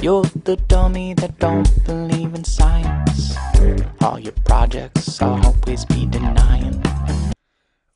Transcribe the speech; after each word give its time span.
You're 0.00 0.28
the 0.44 0.56
dummy 0.68 1.14
that 1.14 1.38
don't 1.38 1.68
believe 1.84 2.34
in 2.34 2.44
science. 2.44 3.36
All 4.00 4.18
your 4.18 4.34
projects 4.44 5.20
I'll 5.20 5.40
always 5.44 5.84
be 5.86 6.06
denying. 6.06 6.80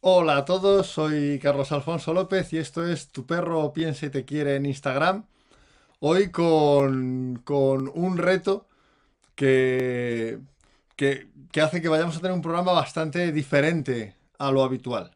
Hola 0.00 0.38
a 0.38 0.45
todos, 0.45 0.87
soy 0.87 1.38
Carlos 1.38 1.72
Alfonso 1.72 2.12
López 2.14 2.53
y 2.53 2.58
esto 2.58 2.87
es 2.87 3.08
Tu 3.08 3.26
perro 3.26 3.72
piensa 3.72 4.06
y 4.06 4.11
te 4.11 4.24
quiere 4.24 4.56
en 4.56 4.66
Instagram. 4.66 5.24
Hoy 6.00 6.30
con, 6.30 7.40
con 7.45 7.90
un 7.95 8.17
reto 8.17 8.67
que, 9.35 10.38
que, 10.96 11.28
que 11.51 11.60
hace 11.60 11.83
que 11.83 11.88
vayamos 11.88 12.17
a 12.17 12.21
tener 12.21 12.33
un 12.33 12.42
programa 12.42 12.72
bastante 12.72 13.33
diferente 13.33 14.15
a 14.38 14.51
lo 14.51 14.62
habitual. 14.62 15.10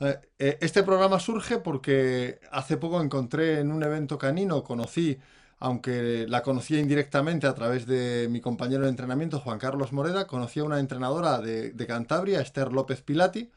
Eh, 0.00 0.18
eh, 0.38 0.58
Este 0.60 0.82
programa 0.82 1.20
surge 1.20 1.58
porque 1.58 2.40
hace 2.50 2.76
poco 2.76 3.00
encontré 3.00 3.60
en 3.60 3.70
un 3.70 3.82
evento 3.82 4.18
canino, 4.18 4.64
conocí, 4.64 5.18
aunque 5.62 6.26
la 6.28 6.42
conocía 6.42 6.80
indirectamente 6.80 7.46
a 7.46 7.54
través 7.54 7.86
de 7.86 8.26
mi 8.28 8.40
compañero 8.40 8.82
de 8.82 8.88
entrenamiento, 8.88 9.38
Juan 9.38 9.60
Carlos 9.60 9.92
Moreda, 9.92 10.26
conocí 10.26 10.58
a 10.58 10.64
una 10.64 10.80
entrenadora 10.80 11.38
de, 11.38 11.86
Cantabria, 11.86 12.40
Esther 12.40 12.72
López 12.72 13.00
Pilati, 13.02 13.48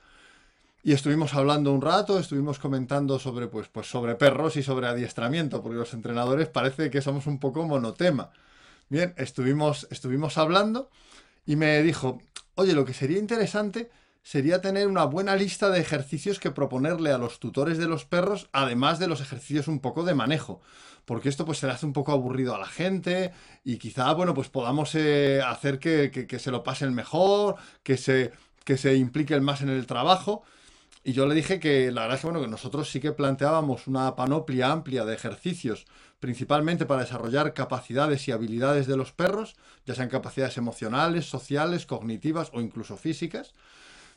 y 0.84 0.93
estuvimos 0.93 1.34
hablando 1.34 1.73
un 1.73 1.81
rato, 1.81 2.20
estuvimos 2.20 2.59
comentando 2.59 3.17
sobre, 3.17 3.48
pues, 3.48 3.70
pues 3.70 3.88
sobre 3.88 4.13
perros 4.13 4.55
y 4.55 4.62
sobre 4.62 4.85
adiestramiento, 4.85 5.63
porque 5.63 5.79
los 5.79 5.95
entrenadores 5.95 6.48
parece 6.48 6.91
que 6.91 7.02
somos 7.02 7.26
un 7.26 7.39
poco 7.39 7.65
monotema. 7.65 8.29
Bien, 8.87 9.15
estuvimos, 9.17 9.87
estuvimos 9.90 10.37
hablando 10.37 10.91
y 11.48 11.55
me 11.55 11.81
dijo, 11.81 12.21
oye, 12.53 12.73
lo 12.73 12.85
que 12.85 12.93
sería 12.93 13.17
interesante 13.17 13.90
sería 14.21 14.62
tener 14.62 14.87
una 14.87 15.05
buena 15.05 15.35
lista 15.35 15.71
de 15.71 15.79
ejercicios 15.79 16.40
que 16.40 16.51
proponerle 16.51 17.12
a 17.12 17.17
los 17.17 17.40
tutores 17.40 17.79
de 17.79 17.87
los 17.87 18.05
perros, 18.05 18.49
además 18.53 18.99
de 18.99 19.07
los 19.07 19.21
ejercicios 19.21 19.67
un 19.67 19.79
poco 19.79 20.03
de 20.03 20.13
manejo. 20.13 20.62
Porque 21.05 21.29
esto 21.29 21.45
pues 21.45 21.59
se 21.59 21.67
le 21.67 21.73
hace 21.73 21.85
un 21.85 21.93
poco 21.93 22.11
aburrido 22.11 22.55
a 22.55 22.59
la 22.59 22.67
gente 22.67 23.31
y 23.63 23.77
quizá, 23.77 24.11
bueno, 24.13 24.33
pues 24.33 24.49
podamos 24.49 24.95
eh, 24.95 25.41
hacer 25.45 25.79
que, 25.79 26.12
que- 26.12 26.39
se 26.39 26.51
lo 26.51 26.63
pasen 26.63 26.93
mejor, 26.93 27.55
que 27.84 27.97
se, 27.97 28.31
que 28.63 28.77
se 28.77 28.95
impliquen 28.95 29.43
más 29.43 29.62
en 29.62 29.70
el 29.70 29.85
trabajo. 29.87 30.43
Y 31.03 31.13
yo 31.13 31.27
le 31.27 31.35
dije 31.35 31.59
que 31.59 31.91
la 31.91 32.01
verdad 32.01 32.15
es 32.15 32.21
que, 32.21 32.27
bueno, 32.27 32.41
que 32.41 32.47
nosotros 32.47 32.89
sí 32.89 32.99
que 32.99 33.12
planteábamos 33.12 33.87
una 33.87 34.15
panoplia 34.15 34.71
amplia 34.71 35.05
de 35.05 35.13
ejercicios, 35.13 35.85
principalmente 36.20 36.85
para 36.87 37.01
desarrollar 37.01 37.53
capacidades 37.53 38.27
y 38.27 38.31
habilidades 38.31 38.87
de 38.87 38.97
los 38.97 39.12
perros, 39.12 39.55
ya 39.85 39.93
sean 39.95 40.09
capacidades 40.09 40.57
emocionales, 40.57 41.25
sociales, 41.29 41.85
cognitivas 41.85 42.49
o 42.53 42.62
incluso 42.62 42.97
físicas, 42.97 43.53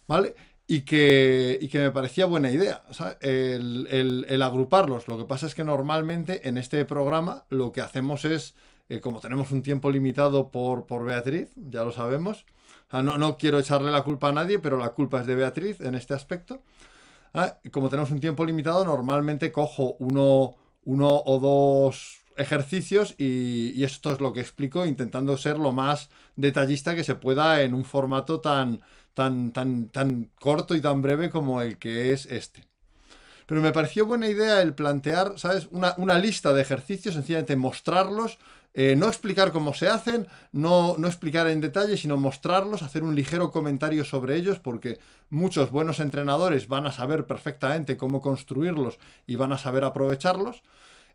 ¿vale? 0.06 0.34
Y 0.70 0.83
que, 0.83 1.58
y 1.62 1.69
que 1.69 1.78
me 1.78 1.91
parecía 1.91 2.27
buena 2.27 2.50
idea. 2.50 2.83
El, 3.20 3.86
el- 4.28 4.42
agruparlos. 4.42 5.08
Lo 5.08 5.16
que 5.16 5.24
pasa 5.24 5.47
es 5.47 5.55
que 5.55 5.64
normalmente 5.64 6.47
en 6.47 6.58
este 6.58 6.84
programa 6.84 7.44
lo 7.48 7.72
que 7.72 7.80
hacemos 7.80 8.27
es, 8.27 8.55
eh, 8.91 9.00
como 9.00 9.20
tenemos 9.20 9.50
un 9.50 9.62
tiempo 9.62 9.91
limitado 9.91 10.50
por, 10.50 10.86
por 10.86 11.05
Beatriz, 11.06 11.48
ya 11.56 11.84
lo 11.84 11.92
sabemos, 11.92 12.44
no, 12.92 13.16
no 13.16 13.39
quiero 13.39 13.58
echarle 13.58 13.91
la 13.91 14.02
culpa 14.02 14.28
a 14.28 14.33
nadie, 14.33 14.58
pero 14.58 14.77
la 14.77 14.91
culpa 14.91 15.20
es 15.20 15.27
de 15.27 15.34
Beatriz 15.36 15.80
en 15.80 15.94
este 15.94 16.12
aspecto. 16.14 16.61
Ah, 17.34 17.58
como 17.72 17.89
tenemos 17.89 18.11
un 18.11 18.20
tiempo 18.20 18.44
limitado, 18.44 18.84
normalmente 18.84 19.52
cojo 19.52 19.96
uno, 19.98 20.56
uno 20.84 21.08
o 21.27 21.39
dos 21.39 22.19
ejercicios 22.36 23.14
y 23.19 23.83
esto 23.84 24.12
es 24.12 24.20
lo 24.20 24.33
que 24.33 24.41
explico, 24.41 24.86
intentando 24.86 25.36
ser 25.36 25.58
lo 25.58 25.72
más 25.72 26.08
detallista 26.36 26.94
que 26.94 27.05
se 27.05 27.16
pueda 27.16 27.62
en 27.62 27.74
un 27.74 27.84
formato 27.84 28.41
tan, 28.41 28.80
tan, 29.19 29.50
tan, 29.50 29.88
tan 29.88 30.30
corto 30.38 30.77
y 30.77 30.80
tan 30.80 31.02
breve 31.02 31.28
como 31.28 31.61
el 31.61 31.77
que 31.77 32.12
es 32.12 32.27
este. 32.27 32.69
Pero 33.47 33.61
me 33.61 33.72
pareció 33.72 34.06
buena 34.06 34.28
idea 34.28 34.62
el 34.62 34.74
plantear, 34.74 35.33
¿sabes? 35.41 35.66
Una, 35.72 35.92
una 35.97 36.20
lista 36.20 36.52
de 36.52 36.62
ejercicios, 36.62 37.16
sencillamente 37.16 37.56
mostrarlos, 37.56 38.39
eh, 38.74 38.94
no 38.94 39.08
explicar 39.08 39.50
cómo 39.50 39.74
se 39.74 39.89
hacen, 39.89 40.28
no, 40.52 40.94
no 40.98 41.08
explicar 41.08 41.48
en 41.48 41.61
detalle, 41.61 41.96
sino 41.96 42.16
mostrarlos, 42.16 42.83
hacer 42.83 43.02
un 43.02 43.16
ligero 43.16 43.50
comentario 43.50 44.05
sobre 44.05 44.36
ellos, 44.36 44.61
porque 44.61 45.00
muchos 45.30 45.73
buenos 45.73 45.98
entrenadores 45.98 46.68
van 46.68 46.86
a 46.86 46.92
saber 46.92 47.27
perfectamente 47.27 47.96
cómo 47.96 48.20
construirlos 48.20 49.01
y 49.27 49.34
van 49.34 49.51
a 49.52 49.58
saber 49.58 49.83
aprovecharlos, 49.83 50.62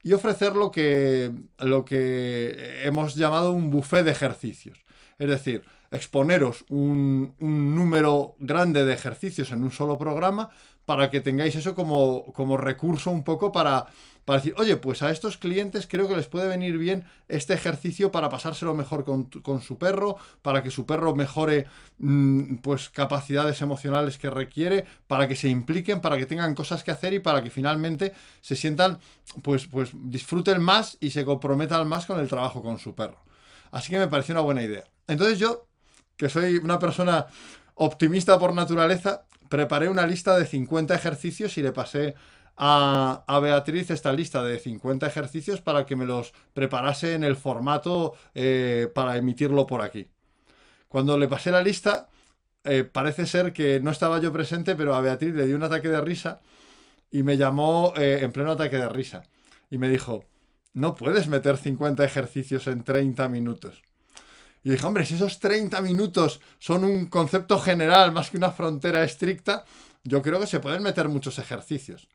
y 0.04 0.12
ofrecer 0.12 0.58
lo 0.58 0.72
que, 0.72 1.32
lo 1.58 1.86
que 1.86 2.82
hemos 2.84 3.16
llamado 3.16 3.54
un 3.54 3.70
buffet 3.70 4.04
de 4.04 4.12
ejercicios. 4.12 4.84
Es 5.18 5.30
decir, 5.30 5.64
exponeros 5.94 6.66
un, 6.70 7.36
número 7.40 8.36
grande 8.40 8.84
de 8.84 8.94
ejercicios 8.94 9.52
en 9.52 9.64
un 9.64 9.72
solo 9.72 9.98
programa 9.98 10.50
para 10.86 11.10
que 11.10 11.22
tengáis 11.22 11.56
eso 11.56 11.76
como, 11.76 12.26
como 12.34 12.58
recurso 12.58 13.10
un 13.10 13.24
poco 13.24 13.52
para, 13.54 13.86
para 14.26 14.40
decir, 14.40 14.54
oye, 14.58 14.76
pues 14.76 15.02
a 15.02 15.12
estos 15.12 15.38
clientes 15.38 15.88
creo 15.88 16.10
que 16.10 16.16
les 16.16 16.28
puede 16.28 16.50
venir 16.50 16.78
bien 16.78 17.06
este 17.30 17.54
ejercicio 17.54 18.12
para 18.12 18.30
pasárselo 18.30 18.74
mejor 18.74 19.06
con, 19.06 19.26
con 19.26 19.62
su 19.62 19.78
perro, 19.78 20.18
para 20.42 20.62
que 20.62 20.72
su 20.72 20.86
perro 20.86 21.16
mejore 21.16 21.68
mm, 22.00 22.56
pues 22.56 22.90
capacidades 22.90 23.62
emocionales 23.62 24.18
que 24.18 24.30
requiere, 24.30 24.86
para 25.08 25.28
que 25.28 25.38
se 25.38 25.48
impliquen, 25.48 26.02
para 26.02 26.18
que 26.18 26.26
tengan 26.26 26.56
cosas 26.56 26.84
que 26.84 26.92
hacer 26.92 27.14
y 27.14 27.20
para 27.20 27.44
que 27.44 27.50
finalmente 27.50 28.14
se 28.42 28.56
sientan, 28.56 29.00
pues, 29.42 29.68
pues 29.68 29.92
disfruten 29.94 30.62
más 30.62 30.98
y 31.00 31.12
se 31.12 31.24
comprometan 31.24 31.88
más 31.88 32.06
con 32.06 32.20
el 32.20 32.28
trabajo 32.28 32.62
con 32.62 32.80
su 32.80 32.94
perro. 32.96 33.24
Así 33.72 33.90
que 33.90 34.00
me 34.00 34.08
pareció 34.08 34.34
una 34.34 34.42
buena 34.42 34.64
idea. 34.64 34.84
Entonces 35.08 35.40
yo, 35.40 35.68
que 36.18 36.30
soy 36.30 36.58
una 36.58 36.80
persona 36.80 37.28
optimista 37.76 38.38
por 38.40 38.54
naturaleza, 38.54 39.26
preparé 39.50 39.90
una 39.90 40.08
lista 40.08 40.38
de 40.38 40.46
50 40.46 40.96
ejercicios 40.96 41.58
y 41.58 41.62
le 41.64 41.72
pasé 41.72 42.16
a, 42.56 43.24
a 43.28 43.40
Beatriz 43.40 43.90
esta 43.90 44.14
lista 44.14 44.44
de 44.44 44.60
50 44.60 45.08
ejercicios 45.08 45.62
para 45.62 45.86
que 45.86 45.96
me 45.96 46.06
los 46.06 46.34
preparase 46.54 47.14
en 47.14 47.24
el 47.24 47.36
formato 47.36 48.14
eh, 48.36 48.90
para 48.94 49.18
emitirlo 49.18 49.66
por 49.66 49.82
aquí. 49.82 50.08
Cuando 50.88 51.18
le 51.18 51.28
pasé 51.28 51.52
la 51.52 51.64
lista, 51.64 52.10
eh, 52.64 52.84
parece 52.84 53.26
ser 53.26 53.52
que 53.54 53.80
no 53.80 53.92
estaba 53.92 54.20
yo 54.20 54.32
presente, 54.32 54.76
pero 54.76 54.96
a 54.96 55.02
Beatriz 55.02 55.34
le 55.34 55.48
dio 55.48 55.56
un 55.56 55.64
ataque 55.64 55.90
de 55.90 56.02
risa 56.02 56.42
y 57.12 57.24
me 57.24 57.38
llamó 57.38 57.94
eh, 57.98 58.20
en 58.22 58.32
pleno 58.32 58.52
ataque 58.52 58.78
de 58.78 58.90
risa. 58.90 59.24
Y 59.70 59.78
me 59.78 59.90
dijo, 59.90 60.26
no 60.74 60.96
puedes 60.96 61.28
meter 61.28 61.58
50 61.58 62.04
ejercicios 62.04 62.68
en 62.68 62.84
30 62.84 63.28
minutos. 63.30 63.82
Y 64.64 64.70
dije, 64.70 64.86
hombre, 64.86 65.06
si 65.06 65.16
esos 65.16 65.40
30 65.40 65.82
minutos 65.82 66.40
son 66.60 66.84
un 66.86 67.08
concepto 67.08 67.60
general 67.60 68.12
más 68.12 68.30
que 68.30 68.38
una 68.38 68.52
frontera 68.52 69.04
estricta, 69.04 69.66
yo 70.04 70.22
creo 70.22 70.40
que 70.40 70.48
se 70.48 70.60
pueden 70.60 70.84
meter 70.84 71.10
muchos 71.10 71.38
ejercicios. 71.40 72.08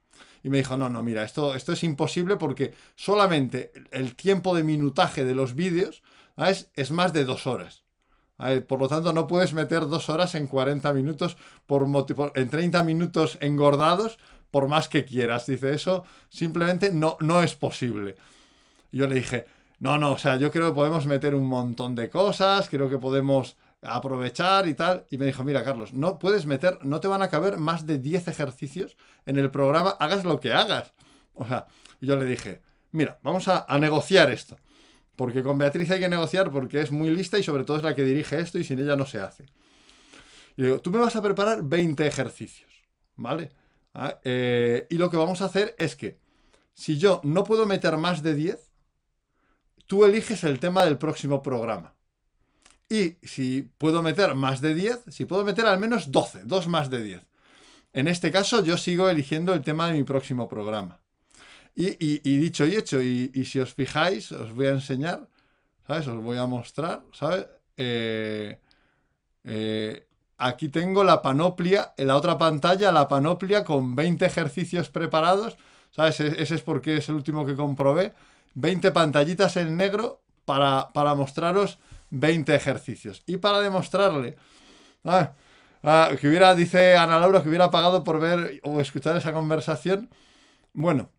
Y 0.43 0.49
me 0.51 0.59
dijo, 0.59 0.77
no, 0.77 0.89
no, 0.89 1.03
mira, 1.03 1.25
esto, 1.25 1.55
esto 1.55 1.73
es 1.73 1.83
imposible 1.85 2.37
porque 2.37 2.73
solamente 2.95 3.73
el 3.91 4.15
tiempo 4.15 4.55
de 4.55 4.63
minutaje 4.63 5.25
de 5.25 5.35
los 5.35 5.55
vídeos 5.55 6.03
es 6.75 6.91
más 6.91 7.13
de 7.13 7.25
dos 7.25 7.47
horas. 7.47 7.83
Por 8.69 8.79
lo 8.81 8.89
tanto, 8.89 9.13
no 9.13 9.27
puedes 9.27 9.53
meter 9.53 9.89
dos 9.89 10.09
horas 10.09 10.35
en 10.37 10.47
40 10.47 10.93
minutos, 10.93 11.37
por- 11.67 12.33
en 12.37 12.49
30 12.51 12.85
minutos 12.85 13.37
engordados, 13.41 14.19
por 14.53 14.69
más 14.69 14.89
que 14.89 15.05
quieras. 15.05 15.47
Dice, 15.47 15.75
eso 15.75 16.05
simplemente 16.29 16.93
no, 16.93 17.17
no 17.21 17.43
es 17.43 17.57
posible. 17.57 18.15
Y 18.93 18.99
yo 18.99 19.07
le 19.07 19.17
dije, 19.17 19.47
no, 19.81 19.97
no, 19.99 20.13
o 20.13 20.19
sea, 20.19 20.37
yo 20.37 20.51
creo 20.51 20.69
que 20.69 20.75
podemos 20.75 21.07
meter 21.07 21.35
un 21.35 21.47
montón 21.47 21.95
de 21.95 22.11
cosas, 22.11 22.69
creo 22.69 22.91
que 22.91 22.99
podemos 22.99 23.57
aprovechar 23.83 24.67
y 24.67 24.75
tal. 24.75 25.07
Y 25.11 25.19
me 25.19 25.27
dijo, 25.27 25.45
mira, 25.45 25.63
Carlos, 25.65 25.93
no 25.93 26.19
puedes 26.19 26.47
meter, 26.47 26.79
no 26.85 27.01
te 27.01 27.09
van 27.09 27.23
a 27.23 27.29
caber 27.29 27.59
más 27.59 27.87
de 27.87 27.99
10 27.99 28.29
ejercicios 28.29 28.97
en 29.25 29.39
el 29.39 29.51
programa, 29.51 29.91
hagas 29.91 30.25
lo 30.25 30.41
que 30.41 30.53
hagas. 30.53 30.93
O 31.35 31.47
sea, 31.47 31.67
yo 32.01 32.17
le 32.17 32.25
dije, 32.25 32.63
mira, 32.91 33.19
vamos 33.23 33.47
a, 33.49 33.65
a 33.69 33.79
negociar 33.79 34.31
esto. 34.31 34.57
Porque 35.15 35.43
con 35.43 35.59
Beatriz 35.59 35.91
hay 35.91 36.01
que 36.01 36.09
negociar 36.09 36.51
porque 36.51 36.81
es 36.81 36.93
muy 36.93 37.11
lista 37.11 37.39
y 37.39 37.43
sobre 37.43 37.65
todo 37.65 37.77
es 37.77 37.83
la 37.83 37.95
que 37.95 38.05
dirige 38.05 38.39
esto 38.39 38.59
y 38.59 38.65
sin 38.65 38.79
ella 38.79 38.97
no 38.97 39.07
se 39.07 39.21
hace. 39.21 39.47
Y 40.57 40.63
digo, 40.63 40.81
tú 40.81 40.91
me 40.91 40.99
vas 40.99 41.15
a 41.15 41.23
preparar 41.23 41.63
20 41.63 42.07
ejercicios, 42.07 42.71
¿vale? 43.17 43.51
Ah, 43.95 44.19
eh, 44.25 44.87
y 44.91 44.97
lo 44.97 45.11
que 45.11 45.17
vamos 45.17 45.41
a 45.41 45.47
hacer 45.47 45.75
es 45.79 45.97
que 45.97 46.19
si 46.75 46.99
yo 46.99 47.21
no 47.25 47.43
puedo 47.43 47.67
meter 47.67 47.97
más 47.97 48.23
de 48.23 48.35
10, 48.35 48.68
tú 49.89 50.05
eliges 50.07 50.45
el 50.45 50.61
tema 50.61 50.85
del 50.87 50.99
próximo 50.99 51.43
programa. 51.43 51.95
Y 52.89 53.17
si 53.23 53.63
puedo 53.79 54.03
meter 54.03 54.35
más 54.35 54.61
de 54.61 54.75
10, 54.75 55.01
si 55.09 55.25
puedo 55.27 55.45
meter 55.45 55.67
al 55.67 55.79
menos 55.81 56.13
12, 56.13 56.43
2 56.45 56.69
más 56.69 56.89
de 56.91 57.03
10. 57.03 57.23
En 57.93 58.09
este 58.09 58.31
caso 58.33 58.65
yo 58.65 58.79
sigo 58.79 59.09
eligiendo 59.11 59.55
el 59.55 59.63
tema 59.63 59.89
de 59.89 59.95
mi 59.95 60.05
próximo 60.05 60.49
programa. 60.49 61.01
Y, 61.75 62.19
dicho 62.39 62.67
y 62.67 62.77
hecho, 62.77 63.03
y, 63.03 63.31
y 63.35 63.45
si 63.45 63.61
os 63.61 63.75
fijáis, 63.75 64.33
os 64.33 64.53
voy 64.53 64.67
a 64.67 64.71
enseñar, 64.73 65.29
¿sabes? 65.87 66.09
Os 66.09 66.23
voy 66.23 66.39
a 66.39 66.47
mostrar, 66.47 67.03
¿sabes? 67.13 67.47
Eh, 67.77 68.59
eh, 69.45 70.07
aquí 70.39 70.69
tengo 70.69 71.05
la 71.05 71.23
panoplia, 71.23 71.95
en 71.97 72.09
la 72.09 72.17
otra 72.17 72.39
pantalla, 72.39 72.93
la 72.93 73.09
panoplia 73.09 73.65
con 73.65 73.95
20 73.95 74.27
ejercicios 74.27 74.91
preparados, 74.91 75.57
¿sabes? 75.91 76.21
E- 76.21 76.43
Ese 76.43 76.57
es 76.57 76.63
porque 76.63 76.97
es 76.99 77.09
el 77.09 77.17
último 77.17 77.47
que 77.47 77.57
comprobé. 77.57 78.15
20 78.55 78.91
pantallitas 78.93 79.57
en 79.57 79.77
negro 79.77 80.23
para, 80.45 80.91
para 80.93 81.15
mostraros 81.15 81.79
20 82.11 82.55
ejercicios. 82.55 83.23
Y 83.27 83.39
para 83.39 83.61
demostrarle, 83.61 84.37
ah, 85.05 85.33
ah, 85.83 86.11
que 86.21 86.29
hubiera, 86.29 86.55
dice 86.55 86.97
Ana 86.97 87.19
Laura, 87.21 87.43
que 87.43 87.49
hubiera 87.49 87.71
pagado 87.71 88.05
por 88.05 88.21
ver 88.21 88.61
o 88.65 88.81
escuchar 88.81 89.17
esa 89.17 89.33
conversación. 89.33 90.11
Bueno, 90.75 91.11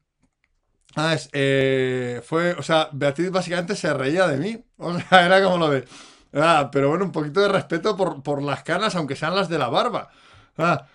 Ah, 0.96 1.14
es, 1.14 1.30
eh, 1.34 2.22
fue, 2.26 2.54
o 2.54 2.64
sea, 2.64 2.90
Beatriz 2.92 3.30
básicamente 3.32 3.76
se 3.76 3.94
reía 3.94 4.28
de 4.28 4.38
mí. 4.38 4.64
O 4.78 4.98
sea, 5.00 5.26
era 5.26 5.44
como 5.44 5.58
lo 5.58 5.70
de. 5.70 5.86
Ah, 6.34 6.70
pero 6.72 6.90
bueno, 6.90 7.06
un 7.06 7.12
poquito 7.12 7.42
de 7.42 7.50
respeto 7.50 7.98
por, 7.98 8.24
por 8.24 8.42
las 8.42 8.64
canas, 8.64 8.96
aunque 8.96 9.16
sean 9.16 9.36
las 9.36 9.50
de 9.50 9.60
la 9.60 9.68
barba. 9.70 10.10
Ah, 10.58 10.88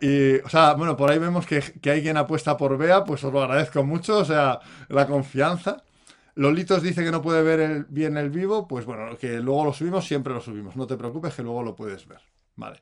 y, 0.00 0.36
o 0.36 0.48
sea, 0.48 0.74
bueno, 0.74 0.96
por 0.96 1.10
ahí 1.10 1.18
vemos 1.18 1.46
que, 1.46 1.60
que 1.60 1.90
hay 1.90 2.02
quien 2.02 2.16
apuesta 2.16 2.56
por 2.56 2.76
Bea, 2.78 3.04
pues 3.04 3.24
os 3.24 3.32
lo 3.32 3.42
agradezco 3.42 3.82
mucho, 3.84 4.18
o 4.18 4.24
sea, 4.24 4.60
la 4.88 5.06
confianza. 5.06 5.82
Lolitos 6.36 6.82
dice 6.82 7.02
que 7.02 7.10
no 7.10 7.22
puede 7.22 7.42
ver 7.42 7.86
bien 7.88 8.16
el 8.18 8.30
vivo, 8.30 8.68
pues 8.68 8.84
bueno, 8.84 9.16
que 9.18 9.40
luego 9.40 9.64
lo 9.64 9.72
subimos, 9.72 10.06
siempre 10.06 10.34
lo 10.34 10.40
subimos. 10.40 10.76
No 10.76 10.86
te 10.86 10.96
preocupes, 10.96 11.34
que 11.34 11.42
luego 11.42 11.62
lo 11.62 11.74
puedes 11.74 12.06
ver. 12.06 12.20
Vale. 12.56 12.80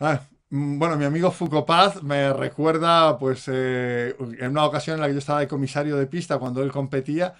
Ah, 0.00 0.20
mm, 0.50 0.78
bueno, 0.78 0.96
mi 0.96 1.04
amigo 1.04 1.30
Foucault 1.30 2.02
me 2.02 2.32
recuerda, 2.32 3.18
pues, 3.18 3.48
eh, 3.48 4.16
en 4.38 4.50
una 4.50 4.64
ocasión 4.66 4.96
en 4.96 5.02
la 5.02 5.06
que 5.06 5.14
yo 5.14 5.18
estaba 5.20 5.40
de 5.40 5.48
comisario 5.48 5.96
de 5.96 6.06
pista 6.06 6.38
cuando 6.38 6.62
él 6.62 6.72
competía, 6.72 7.34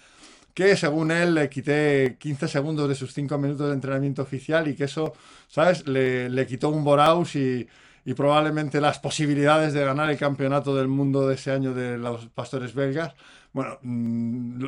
que 0.55 0.77
según 0.77 1.11
él 1.11 1.35
le 1.35 1.51
quité 1.51 2.17
15 2.21 2.49
segundos 2.49 2.89
de 2.89 2.95
sus 2.95 3.13
5 3.13 3.39
minutos 3.39 3.69
de 3.69 3.75
entrenamiento 3.75 4.23
oficial 4.23 4.69
y 4.69 4.77
que 4.77 4.85
eso, 4.85 5.15
¿sabes? 5.49 5.87
Le, 5.89 6.31
le 6.31 6.47
quitó 6.47 6.71
un 6.71 6.85
Boraus 6.85 7.35
y 8.05 8.15
probablemente 8.15 8.81
las 8.81 8.99
posibilidades 8.99 9.73
de 9.73 9.85
ganar 9.85 10.11
el 10.11 10.19
campeonato 10.19 10.75
del 10.75 10.89
mundo 10.89 11.27
de 11.27 11.35
ese 11.35 11.51
año 11.51 11.73
de 11.75 11.97
los 11.97 12.27
pastores 12.27 12.75
belgas. 12.75 13.15
Bueno, 13.53 13.79
mm, 13.83 14.65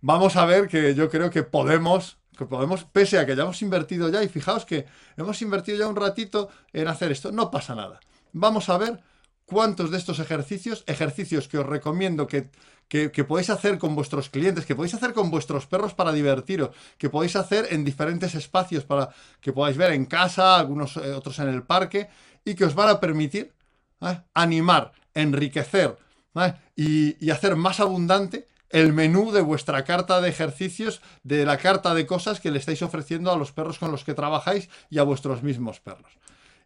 vamos 0.00 0.36
a 0.36 0.44
ver 0.44 0.68
que 0.68 0.94
yo 0.94 1.08
creo 1.08 1.30
que 1.30 1.42
podemos, 1.42 2.18
que 2.36 2.44
podemos, 2.44 2.84
pese 2.84 3.18
a 3.18 3.26
que 3.26 3.32
hayamos 3.32 3.62
invertido 3.62 4.08
ya, 4.10 4.22
y 4.22 4.28
fijaos 4.28 4.64
que 4.64 4.86
hemos 5.16 5.40
invertido 5.40 5.78
ya 5.78 5.86
un 5.86 5.96
ratito 5.96 6.50
en 6.72 6.88
hacer 6.88 7.12
esto, 7.12 7.32
no 7.32 7.50
pasa 7.50 7.74
nada. 7.74 8.00
Vamos 8.32 8.68
a 8.68 8.76
ver 8.76 9.00
cuántos 9.46 9.90
de 9.90 9.98
estos 9.98 10.18
ejercicios, 10.18 10.84
ejercicios 10.86 11.48
que 11.48 11.58
os 11.58 11.66
recomiendo 11.66 12.26
que, 12.26 12.50
que, 12.88 13.10
que 13.10 13.24
podéis 13.24 13.50
hacer 13.50 13.78
con 13.78 13.94
vuestros 13.94 14.30
clientes, 14.30 14.66
que 14.66 14.74
podéis 14.74 14.94
hacer 14.94 15.12
con 15.12 15.30
vuestros 15.30 15.66
perros 15.66 15.94
para 15.94 16.12
divertiros, 16.12 16.70
que 16.98 17.10
podéis 17.10 17.36
hacer 17.36 17.68
en 17.70 17.84
diferentes 17.84 18.34
espacios 18.34 18.84
para 18.84 19.10
que 19.40 19.52
podáis 19.52 19.76
ver 19.76 19.92
en 19.92 20.06
casa, 20.06 20.58
algunos 20.58 20.96
eh, 20.96 21.12
otros 21.12 21.38
en 21.38 21.48
el 21.48 21.62
parque, 21.62 22.08
y 22.44 22.54
que 22.54 22.64
os 22.64 22.74
van 22.74 22.88
a 22.88 23.00
permitir 23.00 23.52
¿eh? 24.00 24.20
animar, 24.34 24.92
enriquecer 25.14 25.96
¿eh? 26.36 26.54
y, 26.76 27.24
y 27.24 27.30
hacer 27.30 27.56
más 27.56 27.80
abundante 27.80 28.48
el 28.70 28.92
menú 28.92 29.30
de 29.30 29.40
vuestra 29.40 29.84
carta 29.84 30.20
de 30.20 30.28
ejercicios, 30.28 31.00
de 31.22 31.46
la 31.46 31.58
carta 31.58 31.94
de 31.94 32.06
cosas 32.06 32.40
que 32.40 32.50
le 32.50 32.58
estáis 32.58 32.82
ofreciendo 32.82 33.30
a 33.30 33.36
los 33.36 33.52
perros 33.52 33.78
con 33.78 33.92
los 33.92 34.02
que 34.02 34.14
trabajáis 34.14 34.68
y 34.90 34.98
a 34.98 35.04
vuestros 35.04 35.42
mismos 35.42 35.80
perros. 35.80 36.12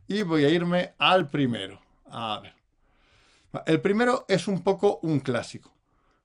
Y 0.07 0.23
voy 0.23 0.45
a 0.45 0.49
irme 0.49 0.95
al 0.99 1.29
primero. 1.29 1.83
A 2.11 2.41
ver. 2.41 2.55
El 3.67 3.81
primero 3.81 4.25
es 4.29 4.49
un 4.49 4.63
poco 4.63 5.01
un 5.03 5.21
clásico. 5.21 5.71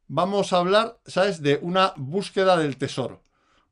Vamos 0.08 0.54
a 0.54 0.58
hablar, 0.58 0.98
¿sabes?, 1.06 1.42
de 1.42 1.60
una 1.62 1.94
búsqueda 1.98 2.56
del 2.56 2.78
tesoro. 2.78 3.22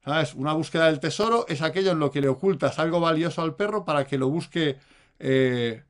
¿Sabes? 0.03 0.33
Una 0.33 0.53
búsqueda 0.53 0.87
del 0.87 0.99
tesoro 0.99 1.45
es 1.47 1.61
aquello 1.61 1.91
en 1.91 1.99
lo 1.99 2.09
que 2.09 2.21
le 2.21 2.27
ocultas 2.27 2.79
algo 2.79 2.99
valioso 2.99 3.41
al 3.43 3.55
perro 3.55 3.85
para 3.85 4.05
que 4.05 4.17
lo 4.17 4.29
busque. 4.29 4.79
Eh, 5.21 5.83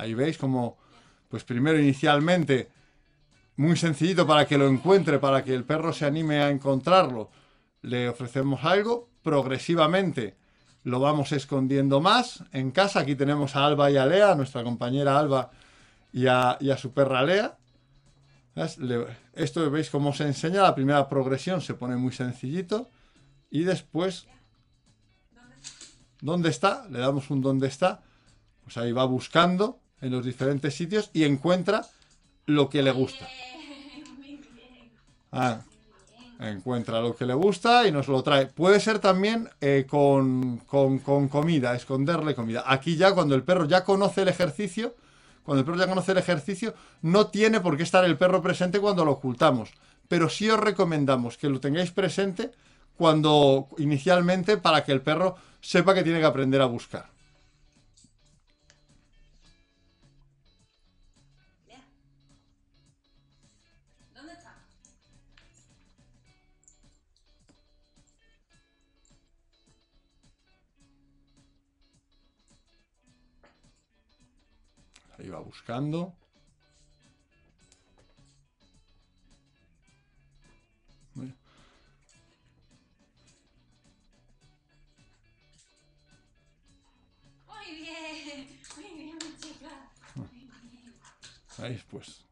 Ahí 0.00 0.14
veis 0.14 0.38
como, 0.38 0.78
pues 1.28 1.44
primero 1.44 1.78
inicialmente, 1.78 2.70
muy 3.56 3.76
sencillito 3.76 4.26
para 4.26 4.46
que 4.46 4.56
lo 4.56 4.66
encuentre, 4.66 5.18
para 5.18 5.44
que 5.44 5.54
el 5.54 5.64
perro 5.64 5.92
se 5.92 6.06
anime 6.06 6.40
a 6.40 6.48
encontrarlo, 6.48 7.30
le 7.82 8.08
ofrecemos 8.08 8.64
algo, 8.64 9.10
progresivamente 9.22 10.36
lo 10.84 11.00
vamos 11.00 11.32
escondiendo 11.32 12.00
más 12.00 12.42
en 12.52 12.70
casa. 12.70 13.00
Aquí 13.00 13.14
tenemos 13.14 13.54
a 13.54 13.66
Alba 13.66 13.90
y 13.90 13.98
a 13.98 14.06
Lea, 14.06 14.34
nuestra 14.34 14.64
compañera 14.64 15.18
Alba 15.18 15.50
y 16.10 16.26
a, 16.26 16.52
a 16.52 16.76
su 16.78 16.94
perra 16.94 17.22
Lea. 17.22 17.58
Esto 19.34 19.70
veis 19.70 19.90
cómo 19.90 20.14
se 20.14 20.24
enseña, 20.24 20.62
la 20.62 20.74
primera 20.74 21.06
progresión 21.10 21.60
se 21.60 21.74
pone 21.74 21.96
muy 21.96 22.12
sencillito 22.12 22.88
y 23.50 23.64
después, 23.64 24.26
¿dónde 26.20 26.48
está? 26.50 26.86
Le 26.90 26.98
damos 26.98 27.30
un 27.30 27.40
dónde 27.40 27.66
está, 27.68 28.02
pues 28.64 28.76
ahí 28.76 28.92
va 28.92 29.04
buscando 29.04 29.80
en 30.00 30.12
los 30.12 30.24
diferentes 30.24 30.74
sitios 30.74 31.10
y 31.12 31.24
encuentra 31.24 31.84
lo 32.46 32.68
que 32.68 32.82
le 32.82 32.90
gusta. 32.92 33.26
Ah, 35.32 35.60
encuentra 36.40 37.00
lo 37.00 37.14
que 37.14 37.26
le 37.26 37.34
gusta 37.34 37.86
y 37.86 37.92
nos 37.92 38.08
lo 38.08 38.22
trae. 38.22 38.46
Puede 38.46 38.80
ser 38.80 38.98
también 38.98 39.48
eh, 39.60 39.86
con, 39.88 40.58
con- 40.58 40.98
con 41.00 41.28
comida, 41.28 41.74
esconderle 41.74 42.34
comida. 42.34 42.64
Aquí 42.66 42.96
ya 42.96 43.12
cuando 43.14 43.34
el 43.34 43.42
perro 43.42 43.66
ya 43.66 43.84
conoce 43.84 44.22
el 44.22 44.28
ejercicio, 44.28 44.94
cuando 45.42 45.60
el 45.60 45.66
perro 45.66 45.78
ya 45.78 45.86
conoce 45.88 46.12
el 46.12 46.18
ejercicio, 46.18 46.74
no 47.02 47.26
tiene 47.28 47.60
por 47.60 47.76
qué 47.76 47.82
estar 47.82 48.04
el 48.04 48.16
perro 48.18 48.42
presente 48.42 48.80
cuando 48.80 49.04
lo 49.04 49.12
ocultamos. 49.12 49.70
Pero 50.08 50.28
sí 50.28 50.48
os 50.50 50.58
recomendamos 50.58 51.36
que 51.36 51.48
lo 51.48 51.60
tengáis 51.60 51.90
presente 51.92 52.50
cuando 53.00 53.66
inicialmente 53.78 54.58
para 54.58 54.84
que 54.84 54.92
el 54.92 55.00
perro 55.00 55.34
sepa 55.62 55.94
que 55.94 56.02
tiene 56.02 56.20
que 56.20 56.26
aprender 56.26 56.60
a 56.60 56.66
buscar. 56.66 57.08
Ahí 75.18 75.30
va 75.30 75.38
buscando. 75.38 76.12
¿Veis? 91.60 91.84
Pues, 91.84 92.26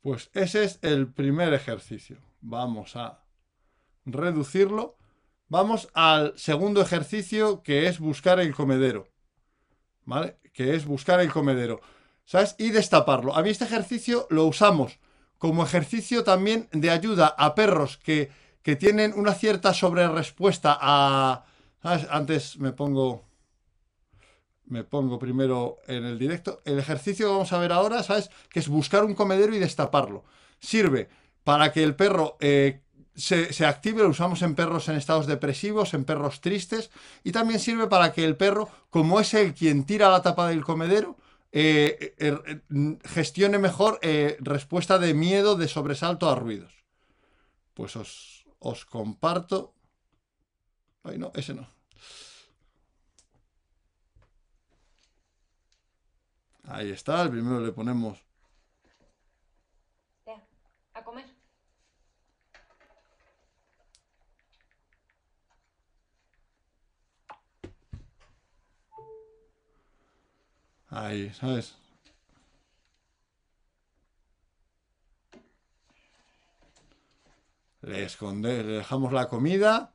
pues 0.00 0.30
ese 0.34 0.64
es 0.64 0.78
el 0.82 1.12
primer 1.12 1.54
ejercicio. 1.54 2.18
Vamos 2.40 2.96
a 2.96 3.24
reducirlo. 4.04 4.96
Vamos 5.48 5.88
al 5.94 6.36
segundo 6.36 6.80
ejercicio 6.82 7.62
que 7.62 7.86
es 7.86 7.98
buscar 7.98 8.40
el 8.40 8.54
comedero. 8.54 9.08
¿Vale? 10.04 10.38
Que 10.52 10.74
es 10.74 10.84
buscar 10.84 11.20
el 11.20 11.32
comedero. 11.32 11.80
¿Sabes? 12.24 12.54
Y 12.58 12.70
destaparlo. 12.70 13.34
A 13.34 13.42
mí 13.42 13.50
este 13.50 13.64
ejercicio 13.64 14.26
lo 14.30 14.44
usamos 14.46 14.98
como 15.38 15.62
ejercicio 15.62 16.24
también 16.24 16.68
de 16.72 16.90
ayuda 16.90 17.34
a 17.36 17.54
perros 17.54 17.98
que, 17.98 18.30
que 18.62 18.76
tienen 18.76 19.12
una 19.14 19.34
cierta 19.34 19.74
sobrerespuesta 19.74 20.78
a... 20.80 21.44
¿sabes? 21.82 22.06
Antes 22.10 22.58
me 22.58 22.72
pongo 22.72 23.26
me 24.66 24.84
pongo 24.84 25.18
primero 25.18 25.78
en 25.86 26.04
el 26.04 26.18
directo. 26.18 26.62
El 26.64 26.78
ejercicio 26.78 27.26
que 27.26 27.32
vamos 27.32 27.52
a 27.52 27.58
ver 27.58 27.72
ahora, 27.72 28.02
¿sabes? 28.02 28.30
Que 28.48 28.60
es 28.60 28.68
buscar 28.68 29.04
un 29.04 29.14
comedero 29.14 29.54
y 29.54 29.58
destaparlo. 29.58 30.24
Sirve 30.58 31.08
para 31.42 31.72
que 31.72 31.82
el 31.82 31.94
perro 31.94 32.36
eh, 32.40 32.84
se, 33.14 33.66
active, 33.66 34.02
lo 34.02 34.08
usamos 34.08 34.42
en 34.42 34.54
perros 34.54 34.88
en 34.88 34.96
estados 34.96 35.26
depresivos, 35.26 35.94
en 35.94 36.04
perros 36.04 36.40
tristes, 36.40 36.90
y 37.22 37.32
también 37.32 37.60
sirve 37.60 37.86
para 37.86 38.12
que 38.12 38.24
el 38.24 38.36
perro, 38.36 38.68
como 38.90 39.20
es 39.20 39.34
el 39.34 39.54
quien 39.54 39.84
tira 39.84 40.10
la 40.10 40.22
tapa 40.22 40.48
del 40.48 40.64
comedero, 40.64 41.16
eh, 41.52 42.14
eh, 42.18 42.36
eh, 42.38 42.98
gestione 43.04 43.58
mejor 43.58 44.00
respuesta 44.40 44.98
de 44.98 45.14
miedo, 45.14 45.54
de 45.54 45.68
sobresalto 45.68 46.28
a 46.28 46.34
ruidos. 46.34 46.84
Pues 47.74 47.94
os, 47.96 48.44
os 48.58 48.84
comparto. 48.84 49.74
Ay, 51.04 51.18
no, 51.18 51.30
ese 51.34 51.54
no. 51.54 51.68
Ahí 56.66 56.90
está, 56.90 57.28
primero 57.30 57.60
le 57.60 57.72
ponemos 57.72 58.24
Lea, 60.26 60.42
a 60.94 61.04
comer. 61.04 61.26
ahí, 70.94 71.30
¿sabes? 71.34 71.76
Le 77.82 78.04
esconde, 78.04 78.62
le 78.62 78.72
dejamos 78.78 79.12
la 79.12 79.28
comida. 79.28 79.94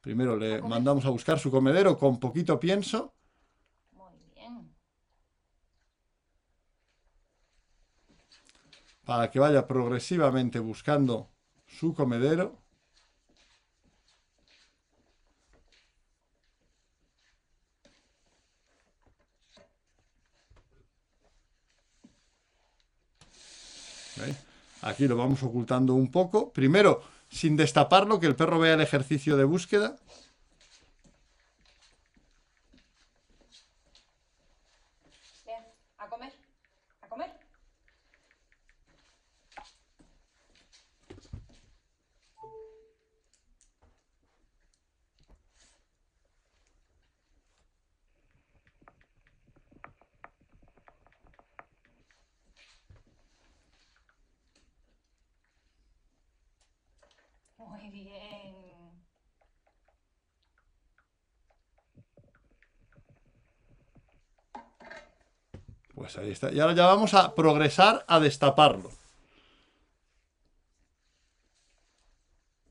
Primero 0.00 0.36
le 0.36 0.62
mandamos 0.62 1.04
a 1.04 1.10
buscar 1.10 1.38
su 1.38 1.50
comedero 1.50 1.98
con 1.98 2.18
poquito 2.18 2.58
pienso. 2.58 3.17
para 9.08 9.30
que 9.30 9.38
vaya 9.38 9.66
progresivamente 9.66 10.58
buscando 10.58 11.30
su 11.66 11.94
comedero. 11.94 12.58
Aquí 24.82 25.08
lo 25.08 25.16
vamos 25.16 25.42
ocultando 25.42 25.94
un 25.94 26.10
poco. 26.10 26.52
Primero, 26.52 27.02
sin 27.30 27.56
destaparlo, 27.56 28.20
que 28.20 28.26
el 28.26 28.36
perro 28.36 28.58
vea 28.58 28.74
el 28.74 28.82
ejercicio 28.82 29.38
de 29.38 29.44
búsqueda. 29.44 29.96
Muy 57.58 57.90
bien. 57.90 58.54
Pues 65.94 66.16
ahí 66.16 66.30
está. 66.30 66.52
Y 66.52 66.60
ahora 66.60 66.74
ya 66.74 66.86
vamos 66.86 67.12
a 67.14 67.34
progresar 67.34 68.04
a 68.06 68.20
destaparlo. 68.20 68.90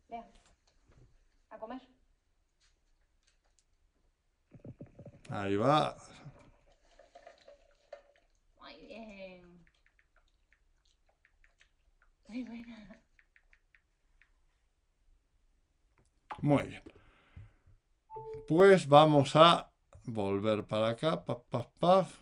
Lea, 0.10 0.26
a 1.50 1.58
comer. 1.60 1.82
Ahí 5.30 5.56
va. 5.58 5.98
Muy 8.62 8.76
bien. 8.88 9.66
Muy 12.30 12.44
buena. 12.44 12.98
Muy 16.48 16.64
bien. 16.64 16.82
Pues 18.48 18.88
vamos 18.88 19.36
a 19.36 19.70
volver 20.06 20.64
para 20.64 20.92
acá. 20.92 21.26
Paf, 21.26 21.40
paf, 21.50 21.68
paf. 21.78 22.14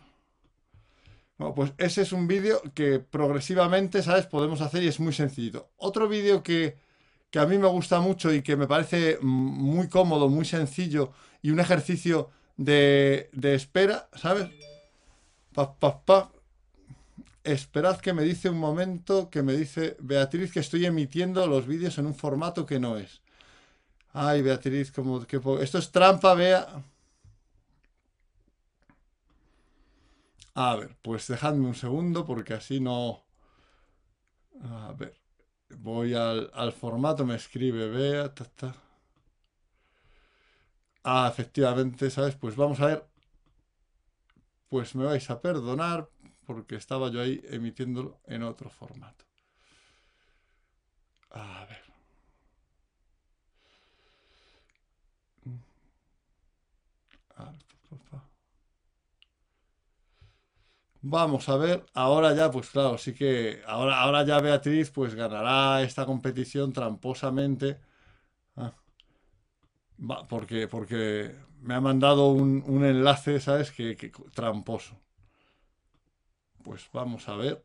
Bueno, 1.38 1.54
pues 1.54 1.72
ese 1.78 2.02
es 2.02 2.10
un 2.12 2.26
vídeo 2.26 2.60
que 2.74 2.98
progresivamente, 2.98 4.02
¿sabes? 4.02 4.26
Podemos 4.26 4.60
hacer 4.62 4.82
y 4.82 4.88
es 4.88 4.98
muy 4.98 5.12
sencillo. 5.12 5.70
Otro 5.76 6.08
vídeo 6.08 6.42
que, 6.42 6.76
que 7.30 7.38
a 7.38 7.46
mí 7.46 7.56
me 7.56 7.68
gusta 7.68 8.00
mucho 8.00 8.34
y 8.34 8.42
que 8.42 8.56
me 8.56 8.66
parece 8.66 9.18
muy 9.22 9.88
cómodo, 9.88 10.28
muy 10.28 10.44
sencillo 10.44 11.12
y 11.40 11.50
un 11.50 11.60
ejercicio 11.60 12.30
de, 12.56 13.30
de 13.32 13.54
espera, 13.54 14.08
¿sabes? 14.14 14.48
Paf, 15.54 15.76
paf, 15.78 16.02
paf. 16.04 16.30
Esperad 17.44 18.00
que 18.00 18.12
me 18.12 18.24
dice 18.24 18.50
un 18.50 18.58
momento, 18.58 19.30
que 19.30 19.44
me 19.44 19.52
dice 19.52 19.96
Beatriz 20.00 20.50
que 20.50 20.58
estoy 20.58 20.84
emitiendo 20.84 21.46
los 21.46 21.68
vídeos 21.68 21.96
en 21.98 22.06
un 22.06 22.14
formato 22.16 22.66
que 22.66 22.80
no 22.80 22.96
es. 22.96 23.22
Ay, 24.24 24.42
Beatriz, 24.42 24.90
como 24.90 25.24
que 25.26 25.36
esto 25.60 25.78
es 25.78 25.90
trampa, 25.92 26.34
vea. 26.34 26.60
A 30.56 30.74
ver, 30.74 30.96
pues 31.02 31.28
dejadme 31.28 31.68
un 31.68 31.76
segundo 31.76 32.24
porque 32.26 32.54
así 32.54 32.80
no. 32.80 33.24
A 34.62 34.92
ver, 34.92 35.14
voy 35.78 36.14
al, 36.14 36.50
al 36.54 36.72
formato, 36.72 37.24
me 37.24 37.36
escribe 37.36 37.88
Bea. 37.88 38.34
ta, 38.34 38.44
ta. 38.44 38.74
Ah, 41.04 41.28
efectivamente, 41.32 42.10
¿sabes? 42.10 42.34
Pues 42.36 42.54
vamos 42.56 42.80
a 42.80 42.86
ver. 42.86 43.06
Pues 44.70 44.88
me 44.94 45.04
vais 45.10 45.26
a 45.32 45.40
perdonar 45.46 46.08
porque 46.46 46.76
estaba 46.76 47.10
yo 47.10 47.20
ahí 47.20 47.40
emitiéndolo 47.58 48.20
en 48.26 48.44
otro 48.44 48.70
formato. 48.70 49.24
A 51.30 51.64
ver. 51.68 51.82
A 55.46 55.50
ver, 55.50 55.66
pa, 55.66 55.68
pa, 55.68 57.25
pa. 57.25 57.25
Vamos 61.08 61.48
a 61.48 61.56
ver, 61.56 61.86
ahora 61.94 62.34
ya, 62.34 62.50
pues 62.50 62.68
claro, 62.70 62.98
sí 62.98 63.14
que 63.14 63.62
ahora, 63.66 64.00
ahora 64.00 64.24
ya 64.24 64.40
Beatriz 64.40 64.90
pues 64.90 65.14
ganará 65.14 65.82
esta 65.82 66.04
competición 66.04 66.72
tramposamente. 66.72 67.80
Ah. 68.56 68.72
Porque, 70.28 70.68
porque 70.68 71.34
me 71.60 71.74
ha 71.74 71.80
mandado 71.80 72.28
un, 72.28 72.62
un 72.66 72.84
enlace, 72.84 73.40
¿sabes? 73.40 73.70
Que, 73.70 73.94
tramposo. 74.34 74.96
Pues 76.64 76.88
vamos 76.92 77.28
a 77.28 77.36
ver 77.36 77.64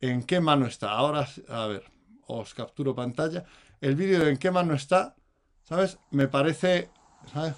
en 0.00 0.22
qué 0.24 0.40
mano 0.40 0.66
está. 0.66 0.90
Ahora, 0.90 1.26
a 1.48 1.66
ver, 1.66 1.84
os 2.26 2.54
capturo 2.54 2.94
pantalla. 2.94 3.44
El 3.80 3.96
vídeo 3.96 4.24
de 4.24 4.30
en 4.30 4.38
qué 4.38 4.50
mano 4.50 4.74
está, 4.74 5.16
¿sabes? 5.64 5.98
Me 6.10 6.28
parece, 6.28 6.90
¿sabes? 7.32 7.56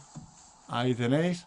Ahí 0.70 0.94
tenéis. 0.94 1.46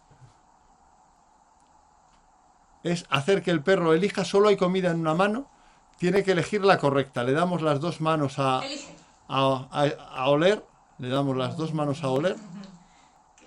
Es 2.84 3.06
hacer 3.10 3.42
que 3.42 3.52
el 3.52 3.64
perro 3.64 3.94
elija, 3.94 4.26
solo 4.26 4.50
hay 4.50 4.58
comida 4.58 4.92
en 4.92 5.00
una 5.00 5.14
mano, 5.14 5.48
tiene 5.98 6.24
que 6.24 6.34
elegir 6.34 6.64
la 6.66 6.78
correcta. 6.78 7.24
Le 7.24 7.32
damos 7.32 7.62
las 7.62 7.80
dos 7.80 8.02
manos 8.02 8.40
a, 8.40 8.60
a, 9.30 9.68
a- 9.72 10.16
a 10.16 10.30
oler, 10.30 10.64
le 10.98 11.08
damos 11.08 11.38
las 11.38 11.56
dos 11.58 11.74
manos 11.74 12.04
a 12.04 12.10
oler 12.10 12.36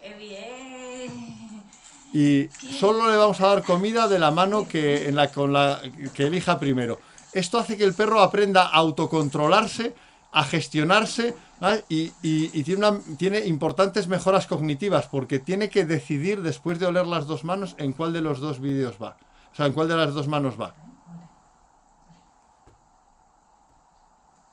¡Qué 0.02 0.14
bien! 0.14 1.64
y 2.12 2.48
solo 2.72 3.10
le 3.10 3.16
vamos 3.16 3.40
a 3.42 3.48
dar 3.48 3.62
comida 3.62 4.08
de 4.08 4.18
la 4.18 4.30
mano 4.30 4.66
que, 4.66 5.06
en 5.08 5.16
la, 5.16 5.30
con 5.30 5.52
la 5.52 5.80
que 6.14 6.24
elija 6.28 6.58
primero. 6.58 6.98
Esto 7.34 7.58
hace 7.58 7.76
que 7.76 7.84
el 7.84 7.92
perro 7.92 8.22
aprenda 8.22 8.62
a 8.62 8.76
autocontrolarse, 8.76 9.94
a 10.32 10.44
gestionarse 10.44 11.34
¿vale? 11.60 11.84
y, 11.88 12.16
y- 12.22 12.50
y 12.58 12.64
tiene, 12.64 12.86
una- 12.88 13.02
tiene 13.16 13.40
importantes 13.46 14.08
mejoras 14.08 14.46
cognitivas 14.46 15.08
porque 15.08 15.38
tiene 15.38 15.70
que 15.70 15.84
decidir 15.84 16.42
después 16.42 16.78
de 16.78 16.86
oler 16.86 17.06
las 17.06 17.26
dos 17.26 17.44
manos 17.44 17.74
en 17.78 17.92
cuál 17.92 18.12
de 18.12 18.20
los 18.22 18.40
dos 18.40 18.60
vídeos 18.60 18.96
va. 19.02 19.18
O 19.52 19.54
sea, 19.56 19.66
en 19.66 19.72
cuál 19.72 19.88
de 19.88 19.96
las 19.96 20.12
dos 20.14 20.28
manos 20.28 20.60
va. 20.60 20.74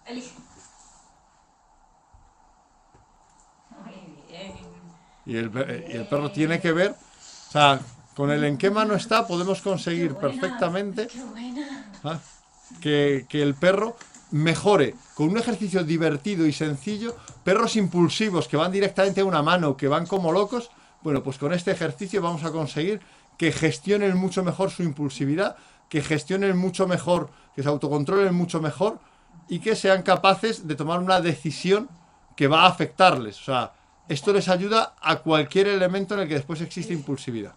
Elige. 0.05 0.33
Muy 3.69 4.25
bien. 4.27 4.53
Y 5.25 5.35
el, 5.37 5.49
pe- 5.51 5.85
y 5.87 5.95
el 5.95 6.05
perro 6.07 6.31
tiene 6.31 6.59
que 6.59 6.71
ver, 6.73 6.91
o 6.91 7.51
sea, 7.51 7.79
con 8.13 8.29
el 8.31 8.43
en 8.43 8.57
qué 8.57 8.69
mano 8.69 8.93
está 8.95 9.25
podemos 9.27 9.61
conseguir 9.61 10.13
Buena, 10.13 10.19
perfectamente. 10.19 11.07
¿ah? 12.03 12.19
que, 12.81 13.25
que 13.29 13.41
el 13.41 13.55
perro 13.55 13.95
mejore 14.33 14.95
con 15.13 15.29
un 15.29 15.37
ejercicio 15.37 15.83
divertido 15.83 16.45
y 16.47 16.53
sencillo, 16.53 17.15
perros 17.43 17.75
impulsivos 17.75 18.47
que 18.47 18.57
van 18.57 18.71
directamente 18.71 19.21
a 19.21 19.25
una 19.25 19.43
mano, 19.43 19.77
que 19.77 19.87
van 19.87 20.07
como 20.07 20.31
locos, 20.31 20.71
bueno, 21.03 21.21
pues 21.21 21.37
con 21.37 21.53
este 21.53 21.71
ejercicio 21.71 22.21
vamos 22.21 22.43
a 22.43 22.51
conseguir 22.51 22.99
que 23.37 23.51
gestionen 23.51 24.17
mucho 24.17 24.43
mejor 24.43 24.71
su 24.71 24.81
impulsividad, 24.81 25.55
que 25.87 26.01
gestionen 26.01 26.57
mucho 26.57 26.87
mejor, 26.87 27.29
que 27.55 27.61
se 27.61 27.69
autocontrolen 27.69 28.33
mucho 28.33 28.59
mejor 28.59 28.99
y 29.47 29.59
que 29.59 29.75
sean 29.75 30.01
capaces 30.01 30.67
de 30.67 30.75
tomar 30.75 30.99
una 30.99 31.21
decisión 31.21 31.87
que 32.35 32.47
va 32.47 32.63
a 32.63 32.69
afectarles. 32.69 33.39
O 33.39 33.43
sea, 33.43 33.73
esto 34.07 34.33
les 34.33 34.49
ayuda 34.49 34.95
a 34.99 35.17
cualquier 35.17 35.67
elemento 35.67 36.15
en 36.15 36.21
el 36.21 36.27
que 36.27 36.35
después 36.35 36.59
existe 36.61 36.93
impulsividad. 36.93 37.53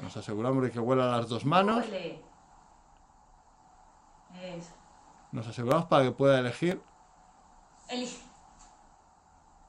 Nos 0.00 0.16
aseguramos 0.16 0.62
de 0.62 0.70
que 0.70 0.78
huela 0.78 1.18
las 1.18 1.28
dos 1.28 1.44
manos. 1.44 1.84
Eso. 4.42 4.70
Nos 5.32 5.46
aseguramos 5.46 5.86
para 5.86 6.04
que 6.04 6.12
pueda 6.12 6.38
elegir. 6.38 6.82
Elige. 7.88 8.18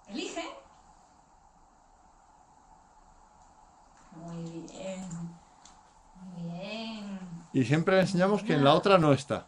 Elige. 0.08 0.44
Muy 4.16 4.66
bien. 4.72 5.10
Muy 6.34 6.52
bien. 6.60 7.20
Y 7.54 7.64
siempre 7.66 7.96
le 7.96 8.02
enseñamos 8.02 8.44
que 8.44 8.54
en 8.54 8.64
la 8.64 8.74
otra 8.74 8.98
no 8.98 9.12
está. 9.14 9.48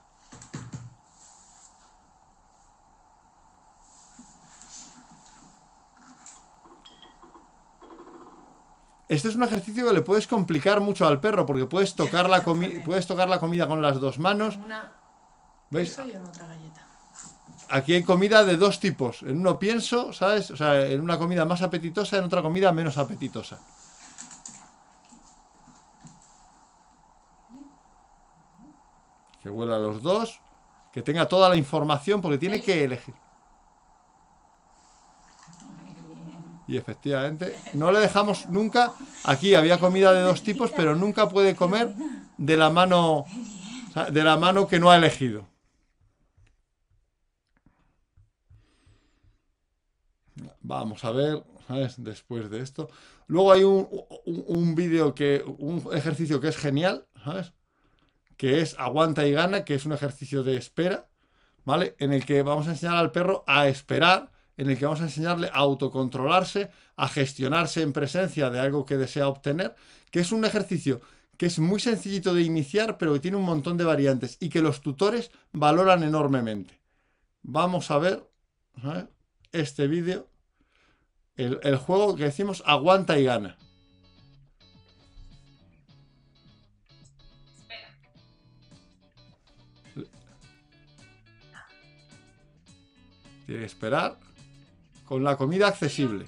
Este 9.10 9.28
es 9.28 9.36
un 9.36 9.44
ejercicio 9.44 9.86
que 9.86 9.94
le 9.94 10.02
puedes 10.02 10.26
complicar 10.26 10.80
mucho 10.80 11.06
al 11.06 11.20
perro 11.20 11.46
porque 11.46 11.66
puedes 11.66 11.96
tocar 11.96 12.30
la, 12.30 12.46
comi- 12.46 12.82
puedes 12.86 13.06
tocar 13.08 13.28
la 13.28 13.40
comida 13.42 13.68
con 13.68 13.82
las 13.82 14.00
dos 14.00 14.20
manos. 14.20 14.56
Una 14.56 14.90
¿Veis? 15.72 15.92
eso 15.92 16.08
y 16.08 16.12
en 16.12 16.26
otra 16.26 16.48
galleta. 16.48 16.86
Aquí 17.70 17.94
hay 17.94 18.04
comida 18.04 18.44
de 18.44 18.58
dos 18.58 18.82
tipos. 18.82 19.22
En 19.24 19.40
uno 19.40 19.58
pienso, 19.58 20.12
¿sabes? 20.12 20.52
O 20.52 20.58
sea, 20.58 20.86
en 20.86 21.00
una 21.00 21.18
comida 21.18 21.46
más 21.46 21.62
apetitosa, 21.62 22.18
en 22.18 22.26
otra 22.26 22.42
comida 22.42 22.74
menos 22.74 22.98
apetitosa. 22.98 23.60
Que 29.42 29.50
huela 29.50 29.78
a 29.78 29.80
los 29.80 30.04
dos. 30.04 30.42
Que 30.92 31.02
tenga 31.02 31.30
toda 31.30 31.48
la 31.48 31.56
información 31.56 32.22
porque 32.22 32.38
tiene 32.38 32.62
que 32.62 32.84
elegir. 32.84 33.16
Y 36.68 36.76
efectivamente, 36.76 37.58
no 37.74 37.92
le 37.94 38.00
dejamos 38.00 38.48
nunca. 38.48 38.92
Aquí 39.24 39.56
había 39.56 39.80
comida 39.80 40.12
de 40.12 40.22
dos 40.22 40.44
tipos, 40.44 40.72
pero 40.72 40.96
nunca 40.96 41.30
puede 41.30 41.56
comer 41.56 41.94
de 42.38 42.58
la 42.58 42.70
mano, 42.70 43.26
de 44.12 44.24
la 44.24 44.36
mano 44.38 44.68
que 44.68 44.80
no 44.80 44.92
ha 44.92 44.98
elegido. 44.98 45.51
Vamos 50.62 51.04
a 51.04 51.12
ver. 51.12 51.44
Después 51.98 52.50
de 52.50 52.60
esto. 52.60 52.90
Luego 53.28 53.52
hay 53.52 53.64
un, 53.64 53.88
un, 54.26 54.44
un 54.48 54.76
vídeo 54.76 55.16
que, 55.16 55.44
un 55.46 55.82
ejercicio 55.94 56.42
que 56.42 56.50
es 56.50 56.58
genial, 56.58 57.08
¿sabes? 57.24 57.54
Que 58.36 58.62
es 58.62 58.76
aguanta 58.78 59.26
y 59.26 59.32
gana, 59.32 59.64
que 59.64 59.76
es 59.76 59.86
un 59.86 59.94
ejercicio 59.94 60.44
de 60.44 60.58
espera, 60.58 61.08
¿vale? 61.64 61.96
En 62.00 62.12
el 62.12 62.26
que 62.26 62.42
vamos 62.42 62.68
a 62.68 62.72
enseñar 62.72 62.98
al 62.98 63.12
perro 63.12 63.44
a 63.48 63.68
esperar, 63.68 64.32
en 64.58 64.70
el 64.70 64.78
que 64.78 64.86
vamos 64.86 65.02
a 65.02 65.06
enseñarle 65.06 65.48
a 65.48 65.60
autocontrolarse, 65.60 66.70
a 66.98 67.08
gestionarse 67.08 67.82
en 67.82 67.94
presencia 67.94 68.50
de 68.50 68.60
algo 68.60 68.86
que 68.86 68.98
desea 68.98 69.30
obtener, 69.30 69.76
que 70.12 70.20
es 70.20 70.32
un 70.32 70.44
ejercicio 70.44 71.02
que 71.38 71.46
es 71.46 71.58
muy 71.58 71.80
sencillito 71.80 72.34
de 72.34 72.44
iniciar, 72.44 72.98
pero 72.98 73.14
que 73.14 73.20
tiene 73.20 73.38
un 73.38 73.46
montón 73.46 73.78
de 73.78 73.84
variantes 73.84 74.38
y 74.40 74.50
que 74.50 74.62
los 74.62 74.82
tutores 74.82 75.32
valoran 75.54 76.04
enormemente. 76.04 76.80
Vamos 77.42 77.90
a 77.90 77.98
ver 77.98 78.30
este 79.52 79.88
vídeo, 79.88 80.28
el, 81.36 81.60
el 81.64 81.78
juego 81.78 82.16
que 82.16 82.26
decimos 82.26 82.64
aguanta 82.66 83.18
y 83.18 83.26
gana. 83.26 83.58
Espera. 87.60 87.90
Tiene 93.46 93.60
que 93.60 93.66
esperar 93.66 94.18
con 95.06 95.24
la 95.24 95.36
comida 95.36 95.68
accesible. 95.68 96.26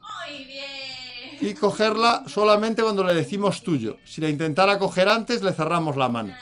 Muy 0.00 0.44
bien. 0.44 1.38
Y 1.40 1.54
cogerla 1.54 2.24
solamente 2.28 2.82
cuando 2.82 3.02
le 3.02 3.14
decimos 3.14 3.62
tuyo. 3.62 3.98
Si 4.04 4.20
la 4.20 4.28
intentara 4.28 4.78
coger 4.78 5.08
antes, 5.08 5.42
le 5.42 5.52
cerramos 5.52 5.96
la 5.96 6.08
mano. 6.08 6.34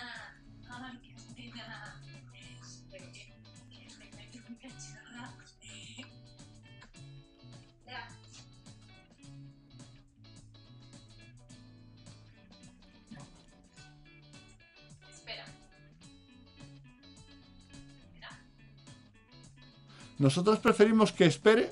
Nosotros 20.24 20.58
preferimos 20.58 21.12
que 21.12 21.26
espere 21.26 21.70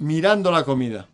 mirando 0.00 0.50
la 0.50 0.64
comida. 0.64 1.06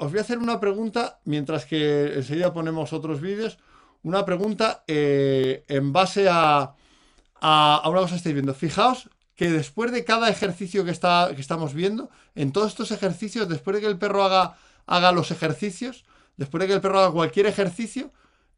Os 0.00 0.10
voy 0.10 0.18
a 0.18 0.22
hacer 0.22 0.38
una 0.38 0.58
pregunta 0.60 1.20
mientras 1.24 1.66
que 1.66 2.14
enseguida 2.14 2.54
ponemos 2.54 2.92
otros 2.94 3.20
vídeos. 3.20 3.58
Una 4.02 4.24
pregunta 4.24 4.82
eh, 4.86 5.64
en 5.68 5.92
base 5.92 6.26
a, 6.26 6.74
a, 7.40 7.82
una 7.84 8.00
cosa 8.00 8.14
que 8.14 8.16
estáis 8.16 8.34
viendo. 8.34 8.54
Fijaos 8.54 9.10
que 9.36 9.50
después 9.50 9.92
de 9.92 10.04
cada 10.04 10.30
ejercicio 10.30 10.86
que, 10.86 10.90
está, 10.90 11.32
que 11.34 11.40
estamos 11.40 11.74
viendo, 11.74 12.10
en 12.34 12.50
todos 12.50 12.68
estos 12.68 12.92
ejercicios, 12.92 13.46
después 13.48 13.76
de 13.76 13.82
que 13.82 13.88
el 13.88 13.98
perro 13.98 14.24
haga, 14.24 14.56
haga 14.86 15.12
los 15.12 15.30
ejercicios, 15.30 16.04
después 16.38 16.62
de 16.62 16.68
que 16.68 16.74
el 16.74 16.80
perro 16.80 17.00
haga 17.00 17.12
cualquier 17.12 17.44
ejercicio, 17.46 18.10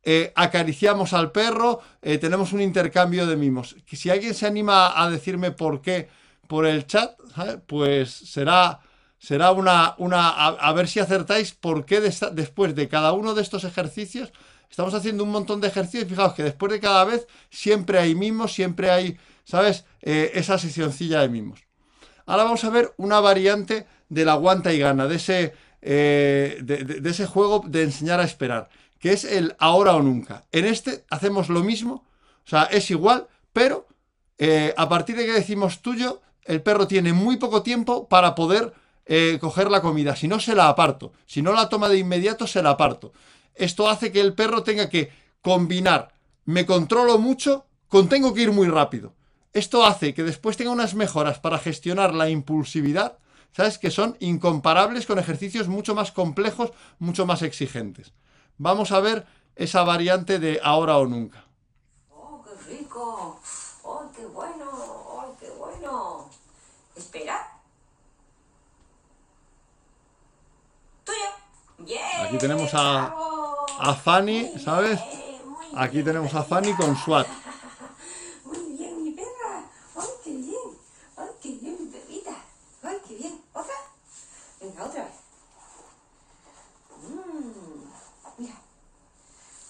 eh, 0.04 0.32
acariciamos 0.36 1.12
al 1.12 1.32
perro, 1.32 1.80
eh, 2.02 2.18
tenemos 2.18 2.52
un 2.52 2.60
intercambio 2.60 3.26
de 3.26 3.36
mimos. 3.36 3.76
Si 3.86 4.10
alguien 4.10 4.34
se 4.34 4.46
anima 4.46 5.00
a 5.00 5.10
decirme 5.10 5.50
por 5.50 5.82
qué 5.82 6.08
por 6.46 6.66
el 6.66 6.86
chat, 6.86 7.18
pues 7.66 8.10
será, 8.10 8.80
será 9.22 9.52
una, 9.52 9.94
una 9.98 10.30
a, 10.30 10.72
ver 10.72 10.88
si 10.88 10.98
acertáis 10.98 11.52
por 11.54 11.84
qué 11.84 12.00
después 12.00 12.74
de 12.74 12.88
cada 12.88 13.12
uno 13.12 13.34
de 13.34 13.42
estos 13.42 13.62
ejercicios 13.62 14.32
estamos 14.68 14.94
haciendo 14.94 15.22
un 15.22 15.30
montón 15.30 15.60
de 15.60 15.68
ejercicios. 15.68 16.08
Fijaos 16.08 16.34
que 16.34 16.42
después 16.42 16.72
de 16.72 16.80
cada 16.80 17.04
vez 17.04 17.28
siempre 17.48 18.00
hay 18.00 18.16
mimos, 18.16 18.52
siempre 18.52 18.90
hay, 18.90 19.16
¿sabes? 19.44 19.84
Eh, 20.00 20.32
esa 20.34 20.58
sesioncilla 20.58 21.20
de 21.20 21.28
mimos. 21.28 21.60
Ahora 22.26 22.42
vamos 22.42 22.64
a 22.64 22.70
ver 22.70 22.92
una 22.96 23.20
variante 23.20 23.86
del 24.08 24.28
aguanta 24.28 24.72
y 24.72 24.80
gana, 24.80 25.06
de 25.06 25.14
ese, 25.16 25.54
eh, 25.82 26.58
de- 26.62 26.84
de 26.84 27.10
ese 27.10 27.26
juego 27.26 27.62
de 27.64 27.84
enseñar 27.84 28.18
a 28.18 28.24
esperar, 28.24 28.70
que 28.98 29.12
es 29.12 29.24
el 29.24 29.54
ahora 29.60 29.94
o 29.94 30.02
nunca. 30.02 30.46
En 30.50 30.64
este 30.64 31.04
hacemos 31.10 31.48
lo 31.48 31.62
mismo, 31.62 32.04
o 32.44 32.48
sea, 32.48 32.64
es 32.64 32.90
igual, 32.90 33.28
pero 33.52 33.86
eh, 34.38 34.74
a 34.76 34.88
partir 34.88 35.14
de 35.16 35.26
que 35.26 35.32
decimos 35.32 35.80
tuyo, 35.80 36.22
el 36.44 36.60
perro 36.60 36.88
tiene 36.88 37.12
muy 37.12 37.36
poco 37.36 37.62
tiempo 37.62 38.08
para 38.08 38.34
poder 38.34 38.72
eh, 39.06 39.38
coger 39.40 39.70
la 39.70 39.82
comida. 39.82 40.16
Si 40.16 40.28
no, 40.28 40.40
se 40.40 40.54
la 40.54 40.68
aparto. 40.68 41.12
Si 41.26 41.42
no 41.42 41.52
la 41.52 41.68
toma 41.68 41.88
de 41.88 41.98
inmediato, 41.98 42.46
se 42.46 42.62
la 42.62 42.70
aparto. 42.70 43.12
Esto 43.54 43.88
hace 43.88 44.12
que 44.12 44.20
el 44.20 44.34
perro 44.34 44.62
tenga 44.62 44.88
que 44.88 45.12
combinar, 45.42 46.14
me 46.44 46.64
controlo 46.64 47.18
mucho, 47.18 47.66
con 47.88 48.08
tengo 48.08 48.32
que 48.32 48.42
ir 48.42 48.52
muy 48.52 48.68
rápido. 48.68 49.14
Esto 49.52 49.84
hace 49.84 50.14
que 50.14 50.22
después 50.22 50.56
tenga 50.56 50.70
unas 50.70 50.94
mejoras 50.94 51.38
para 51.38 51.58
gestionar 51.58 52.14
la 52.14 52.30
impulsividad, 52.30 53.18
¿sabes? 53.54 53.78
Que 53.78 53.90
son 53.90 54.16
incomparables 54.20 55.04
con 55.04 55.18
ejercicios 55.18 55.68
mucho 55.68 55.94
más 55.94 56.10
complejos, 56.10 56.72
mucho 56.98 57.26
más 57.26 57.42
exigentes. 57.42 58.14
Vamos 58.56 58.92
a 58.92 59.00
ver 59.00 59.26
esa 59.56 59.82
variante 59.82 60.38
de 60.38 60.60
ahora 60.62 60.96
o 60.96 61.06
nunca. 61.06 61.44
¡Oh, 62.10 62.42
qué 62.42 62.76
rico! 62.76 63.40
¡Oh, 63.82 64.10
qué 64.16 64.24
bueno! 64.24 64.64
¡Oh, 64.70 65.36
qué 65.38 65.50
bueno! 65.50 66.30
Espera. 66.96 67.60
Tuyo. 71.04 71.18
¡Bien! 71.18 71.71
Aquí 72.24 72.38
tenemos 72.38 72.72
a-. 72.74 73.14
A 73.78 73.94
Fanny, 73.94 74.58
¿sabes? 74.58 75.00
Aquí 75.74 76.02
tenemos 76.02 76.32
a 76.34 76.44
Fanny 76.44 76.74
con 76.74 76.94
SWAT. 76.96 77.26
Muy 78.44 78.76
bien, 78.76 79.02
mi 79.02 79.10
perra. 79.12 79.64
¡Ay, 79.96 80.08
qué 80.22 80.30
bien! 80.30 80.78
¡Ay, 81.16 81.28
qué 81.40 81.48
bien, 81.50 81.76
mi 81.80 81.86
perrita! 81.90 82.36
¡Ay, 82.82 82.98
qué 83.08 83.14
bien! 83.14 83.42
¿Otra? 83.52 83.74
Venga, 84.60 84.84
otra 84.84 85.04
vez. 85.04 85.14
Mmm. 87.00 87.90
Mira. 88.38 88.54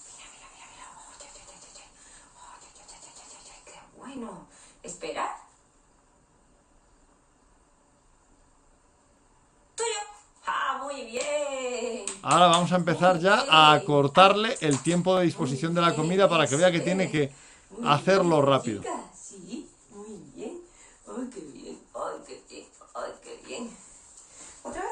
Mira, 0.05 0.25
mira, 0.33 0.47
mira, 0.53 0.67
mira. 0.69 0.85
¡Oh, 0.93 1.13
ya, 1.19 1.27
ya, 1.33 1.43
ya, 1.49 1.55
ya, 1.63 1.69
ya! 1.73 1.85
¡Oh, 2.37 2.55
ya, 2.61 2.69
ya, 2.77 2.83
ya, 2.91 2.97
ya, 3.01 3.11
ya, 3.15 3.25
ya, 3.25 3.39
ya! 3.47 3.55
¡Qué 3.65 3.79
bueno! 3.97 4.47
Espera. 4.83 5.39
Tuyo. 9.75 10.01
¡Ah, 10.45 10.79
muy 10.83 11.02
bien! 11.13 12.05
Ahora 12.23 12.47
vamos 12.47 12.71
a 12.71 12.77
empezar 12.77 13.19
ya 13.19 13.45
a 13.49 13.79
cortarle 13.83 14.55
el 14.61 14.81
tiempo 14.81 15.15
de 15.17 15.25
disposición 15.25 15.73
de 15.73 15.81
la 15.81 15.95
comida 15.95 16.27
para 16.29 16.47
que 16.47 16.55
vea 16.55 16.71
que 16.71 16.79
tiene 16.79 17.11
que 17.11 17.31
hacerlo 17.85 18.41
rápido. 18.41 18.81
Sí, 19.13 19.69
muy 19.91 20.17
bien. 20.35 20.61
Ay, 21.07 21.29
qué 21.33 21.41
bien. 21.41 21.79
Ay, 21.93 22.17
qué 22.27 22.43
bien. 22.49 22.65
Ay, 22.95 23.11
qué 23.23 23.47
bien. 23.47 23.69
¿Otra 24.63 24.81
vez? 24.81 24.91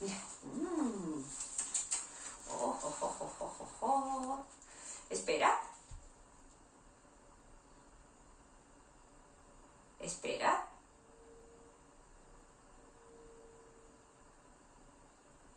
Mira. 0.00 0.16
Mm. 0.44 1.24
Oh, 2.50 2.78
oh, 2.82 2.94
oh, 3.00 3.16
oh, 3.20 3.32
oh, 3.40 3.56
oh, 3.80 3.86
oh. 3.86 4.44
Espera. 5.10 5.60
Espera. 10.00 10.66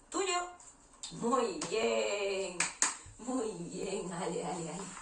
Tuyo. 0.10 0.40
Muy 1.22 1.60
bien. 1.70 2.58
Muy 3.20 3.52
bien. 3.70 4.12
Ale, 4.14 4.46
ale, 4.46 4.70
ale. 4.72 5.00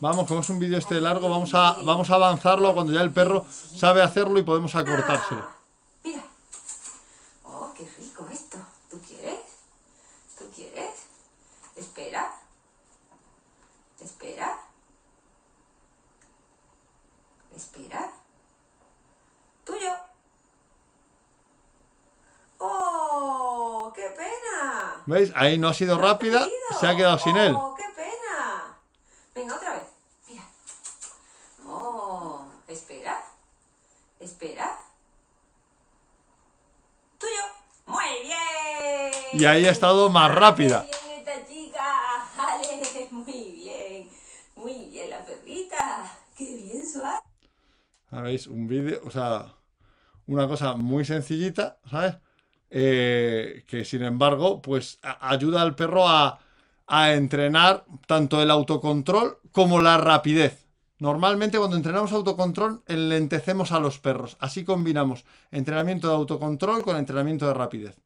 Vamos, 0.00 0.26
como 0.26 0.40
es 0.40 0.50
un 0.50 0.58
vídeo 0.58 0.78
este 0.78 1.00
largo, 1.00 1.28
vamos 1.28 1.54
a, 1.54 1.78
vamos 1.82 2.10
a 2.10 2.14
avanzarlo 2.14 2.74
cuando 2.74 2.92
ya 2.92 3.00
el 3.00 3.12
perro 3.12 3.46
sabe 3.50 4.02
hacerlo 4.02 4.38
y 4.38 4.42
podemos 4.42 4.74
acortárselo. 4.74 5.42
Ah, 5.42 5.56
Mira. 6.04 6.22
Oh, 7.44 7.72
qué 7.76 7.88
rico 7.98 8.26
esto. 8.30 8.58
¿Tú 8.90 9.00
quieres? 9.00 9.40
¿Tú 10.38 10.44
quieres? 10.54 11.06
qué 23.96 24.10
pena! 24.10 25.02
¿Veis? 25.06 25.25
Ahí 25.38 25.58
no 25.58 25.68
ha 25.68 25.74
sido 25.74 25.96
¿Lo 25.96 26.02
has 26.02 26.12
rápida, 26.12 26.48
se 26.80 26.86
ha 26.86 26.96
quedado 26.96 27.18
sin 27.18 27.36
él. 27.36 27.54
¡Oh, 27.54 27.74
qué 27.76 27.84
pena! 27.94 28.78
Venga, 29.34 29.56
otra 29.56 29.74
vez. 29.74 29.82
Mira. 30.26 30.42
Oh, 31.66 32.46
espera. 32.66 33.22
Espera. 34.18 34.78
Tuyo. 37.18 37.32
Muy 37.84 38.22
bien. 38.22 39.12
Y 39.34 39.44
ahí 39.44 39.66
ha 39.66 39.72
estado 39.72 40.08
más 40.08 40.34
rápida. 40.34 40.86
Muy 40.86 40.88
bien 40.88 41.18
esta 41.18 41.46
chica. 41.46 42.30
Vale, 42.38 43.08
muy 43.10 43.52
bien. 43.52 44.10
Muy 44.54 44.88
bien 44.88 45.10
la 45.10 45.22
perrita. 45.22 46.18
Qué 46.34 46.44
bien 46.44 46.82
suave. 46.90 47.20
¿Sabéis? 48.08 48.46
Un 48.46 48.66
vídeo, 48.66 49.02
o 49.04 49.10
sea, 49.10 49.54
una 50.26 50.48
cosa 50.48 50.76
muy 50.76 51.04
sencillita, 51.04 51.78
¿sabes? 51.90 52.16
Eh, 52.70 53.64
que 53.66 53.84
sin 53.84 54.02
embargo, 54.02 54.60
pues 54.62 54.98
ayuda 55.20 55.62
al 55.62 55.74
perro 55.76 56.08
a, 56.08 56.40
a 56.86 57.12
entrenar 57.14 57.84
tanto 58.06 58.42
el 58.42 58.50
autocontrol 58.50 59.38
como 59.52 59.80
la 59.80 59.96
rapidez. 59.98 60.66
Normalmente 60.98 61.58
cuando 61.58 61.76
entrenamos 61.76 62.12
autocontrol 62.12 62.82
enlentecemos 62.88 63.72
a 63.72 63.80
los 63.80 63.98
perros. 63.98 64.36
Así 64.40 64.64
combinamos 64.64 65.24
entrenamiento 65.50 66.08
de 66.08 66.14
autocontrol 66.14 66.82
con 66.82 66.96
entrenamiento 66.96 67.46
de 67.46 67.54
rapidez. 67.54 67.96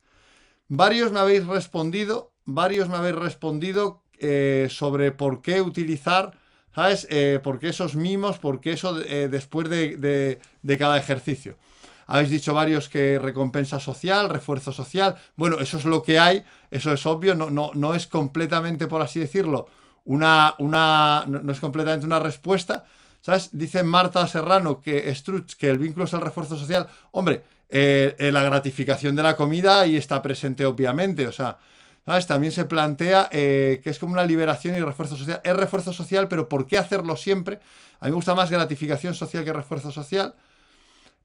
Varios 0.69 1.13
me 1.13 1.21
habéis 1.21 1.47
respondido, 1.47 2.33
varios 2.45 2.89
me 2.89 2.97
habéis 2.97 3.17
respondido 3.17 4.03
eh, 4.19 4.69
sobre 4.71 5.11
por 5.13 5.43
qué 5.43 5.61
utilizar, 5.61 6.33
¿sabes? 6.75 7.07
Eh, 7.11 7.41
por 7.43 7.59
qué 7.59 7.69
esos 7.71 7.97
mimos, 7.97 8.39
por 8.39 8.61
qué 8.61 8.73
eso 8.73 9.01
eh, 9.03 9.29
después 9.29 9.69
de, 9.69 9.97
de- 9.97 10.39
de 10.63 10.79
cada 10.79 10.99
ejercicio. 10.99 11.57
Habéis 12.13 12.31
dicho 12.31 12.53
varios 12.53 12.89
que 12.89 13.21
recompensa 13.21 13.79
social, 13.79 14.29
refuerzo 14.29 14.73
social. 14.73 15.15
Bueno, 15.37 15.61
eso 15.61 15.79
es 15.79 15.85
lo 15.85 16.03
que 16.03 16.19
hay, 16.19 16.43
eso 16.69 16.93
es 16.93 17.07
obvio, 17.07 17.37
no, 17.37 17.51
no, 17.51 17.71
no 17.75 17.95
es 17.95 18.09
completamente, 18.09 18.89
por 18.89 19.01
así 19.01 19.21
decirlo, 19.21 19.69
una, 20.07 20.57
una, 20.59 21.25
no 21.29 21.53
es 21.53 21.61
completamente 21.61 22.07
una 22.07 22.19
respuesta. 22.19 22.85
¿Sabes? 23.21 23.51
Dice 23.53 23.85
Marta 23.85 24.27
Serrano 24.27 24.81
que 24.81 25.15
Struch, 25.15 25.55
que 25.55 25.71
el 25.71 25.79
vínculo 25.79 26.07
es 26.07 26.13
el 26.13 26.21
refuerzo 26.21 26.57
social. 26.57 26.89
Hombre, 27.13 27.45
eh, 27.69 28.17
eh, 28.19 28.33
la 28.33 28.43
gratificación 28.43 29.15
de 29.15 29.23
la 29.23 29.37
comida 29.37 29.81
ahí 29.81 29.97
está 29.97 30.21
presente, 30.21 30.67
obviamente. 30.67 31.29
O 31.29 31.33
sea, 31.33 31.59
¿sabes? 32.05 32.27
También 32.27 32.53
se 32.53 32.65
plantea 32.65 33.29
eh, 33.31 33.81
que 33.85 33.91
es 33.91 34.01
como 34.01 34.15
una 34.15 34.25
liberación 34.25 34.75
y 34.75 34.81
refuerzo 34.81 35.17
social. 35.17 35.41
Es 35.45 35.55
refuerzo 35.55 35.93
social, 35.93 36.27
pero 36.27 36.49
¿por 36.49 36.67
qué 36.67 36.77
hacerlo 36.77 37.15
siempre? 37.17 37.61
A 38.01 38.07
mí 38.07 38.11
me 38.11 38.17
gusta 38.17 38.35
más 38.35 38.51
gratificación 38.51 39.15
social 39.15 39.45
que 39.45 39.53
refuerzo 39.53 39.93
social. 39.93 40.35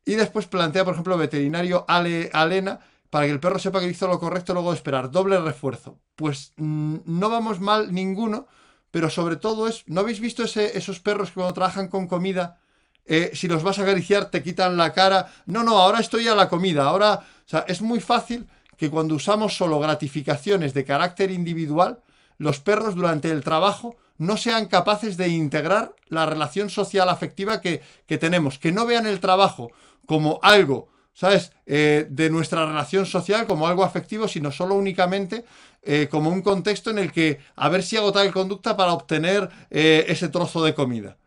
Y 0.06 0.16
después 0.16 0.46
plantea, 0.48 0.86
por 0.86 0.94
ejemplo, 0.94 1.18
veterinario 1.18 1.86
Ale, 1.88 2.30
Alena, 2.34 2.80
para 3.10 3.26
que 3.26 3.32
el 3.32 3.40
perro 3.40 3.60
sepa 3.60 3.80
que 3.80 3.88
hizo 3.88 4.08
lo 4.08 4.20
correcto 4.20 4.54
luego 4.54 4.72
de 4.72 4.78
esperar. 4.78 5.10
Doble 5.12 5.40
refuerzo. 5.40 6.00
Pues 6.16 6.54
mm, 6.58 6.98
no 7.06 7.30
vamos 7.30 7.60
mal 7.60 7.94
ninguno, 7.94 8.48
pero 8.92 9.10
sobre 9.10 9.36
todo 9.38 9.68
es, 9.68 9.84
¿no 9.88 10.02
habéis 10.02 10.20
visto 10.20 10.44
ese- 10.44 10.78
esos 10.78 11.00
perros 11.00 11.30
que 11.30 11.36
cuando 11.36 11.54
trabajan 11.54 11.88
con 11.88 12.08
comida, 12.08 12.60
eh, 13.06 13.32
si 13.34 13.48
los 13.48 13.64
vas 13.64 13.80
a 13.80 13.84
acariciar 13.84 14.30
te 14.32 14.44
quitan 14.44 14.78
la 14.78 14.94
cara? 14.94 15.32
No, 15.46 15.64
no, 15.64 15.78
ahora 15.80 16.00
estoy 16.00 16.28
a 16.28 16.36
la 16.36 16.50
comida. 16.50 16.86
Ahora, 16.86 17.14
o 17.46 17.50
sea, 17.50 17.66
es 17.68 17.82
muy 17.82 18.00
fácil 18.00 18.48
que 18.78 18.90
cuando 18.90 19.16
usamos 19.16 19.56
solo 19.58 19.80
gratificaciones 19.80 20.74
de 20.74 20.86
carácter 20.86 21.32
individual, 21.32 22.02
los 22.38 22.60
perros 22.60 22.96
durante 22.96 23.32
el 23.32 23.44
trabajo 23.44 23.96
no 24.18 24.38
sean 24.38 24.68
capaces 24.68 25.18
de 25.18 25.30
integrar 25.30 25.94
la 26.08 26.26
relación 26.26 26.70
social 26.70 27.10
afectiva 27.10 27.62
que, 27.62 27.82
que 28.08 28.18
tenemos, 28.18 28.60
que 28.60 28.72
no 28.72 28.86
vean 28.86 29.06
el 29.06 29.20
trabajo 29.20 29.72
como 30.06 30.40
algo, 30.42 30.88
¿sabes?, 31.14 31.52
Eh, 31.68 32.06
de 32.12 32.30
nuestra 32.30 32.64
relación 32.64 33.08
social, 33.08 33.48
como 33.48 33.66
algo 33.68 33.84
afectivo, 33.84 34.28
sino 34.28 34.52
solo 34.52 34.76
únicamente 34.76 35.46
eh, 35.82 36.08
como 36.12 36.30
un 36.30 36.44
contexto 36.44 36.92
en 36.92 37.00
el 37.00 37.12
que 37.12 37.40
a 37.56 37.70
ver 37.70 37.82
si 37.82 37.98
hago 37.98 38.12
tal 38.12 38.32
conducta 38.32 38.78
para 38.78 38.94
obtener 38.94 39.50
eh, 39.72 40.06
ese 40.08 40.30
trozo 40.30 40.64
de 40.64 40.76
comida. 40.76 41.18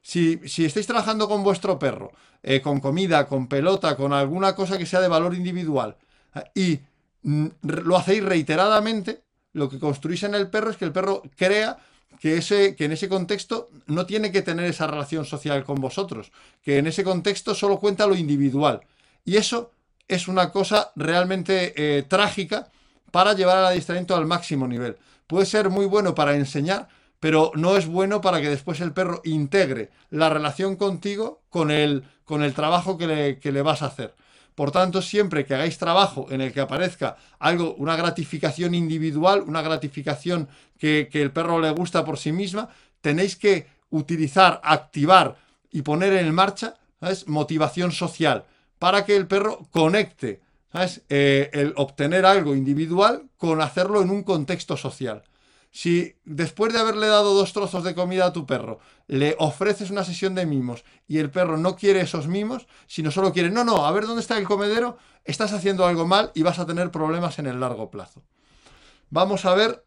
Si, 0.00 0.40
si 0.48 0.64
estáis 0.64 0.86
trabajando 0.86 1.28
con 1.28 1.42
vuestro 1.42 1.78
perro, 1.78 2.12
con 2.62 2.80
comida, 2.80 3.26
con 3.26 3.48
pelota, 3.48 3.96
con 3.96 4.12
alguna 4.14 4.54
cosa 4.54 4.78
que 4.78 4.86
sea 4.86 5.00
de 5.02 5.08
valor 5.08 5.34
individual, 5.34 5.96
y 6.54 6.80
mm, 7.22 7.46
lo 7.62 7.96
hacéis 7.96 8.24
reiteradamente, 8.24 9.24
lo 9.52 9.68
que 9.68 9.78
construís 9.78 10.22
en 10.22 10.34
el 10.34 10.48
perro 10.48 10.70
es 10.70 10.76
que 10.78 10.86
el 10.86 10.92
perro 10.92 11.22
crea 11.36 11.76
que, 12.20 12.36
ese, 12.36 12.76
que 12.76 12.84
en 12.84 12.92
ese 12.92 13.08
contexto 13.08 13.68
no 13.86 14.06
tiene 14.06 14.32
que 14.32 14.42
tener 14.42 14.66
esa 14.66 14.86
relación 14.86 15.24
social 15.24 15.64
con 15.64 15.80
vosotros, 15.80 16.32
que 16.62 16.78
en 16.78 16.86
ese 16.86 17.04
contexto 17.04 17.54
solo 17.54 17.78
cuenta 17.78 18.06
lo 18.06 18.14
individual. 18.14 18.80
Y 19.24 19.36
eso 19.36 19.72
es 20.08 20.28
una 20.28 20.50
cosa 20.50 20.92
realmente 20.96 21.72
eh, 21.76 22.02
trágica 22.02 22.68
para 23.10 23.34
llevar 23.34 23.58
al 23.58 23.66
adiestramiento 23.66 24.16
al 24.16 24.26
máximo 24.26 24.66
nivel. 24.66 24.96
Puede 25.26 25.46
ser 25.46 25.70
muy 25.70 25.86
bueno 25.86 26.14
para 26.14 26.34
enseñar, 26.34 26.88
pero 27.20 27.52
no 27.54 27.76
es 27.76 27.86
bueno 27.86 28.20
para 28.20 28.40
que 28.40 28.48
después 28.48 28.80
el 28.80 28.92
perro 28.92 29.20
integre 29.24 29.90
la 30.10 30.28
relación 30.28 30.76
contigo 30.76 31.42
con 31.48 31.70
el, 31.70 32.04
con 32.24 32.42
el 32.42 32.54
trabajo 32.54 32.98
que 32.98 33.06
le, 33.06 33.38
que 33.38 33.52
le 33.52 33.62
vas 33.62 33.82
a 33.82 33.86
hacer. 33.86 34.14
Por 34.54 34.70
tanto, 34.70 35.00
siempre 35.00 35.44
que 35.44 35.54
hagáis 35.54 35.78
trabajo 35.78 36.26
en 36.30 36.40
el 36.40 36.52
que 36.52 36.60
aparezca 36.60 37.16
algo, 37.38 37.74
una 37.74 37.96
gratificación 37.96 38.74
individual, 38.74 39.42
una 39.46 39.62
gratificación 39.62 40.48
que, 40.78 41.08
el 41.12 41.30
perro 41.30 41.60
le 41.60 41.70
gusta 41.70 42.04
por 42.04 42.18
sí 42.18 42.32
misma, 42.32 42.68
tenéis 43.00 43.36
que 43.36 43.66
utilizar, 43.90 44.60
activar 44.64 45.36
y 45.70 45.82
poner 45.82 46.12
en 46.14 46.34
marcha 46.34 46.74
¿sabes? 47.00 47.28
motivación 47.28 47.92
social 47.92 48.44
para 48.78 49.04
que 49.04 49.16
el 49.16 49.26
perro 49.26 49.66
conecte 49.70 50.40
¿sabes? 50.72 51.02
Eh, 51.08 51.50
el 51.52 51.72
obtener 51.76 52.26
algo 52.26 52.54
individual 52.54 53.24
con 53.36 53.60
hacerlo 53.60 54.02
en 54.02 54.10
un 54.10 54.22
contexto 54.22 54.76
social. 54.76 55.22
Si 55.74 56.14
después 56.26 56.74
de 56.74 56.78
haberle 56.78 57.06
dado 57.06 57.32
dos 57.32 57.54
trozos 57.54 57.82
de 57.82 57.94
comida 57.94 58.26
a 58.26 58.32
tu 58.34 58.44
perro, 58.44 58.78
le 59.06 59.34
ofreces 59.38 59.90
una 59.90 60.04
sesión 60.04 60.34
de 60.34 60.44
mimos 60.44 60.84
y 61.08 61.18
el 61.18 61.30
perro 61.30 61.56
no 61.56 61.76
quiere 61.76 62.02
esos 62.02 62.28
mimos, 62.28 62.66
sino 62.86 63.10
solo 63.10 63.32
quiere, 63.32 63.50
no, 63.50 63.64
no, 63.64 63.86
a 63.86 63.90
ver 63.90 64.06
dónde 64.06 64.20
está 64.20 64.36
el 64.36 64.46
comedero, 64.46 64.98
estás 65.24 65.54
haciendo 65.54 65.86
algo 65.86 66.06
mal 66.06 66.30
y 66.34 66.42
vas 66.42 66.58
a 66.58 66.66
tener 66.66 66.90
problemas 66.90 67.38
en 67.38 67.46
el 67.46 67.58
largo 67.58 67.90
plazo. 67.90 68.22
Vamos 69.08 69.46
a 69.46 69.54
ver, 69.54 69.82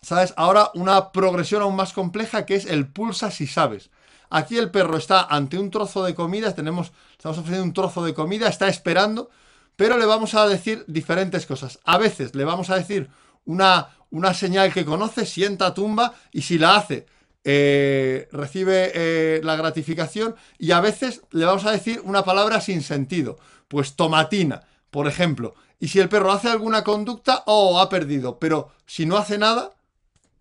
¿sabes? 0.00 0.32
Ahora 0.38 0.70
una 0.74 1.12
progresión 1.12 1.60
aún 1.60 1.76
más 1.76 1.92
compleja 1.92 2.46
que 2.46 2.54
es 2.54 2.64
el 2.64 2.90
pulsa 2.90 3.30
si 3.30 3.46
sabes. 3.46 3.90
Aquí 4.30 4.56
el 4.56 4.70
perro 4.70 4.96
está 4.96 5.22
ante 5.22 5.58
un 5.58 5.70
trozo 5.70 6.02
de 6.02 6.14
comida, 6.14 6.54
tenemos, 6.54 6.92
estamos 7.12 7.36
ofreciendo 7.36 7.64
un 7.64 7.74
trozo 7.74 8.02
de 8.02 8.14
comida, 8.14 8.48
está 8.48 8.68
esperando, 8.68 9.28
pero 9.76 9.98
le 9.98 10.06
vamos 10.06 10.34
a 10.34 10.48
decir 10.48 10.84
diferentes 10.88 11.44
cosas. 11.44 11.78
A 11.84 11.98
veces 11.98 12.34
le 12.34 12.44
vamos 12.44 12.70
a 12.70 12.76
decir 12.76 13.10
una, 13.48 13.88
una 14.10 14.34
señal 14.34 14.72
que 14.72 14.84
conoce, 14.84 15.24
sienta, 15.24 15.72
tumba, 15.74 16.14
y 16.32 16.42
si 16.42 16.58
la 16.58 16.76
hace, 16.76 17.06
eh, 17.44 18.28
recibe 18.30 18.92
eh, 18.94 19.40
la 19.42 19.56
gratificación, 19.56 20.36
y 20.58 20.72
a 20.72 20.80
veces 20.80 21.22
le 21.30 21.46
vamos 21.46 21.64
a 21.64 21.72
decir 21.72 22.02
una 22.04 22.24
palabra 22.24 22.60
sin 22.60 22.82
sentido, 22.82 23.38
pues 23.66 23.96
tomatina, 23.96 24.62
por 24.90 25.08
ejemplo. 25.08 25.54
Y 25.80 25.88
si 25.88 25.98
el 25.98 26.10
perro 26.10 26.30
hace 26.30 26.48
alguna 26.48 26.84
conducta, 26.84 27.42
oh, 27.46 27.80
ha 27.80 27.88
perdido, 27.88 28.38
pero 28.38 28.70
si 28.84 29.06
no 29.06 29.16
hace 29.16 29.38
nada, 29.38 29.74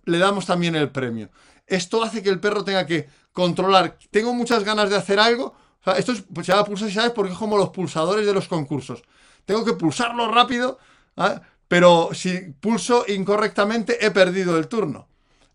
le 0.03 0.17
damos 0.17 0.45
también 0.45 0.75
el 0.75 0.89
premio. 0.89 1.29
Esto 1.65 2.03
hace 2.03 2.21
que 2.21 2.29
el 2.29 2.41
perro 2.41 2.65
tenga 2.65 2.85
que 2.85 3.07
controlar. 3.31 3.97
Tengo 4.11 4.33
muchas 4.33 4.63
ganas 4.63 4.89
de 4.89 4.97
hacer 4.97 5.19
algo. 5.19 5.55
Esto 5.97 6.11
es, 6.11 6.23
pues 6.33 6.45
se 6.45 6.51
llama 6.51 6.65
pulsar, 6.65 6.91
¿sabes? 6.91 7.11
Porque 7.11 7.31
es 7.31 7.37
como 7.37 7.57
los 7.57 7.69
pulsadores 7.69 8.25
de 8.25 8.33
los 8.33 8.47
concursos. 8.47 9.03
Tengo 9.45 9.63
que 9.63 9.73
pulsarlo 9.73 10.29
rápido, 10.29 10.79
¿ah? 11.15 11.41
Pero 11.67 12.09
si 12.13 12.53
pulso 12.59 13.05
incorrectamente 13.07 14.05
he 14.05 14.11
perdido 14.11 14.57
el 14.57 14.67
turno. 14.67 15.07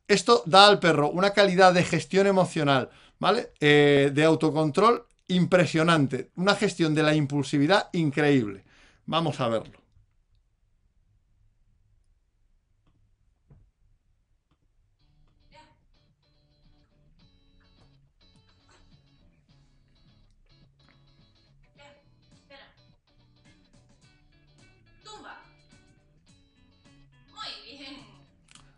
Esto 0.09 0.42
da 0.46 0.66
al 0.66 0.79
perro 0.79 1.11
una 1.11 1.31
calidad 1.31 1.72
de 1.72 1.85
gestión 1.85 2.27
emocional, 2.27 2.90
¿vale? 3.18 3.53
Eh, 3.61 4.11
de 4.12 4.25
autocontrol 4.25 5.07
impresionante. 5.29 6.31
Una 6.37 6.55
gestión 6.55 6.94
de 6.94 7.03
la 7.03 7.14
impulsividad 7.14 7.88
increíble. 7.92 8.64
Vamos 9.07 9.40
a 9.40 9.48
verlo. 9.48 9.82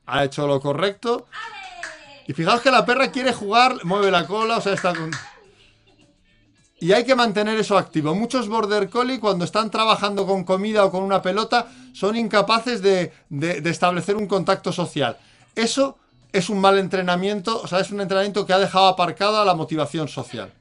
Ha 0.06 0.24
hecho 0.24 0.46
lo 0.46 0.60
correcto. 0.60 1.26
Y 2.26 2.32
fijaos 2.32 2.60
que 2.60 2.70
la 2.70 2.84
perra 2.86 3.10
quiere 3.10 3.32
jugar, 3.32 3.84
mueve 3.84 4.10
la 4.10 4.26
cola, 4.26 4.58
o 4.58 4.60
sea, 4.60 4.72
está 4.72 4.94
con... 4.94 5.10
Y 6.80 6.92
hay 6.92 7.04
que 7.04 7.14
mantener 7.14 7.58
eso 7.58 7.78
activo. 7.78 8.14
Muchos 8.14 8.48
border 8.48 8.90
collie 8.90 9.20
cuando 9.20 9.44
están 9.44 9.70
trabajando 9.70 10.26
con 10.26 10.44
comida 10.44 10.84
o 10.84 10.90
con 10.90 11.02
una 11.02 11.22
pelota 11.22 11.68
son 11.92 12.16
incapaces 12.16 12.82
de, 12.82 13.12
de- 13.30 13.60
de 13.60 13.70
establecer 13.70 14.16
un 14.16 14.26
contacto 14.26 14.72
social. 14.72 15.16
Eso 15.54 15.96
es 16.32 16.48
un 16.50 16.60
mal 16.60 16.78
entrenamiento, 16.78 17.60
o 17.62 17.66
sea, 17.66 17.78
es 17.80 17.90
un 17.90 18.00
entrenamiento 18.00 18.44
que 18.44 18.52
ha 18.52 18.58
dejado 18.58 18.88
aparcada 18.88 19.44
la 19.44 19.54
motivación 19.54 20.08
social. 20.08 20.52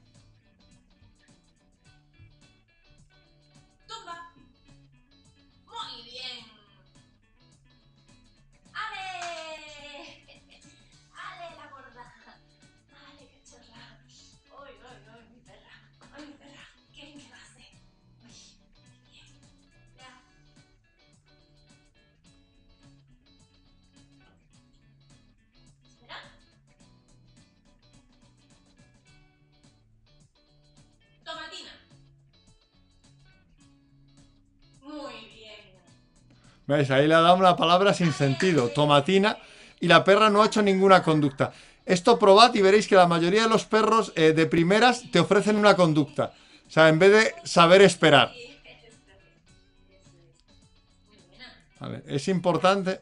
¿Veis? 36.67 36.89
Ahí 36.91 37.07
le 37.07 37.15
ha 37.15 37.21
dado 37.21 37.35
una 37.35 37.55
palabra 37.55 37.93
sin 37.93 38.13
sentido, 38.13 38.69
tomatina, 38.69 39.37
y 39.79 39.87
la 39.87 40.03
perra 40.03 40.29
no 40.29 40.41
ha 40.41 40.45
hecho 40.45 40.61
ninguna 40.61 41.03
conducta. 41.03 41.51
Esto 41.85 42.17
probad 42.17 42.53
y 42.55 42.61
veréis 42.61 42.87
que 42.87 42.95
la 42.95 43.07
mayoría 43.07 43.43
de 43.43 43.49
los 43.49 43.65
perros 43.65 44.13
eh, 44.15 44.31
de 44.31 44.45
primeras 44.45 45.03
te 45.11 45.19
ofrecen 45.19 45.57
una 45.57 45.75
conducta. 45.75 46.33
O 46.67 46.71
sea, 46.71 46.87
en 46.87 46.97
vez 46.97 47.11
de 47.11 47.35
saber 47.43 47.81
esperar. 47.81 48.31
Es 52.07 52.29
importante. 52.29 53.01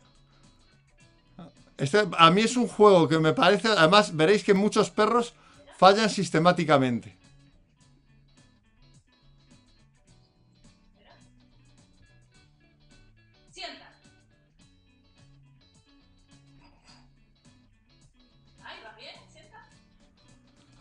Este, 1.78 2.08
a 2.17 2.32
mí 2.32 2.41
es 2.41 2.58
un 2.58 2.67
juego 2.67 3.08
que 3.08 3.19
me 3.19 3.34
parece. 3.34 3.67
Además, 3.67 4.15
veréis 4.15 4.43
que 4.43 4.56
muchos 4.56 4.89
perros 4.89 5.34
fallan 5.78 6.10
sistemáticamente. 6.10 7.21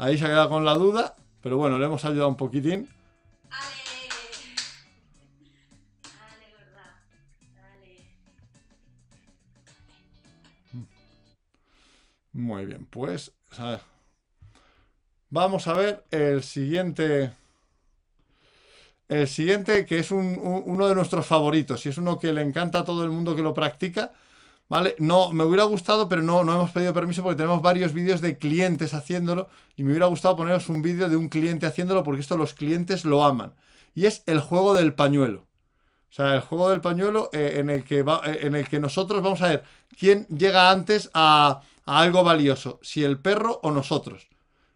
Ahí 0.02 0.16
se 0.18 0.24
ha 0.24 0.28
quedado 0.28 0.48
con 0.48 0.64
la 0.64 0.74
duda. 0.74 1.14
Pero 1.42 1.56
bueno, 1.58 1.78
le 1.78 1.86
hemos 1.86 2.04
ayudado 2.04 2.28
un 2.28 2.36
poquitín. 2.36 2.88
Dale. 3.50 3.90
Muy 12.32 12.66
bien, 12.66 12.86
pues. 12.86 13.32
a. 13.58 13.80
Vamos 15.30 15.66
a 15.68 15.74
ver 15.74 16.04
el 16.10 16.42
siguiente. 16.42 17.32
El 19.08 19.26
siguiente, 19.26 19.84
que 19.86 19.98
es 19.98 20.10
un- 20.12 20.38
un- 20.38 20.62
uno 20.66 20.86
de 20.88 20.94
nuestros 20.94 21.26
favoritos, 21.26 21.84
y 21.84 21.88
es 21.88 21.98
uno 21.98 22.18
que 22.18 22.32
le 22.32 22.42
encanta 22.42 22.80
a 22.80 22.84
todo 22.84 23.02
el 23.04 23.10
mundo 23.10 23.34
que 23.34 23.42
lo 23.42 23.52
practica. 23.54 24.12
¿Vale? 24.70 24.94
No, 25.00 25.32
me 25.32 25.42
hubiera 25.42 25.64
gustado, 25.64 26.08
pero 26.08 26.22
no, 26.22 26.44
no 26.44 26.54
hemos 26.54 26.70
pedido 26.70 26.94
permiso 26.94 27.24
porque 27.24 27.38
tenemos 27.38 27.60
varios 27.60 27.92
vídeos 27.92 28.20
de 28.20 28.38
clientes 28.38 28.94
haciéndolo. 28.94 29.48
Y 29.76 29.82
me 29.82 29.90
hubiera 29.90 30.06
gustado 30.06 30.36
poneros 30.36 30.68
un 30.68 30.80
vídeo 30.80 31.08
de 31.08 31.16
un 31.16 31.28
cliente 31.28 31.66
haciéndolo 31.66 32.04
porque 32.04 32.20
esto 32.20 32.36
los 32.36 32.54
clientes 32.54 33.04
lo 33.04 33.24
aman. 33.24 33.52
Y 33.96 34.06
es 34.06 34.22
el 34.26 34.38
juego 34.38 34.74
del 34.74 34.94
pañuelo. 34.94 35.48
O 36.08 36.12
sea, 36.12 36.36
el 36.36 36.40
juego 36.40 36.70
del 36.70 36.80
pañuelo 36.80 37.30
eh, 37.32 37.54
en, 37.56 37.68
el 37.68 37.82
que 37.82 38.04
va, 38.04 38.22
eh, 38.24 38.38
en 38.42 38.54
el 38.54 38.68
que 38.68 38.78
nosotros 38.78 39.20
vamos 39.22 39.42
a 39.42 39.48
ver 39.48 39.64
quién 39.98 40.24
llega 40.28 40.70
antes 40.70 41.10
a, 41.14 41.62
algo 41.84 42.22
valioso, 42.22 42.78
si 42.80 43.02
el 43.02 43.18
perro 43.18 43.58
o 43.64 43.72
nosotros. 43.72 44.28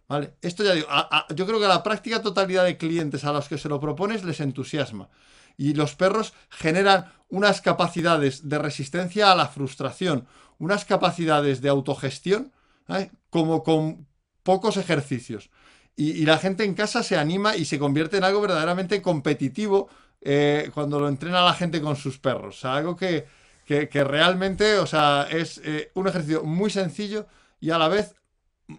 ¿Vale? 0.09 0.35
Esto 0.42 0.64
ya 0.64 0.74
digo, 0.74 0.88
yo 1.37 1.46
creo 1.46 1.61
que 1.61 1.66
a 1.66 1.68
la 1.68 1.85
práctica 1.85 2.20
totalidad 2.20 2.64
de 2.64 2.76
clientes 2.76 3.24
a 3.24 3.33
los 3.33 3.48
que 3.48 3.59
se 3.59 3.68
lo 3.68 3.78
propones 3.78 4.24
les 4.24 4.40
entusiasma. 4.40 5.09
Y 5.56 5.74
los 5.74 5.94
perros 5.94 6.34
generan 6.50 7.12
unas 7.28 7.60
capacidades 7.60 8.48
de 8.48 8.58
resistencia 8.58 9.32
a 9.32 9.36
la 9.36 9.48
frustración, 9.48 10.26
unas 10.58 10.84
capacidades 10.84 11.60
de 11.60 11.68
autogestión, 11.68 12.52
¿eh? 12.88 13.10
como 13.30 13.62
con 13.62 14.06
pocos 14.42 14.76
ejercicios. 14.76 15.50
Y, 15.96 16.24
la 16.26 16.38
gente 16.38 16.64
en 16.64 16.74
casa 16.74 17.02
se 17.02 17.16
anima 17.16 17.56
y 17.56 17.64
se 17.64 17.78
convierte 17.78 18.16
en 18.16 18.24
algo 18.24 18.40
verdaderamente 18.40 19.00
competitivo 19.00 19.88
eh, 20.20 20.70
cuando 20.74 20.98
lo 20.98 21.08
entrena 21.08 21.44
la 21.44 21.54
gente 21.54 21.80
con 21.80 21.96
sus 21.96 22.18
perros. 22.18 22.64
O 22.64 22.70
algo 22.70 22.96
que, 22.96 23.26
que- 23.64 24.04
realmente, 24.04 24.78
o 24.78 24.86
sea, 24.86 25.28
es 25.30 25.60
eh, 25.64 25.90
un 25.94 26.08
ejercicio 26.08 26.42
muy 26.42 26.70
sencillo 26.70 27.26
y 27.60 27.70
a 27.70 27.78
la 27.78 27.88
vez 27.88 28.16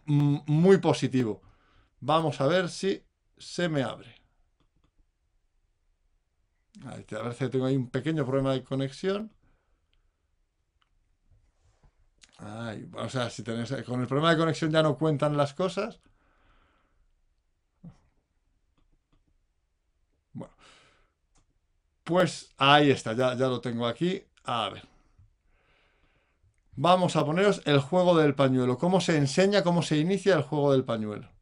muy 0.06 0.78
positivo. 0.78 1.42
Vamos 2.00 2.42
a 2.42 2.48
ver 2.48 2.70
si 2.70 3.04
se 3.38 3.70
me 3.70 3.84
abre. 3.84 4.15
A 6.86 7.34
si 7.34 7.50
tengo 7.50 7.66
ahí 7.66 7.76
un 7.76 7.90
pequeño 7.90 8.26
problema 8.26 8.54
de 8.54 8.64
conexión. 8.64 9.32
Ay, 12.38 12.88
o 12.94 13.10
sea, 13.10 13.30
si 13.30 13.44
tenés, 13.44 13.72
con 13.86 14.02
el 14.02 14.08
problema 14.08 14.32
de 14.32 14.38
conexión 14.38 14.72
ya 14.72 14.84
no 14.84 14.98
cuentan 14.98 15.36
las 15.38 15.54
cosas. 15.54 16.00
Bueno, 20.34 20.54
pues 22.04 22.54
ahí 22.58 22.92
está, 22.92 23.14
ya, 23.14 23.36
ya 23.36 23.48
lo 23.48 23.60
tengo 23.62 23.88
aquí. 23.88 24.24
A 24.44 24.70
ver. 24.70 24.88
Vamos 26.78 27.16
a 27.18 27.26
poneros 27.26 27.62
el 27.66 27.80
juego 27.80 28.18
del 28.18 28.34
pañuelo. 28.36 28.78
¿Cómo 28.78 29.02
se 29.02 29.18
enseña, 29.18 29.64
cómo 29.64 29.82
se 29.82 29.98
inicia 29.98 30.36
el 30.36 30.44
juego 30.44 30.72
del 30.72 30.86
pañuelo? 30.86 31.35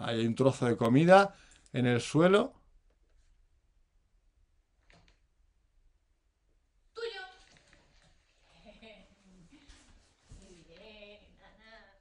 Ahí 0.00 0.18
hay 0.20 0.26
un 0.26 0.34
trozo 0.34 0.66
de 0.66 0.76
comida 0.76 1.34
en 1.72 1.86
el 1.86 2.00
suelo. 2.00 2.54
Tuyo. 6.94 7.22
Muy 10.40 10.64
bien, 10.66 11.20
Ana. 11.40 11.98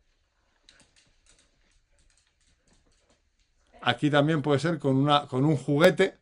Aquí 3.82 4.10
también 4.10 4.42
puede 4.42 4.60
ser 4.60 4.80
con 4.80 4.96
una, 4.96 5.28
con 5.28 5.44
un 5.44 5.58
juguete. 5.58 6.18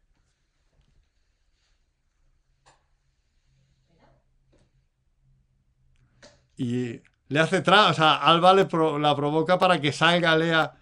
Y 6.58 7.02
le 7.30 7.40
hace 7.40 7.62
tra, 7.62 7.88
o 7.90 7.94
sea, 7.94 8.16
Alba 8.16 8.54
le 8.54 8.66
pro- 8.66 8.98
la 9.00 9.16
provoca 9.16 9.58
para 9.60 9.80
que 9.80 9.92
salga 9.92 10.36
Lea. 10.38 10.74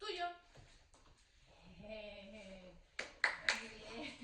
Tuyo. 0.00 0.26
Eh, 1.82 2.74
Muy 3.52 3.68
bien. 3.68 4.18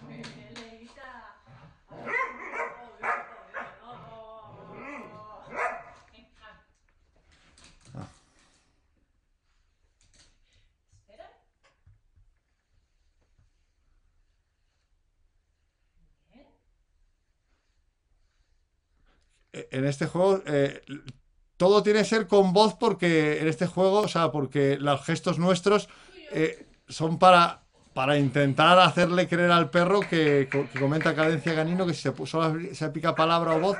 Muy 0.00 0.14
bien, 0.16 0.54
Leita. 0.54 1.36
Espera. 10.92 11.28
Bien. 19.52 19.57
En 19.70 19.84
este 19.84 20.06
juego 20.06 20.42
eh, 20.46 20.82
todo 21.58 21.82
tiene 21.82 22.00
que 22.00 22.04
ser 22.04 22.26
con 22.26 22.52
voz 22.52 22.74
porque 22.74 23.40
en 23.40 23.48
este 23.48 23.66
juego, 23.66 24.00
o 24.00 24.08
sea, 24.08 24.30
porque 24.30 24.78
los 24.78 25.04
gestos 25.04 25.38
nuestros 25.38 25.88
eh, 26.32 26.66
son 26.88 27.18
para, 27.18 27.62
para 27.92 28.16
intentar 28.16 28.78
hacerle 28.78 29.28
creer 29.28 29.50
al 29.50 29.68
perro 29.68 30.00
que, 30.00 30.48
que 30.50 30.80
comenta 30.80 31.14
cadencia 31.14 31.54
canino 31.54 31.84
que 31.84 31.94
si 31.94 32.02
se, 32.02 32.26
solo 32.26 32.56
se 32.72 32.88
pica 32.90 33.14
palabra 33.14 33.56
o 33.56 33.60
voz, 33.60 33.76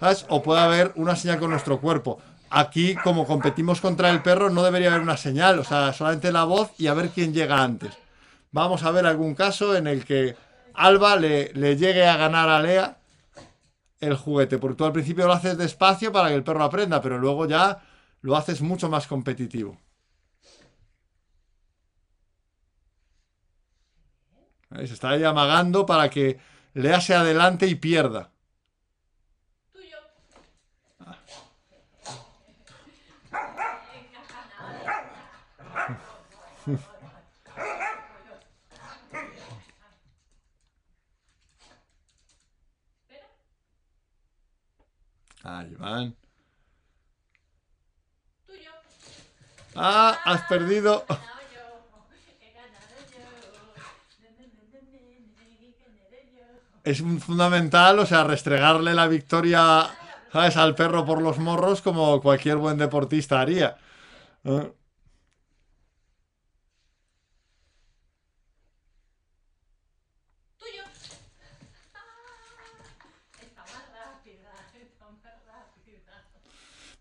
¿sabes? 0.00 0.24
O 0.30 0.42
puede 0.42 0.60
haber 0.60 0.92
una 0.96 1.14
señal 1.14 1.38
con 1.38 1.50
nuestro 1.50 1.80
cuerpo. 1.80 2.18
Aquí, 2.48 2.94
como 2.96 3.26
competimos 3.26 3.80
contra 3.80 4.10
el 4.10 4.22
perro, 4.22 4.50
no 4.50 4.62
debería 4.62 4.88
haber 4.88 5.02
una 5.02 5.16
señal, 5.16 5.58
o 5.58 5.64
sea, 5.64 5.92
solamente 5.92 6.32
la 6.32 6.44
voz 6.44 6.70
y 6.78 6.86
a 6.86 6.94
ver 6.94 7.10
quién 7.10 7.34
llega 7.34 7.62
antes. 7.62 7.92
Vamos 8.52 8.84
a 8.84 8.90
ver 8.90 9.06
algún 9.06 9.34
caso 9.34 9.76
en 9.76 9.86
el 9.86 10.04
que 10.04 10.34
Alba 10.74 11.16
le, 11.16 11.52
le 11.54 11.76
llegue 11.76 12.06
a 12.06 12.16
ganar 12.16 12.48
a 12.48 12.60
Lea 12.60 12.98
el 14.02 14.16
juguete, 14.16 14.58
porque 14.58 14.76
tú 14.76 14.84
al 14.84 14.92
principio 14.92 15.26
lo 15.26 15.32
haces 15.32 15.56
despacio 15.56 16.12
para 16.12 16.28
que 16.28 16.34
el 16.34 16.42
perro 16.42 16.64
aprenda, 16.64 17.00
pero 17.00 17.18
luego 17.18 17.46
ya 17.46 17.80
lo 18.20 18.36
haces 18.36 18.60
mucho 18.60 18.88
más 18.88 19.06
competitivo. 19.06 19.78
¿Veis? 24.70 24.90
Está 24.90 25.10
ahí 25.10 25.22
amagando 25.22 25.86
para 25.86 26.10
que 26.10 26.40
Lea 26.74 27.00
se 27.00 27.14
adelante 27.14 27.66
y 27.66 27.76
pierda. 27.76 28.32
Tuyo. 29.72 29.98
Espera. 42.96 43.26
Ahí 45.44 45.74
van. 45.74 46.16
Tuyo. 48.46 48.70
Ah, 49.74 50.20
has 50.24 50.42
perdido. 50.42 51.04
Es 56.84 57.00
un- 57.00 57.20
fundamental, 57.20 57.98
o 58.00 58.06
sea, 58.06 58.24
restregarle 58.24 58.92
la 58.94 59.06
victoria, 59.06 59.88
¿sabes? 60.32 60.56
Al 60.56 60.74
perro 60.74 61.04
por 61.04 61.22
los 61.22 61.38
morros 61.38 61.80
como 61.80 62.20
cualquier 62.20 62.56
buen 62.56 62.76
deportista 62.78 63.40
haría. 63.40 63.76
¿Eh? 64.44 64.72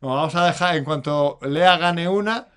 No, 0.02 0.10
vamos 0.16 0.36
a 0.36 0.46
dejar, 0.48 0.76
en 0.78 0.84
cuanto 0.84 1.40
Lea 1.44 1.78
gane 1.78 2.08
una, 2.10 2.48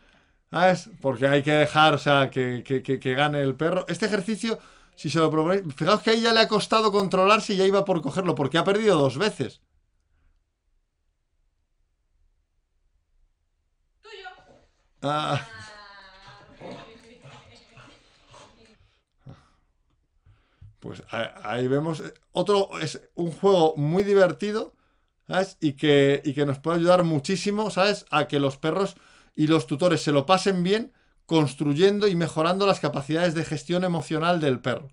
¿sabes? 0.50 0.90
Porque 1.00 1.26
hay 1.28 1.42
que 1.42 1.52
dejar, 1.52 1.94
o 1.94 1.98
sea, 1.98 2.30
que, 2.30 2.62
que- 2.66 2.82
que- 2.82 2.98
que 3.00 3.14
gane 3.14 3.40
el 3.42 3.54
perro. 3.56 3.84
Este 3.88 4.06
ejercicio, 4.06 4.58
si 4.96 5.10
se 5.10 5.18
lo 5.20 5.30
proponéis, 5.30 5.62
fijaos 5.76 6.02
que 6.02 6.10
a 6.10 6.14
ella 6.14 6.32
le 6.32 6.40
ha 6.40 6.48
costado 6.48 6.92
controlarse 6.92 7.54
y 7.54 7.56
ya 7.58 7.66
iba 7.66 7.84
por 7.84 8.02
cogerlo, 8.02 8.34
porque 8.34 8.58
ha 8.58 8.64
perdido 8.64 8.98
dos 8.98 9.18
veces. 9.18 9.62
Tuyo. 14.02 14.28
Ah, 15.02 15.40
pues 20.80 21.02
ahí 21.42 21.66
vemos. 21.68 22.00
eh, 22.00 22.12
Otro 22.32 22.78
es 22.80 23.00
un 23.14 23.32
juego 23.32 23.74
muy 23.76 24.02
divertido, 24.04 24.73
Y 25.60 25.72
que, 25.72 26.20
y 26.24 26.34
que 26.34 26.46
nos 26.46 26.58
puede 26.58 26.78
ayudar 26.78 27.04
muchísimo, 27.04 27.70
¿sabes? 27.70 28.04
A 28.10 28.28
que 28.28 28.38
los 28.40 28.56
perros 28.58 28.96
y 29.34 29.46
los 29.46 29.66
tutores 29.66 30.02
se 30.02 30.12
lo 30.12 30.26
pasen 30.26 30.62
bien 30.62 30.92
construyendo 31.26 32.06
y 32.08 32.14
mejorando 32.14 32.66
las 32.66 32.80
capacidades 32.80 33.34
de 33.34 33.44
gestión 33.44 33.84
emocional 33.84 34.40
del 34.40 34.60
perro. 34.60 34.88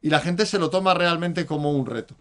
Y 0.00 0.10
la 0.10 0.20
gente 0.20 0.46
se 0.46 0.58
lo 0.58 0.70
toma 0.70 0.94
realmente 0.94 1.46
como 1.46 1.72
un 1.72 1.86
reto. 1.86 2.16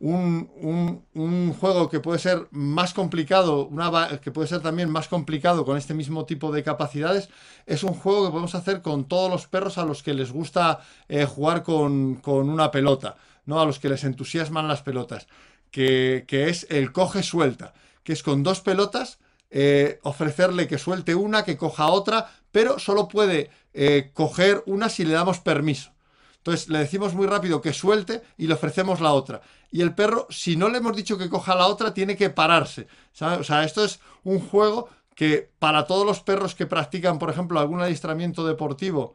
Un, 0.00 0.50
un- 0.56 1.04
un 1.14 1.52
juego 1.54 1.88
que 1.88 2.00
puede 2.00 2.18
ser 2.18 2.48
más 2.50 2.92
complicado, 2.92 3.66
una, 3.66 4.18
que 4.20 4.32
puede 4.32 4.48
ser 4.48 4.60
también 4.60 4.90
más 4.90 5.06
complicado 5.06 5.64
con 5.64 5.76
este 5.76 5.94
mismo 5.94 6.24
tipo 6.26 6.50
de 6.50 6.64
capacidades, 6.64 7.28
es 7.66 7.84
un 7.84 7.94
juego 7.94 8.24
que 8.24 8.30
podemos 8.32 8.54
hacer 8.56 8.82
con 8.82 9.04
todos 9.06 9.30
los 9.30 9.46
perros 9.46 9.78
a 9.78 9.84
los 9.84 10.02
que 10.02 10.14
les 10.14 10.32
gusta 10.32 10.80
eh, 11.08 11.24
jugar 11.24 11.62
con, 11.62 12.16
con 12.16 12.48
una 12.50 12.72
pelota, 12.72 13.16
¿no? 13.46 13.60
A 13.60 13.64
los 13.64 13.78
que 13.78 13.88
les 13.90 14.02
entusiasman 14.02 14.66
las 14.66 14.82
pelotas, 14.82 15.28
que, 15.72 16.24
es 16.28 16.66
el 16.70 16.92
coge 16.92 17.24
suelta, 17.24 17.74
que 18.04 18.12
es 18.12 18.22
con 18.22 18.44
dos 18.44 18.60
pelotas 18.60 19.18
eh, 19.50 19.98
ofrecerle 20.02 20.68
que 20.68 20.78
suelte 20.78 21.14
una, 21.14 21.44
que 21.44 21.56
coja 21.56 21.88
otra, 21.88 22.30
pero 22.52 22.78
solo 22.78 23.08
puede 23.08 23.50
eh, 23.74 24.10
coger 24.14 24.62
una 24.66 24.88
si 24.88 25.04
le 25.04 25.14
damos 25.14 25.40
permiso. 25.40 25.90
Entonces 26.36 26.68
le 26.68 26.78
decimos 26.80 27.14
muy 27.14 27.26
rápido 27.26 27.60
que 27.60 27.72
suelte 27.72 28.22
y 28.36 28.46
le 28.46 28.54
ofrecemos 28.54 29.00
la 29.00 29.12
otra. 29.12 29.42
Y 29.70 29.80
el 29.80 29.94
perro, 29.94 30.26
si 30.30 30.56
no 30.56 30.68
le 30.68 30.78
hemos 30.78 30.96
dicho 30.96 31.16
que 31.16 31.30
coja 31.30 31.54
la 31.54 31.66
otra, 31.66 31.94
tiene 31.94 32.16
que 32.16 32.30
pararse. 32.30 32.86
O 33.20 33.44
sea, 33.44 33.64
esto 33.64 33.84
es 33.84 34.00
un 34.24 34.40
juego 34.40 34.88
que 35.14 35.50
para 35.58 35.86
todos 35.86 36.04
los 36.04 36.20
perros 36.20 36.54
que 36.54 36.66
practican, 36.66 37.18
por 37.18 37.30
ejemplo, 37.30 37.60
algún 37.60 37.80
adiestramiento 37.80 38.44
deportivo, 38.46 39.14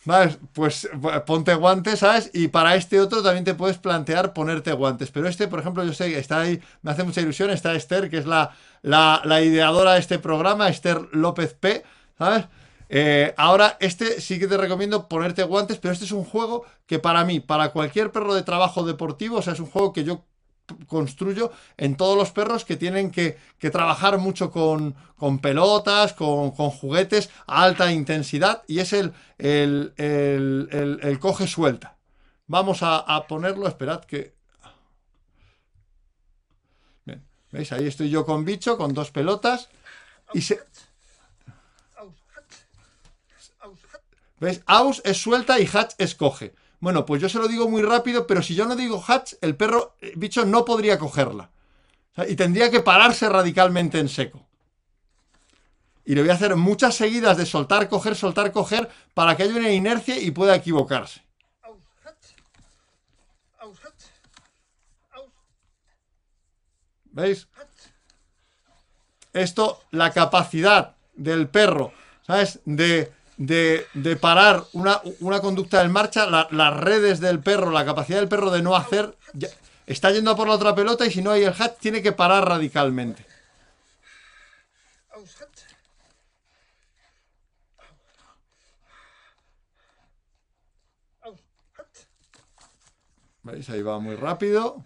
¿sabes? 0.05 0.37
Pues 0.53 0.89
ponte 1.25 1.53
guantes, 1.55 1.99
¿sabes? 1.99 2.29
Y 2.33 2.49
para 2.49 2.75
este 2.75 2.99
otro 2.99 3.23
también 3.23 3.45
te 3.45 3.55
puedes 3.55 3.77
plantear 3.77 4.33
ponerte 4.33 4.73
guantes. 4.73 5.11
Pero 5.11 5.27
este, 5.27 5.47
por 5.47 5.59
ejemplo, 5.59 5.83
yo 5.83 5.93
sé 5.93 6.11
que 6.11 6.19
está 6.19 6.41
ahí, 6.41 6.61
me 6.81 6.91
hace 6.91 7.03
mucha 7.03 7.21
ilusión, 7.21 7.49
está 7.49 7.73
Esther, 7.73 8.09
que 8.09 8.17
es 8.17 8.25
la, 8.25 8.51
la, 8.81 9.21
la 9.25 9.41
ideadora 9.41 9.93
de 9.93 9.99
este 9.99 10.19
programa, 10.19 10.67
Esther 10.69 11.01
López 11.11 11.53
P, 11.53 11.83
¿sabes? 12.17 12.45
Eh, 12.89 13.33
ahora, 13.37 13.77
este 13.79 14.21
sí 14.21 14.37
que 14.39 14.47
te 14.47 14.57
recomiendo 14.57 15.07
ponerte 15.07 15.43
guantes, 15.43 15.79
pero 15.79 15.93
este 15.93 16.05
es 16.05 16.11
un 16.11 16.25
juego 16.25 16.65
que 16.85 16.99
para 16.99 17.23
mí, 17.25 17.39
para 17.39 17.71
cualquier 17.71 18.11
perro 18.11 18.35
de 18.35 18.43
trabajo 18.43 18.83
deportivo, 18.83 19.37
o 19.37 19.41
sea, 19.41 19.53
es 19.53 19.59
un 19.59 19.65
juego 19.67 19.93
que 19.93 20.03
yo 20.03 20.25
construyo 20.87 21.51
en 21.77 21.95
todos 21.95 22.17
los 22.17 22.31
perros 22.31 22.65
que 22.65 22.75
tienen 22.75 23.11
que, 23.11 23.37
que 23.59 23.69
trabajar 23.69 24.17
mucho 24.17 24.51
con, 24.51 24.95
con 25.17 25.39
pelotas, 25.39 26.13
con, 26.13 26.51
con 26.51 26.69
juguetes 26.69 27.29
a 27.47 27.63
alta 27.63 27.91
intensidad, 27.91 28.63
y 28.67 28.79
es 28.79 28.93
el, 28.93 29.13
el, 29.37 29.93
el- 29.97 30.69
el- 30.71 31.19
coge 31.19 31.47
suelta. 31.47 31.97
Vamos 32.47 32.79
a, 32.81 33.25
ponerlo, 33.27 33.67
esperad 33.67 34.03
que... 34.05 34.33
¿veis? 37.51 37.71
Ahí 37.71 37.87
estoy 37.87 38.09
yo 38.09 38.25
con 38.25 38.45
bicho, 38.45 38.77
con 38.77 38.93
dos 38.93 39.11
pelotas, 39.11 39.69
y 40.33 40.41
se... 40.41 40.59
¿Ves? 44.39 44.61
Aus 44.65 45.01
es 45.05 45.21
suelta 45.21 45.59
y 45.59 45.69
Hatch 45.71 45.93
es 45.97 46.15
coge. 46.15 46.53
Bueno, 46.83 47.05
pues 47.05 47.21
yo 47.21 47.29
se 47.29 47.37
lo 47.37 47.47
digo 47.47 47.69
muy 47.69 47.81
rápido, 47.81 48.27
pero 48.27 48.41
si 48.41 48.55
yo 48.55 48.65
no 48.65 48.75
digo 48.75 49.01
Hatch, 49.07 49.35
el 49.39 49.55
perro, 49.55 49.95
el 50.01 50.17
bicho 50.17 50.43
no 50.43 50.65
podría 50.65 50.99
cogerla. 50.99 51.49
Y 52.27 52.35
tendría 52.35 52.69
que 52.69 52.81
pararse 52.81 53.29
radicalmente 53.29 53.99
en 53.99 54.09
seco. 54.09 54.45
Y 56.03 56.13
le 56.13 56.19
voy 56.19 56.29
a 56.29 56.33
hacer 56.33 56.57
muchas 56.57 56.95
seguidas 56.95 57.37
de 57.37 57.45
soltar, 57.45 57.87
coger, 57.87 58.17
soltar, 58.17 58.51
coger, 58.51 58.89
para 59.13 59.37
que 59.37 59.43
haya 59.43 59.55
una 59.55 59.71
inercia 59.71 60.19
y 60.19 60.31
pueda 60.31 60.57
equivocarse. 60.57 61.23
¿Veis? 67.11 67.47
Esto, 69.31 69.83
la 69.91 70.11
capacidad 70.11 70.97
del 71.13 71.47
perro, 71.47 71.93
¿sabes? 72.27 72.59
De, 72.65 73.13
de, 73.45 73.87
de 73.93 74.15
parar 74.15 74.63
una, 74.73 75.01
una 75.19 75.41
conducta 75.41 75.81
en 75.83 75.91
marcha, 75.91 76.25
la- 76.27 76.47
las 76.51 76.75
redes 76.77 77.19
del 77.19 77.39
perro, 77.39 77.71
la 77.71 77.85
capacidad 77.85 78.19
del 78.19 78.29
perro 78.29 78.51
de 78.51 78.61
no 78.61 78.75
hacer, 78.75 79.15
está 79.85 80.11
yendo 80.11 80.31
a 80.31 80.35
por 80.35 80.47
la 80.47 80.55
otra 80.55 80.73
pelota 80.75 81.05
y 81.05 81.11
si 81.11 81.21
no 81.21 81.31
hay 81.31 81.43
el 81.43 81.53
hatch, 81.57 81.77
tiene 81.79 82.01
que 82.01 82.11
parar 82.13 82.47
radicalmente. 82.47 83.25
¿Veis? 93.43 93.69
Ahí 93.69 93.81
va 93.83 93.99
muy 93.99 94.15
rápido. 94.15 94.83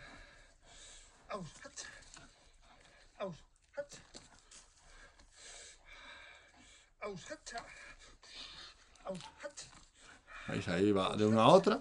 ¿Veis? 10.48 10.68
Ahí 10.68 10.92
va 10.92 11.16
de 11.16 11.26
una 11.26 11.44
a 11.44 11.48
otra. 11.48 11.80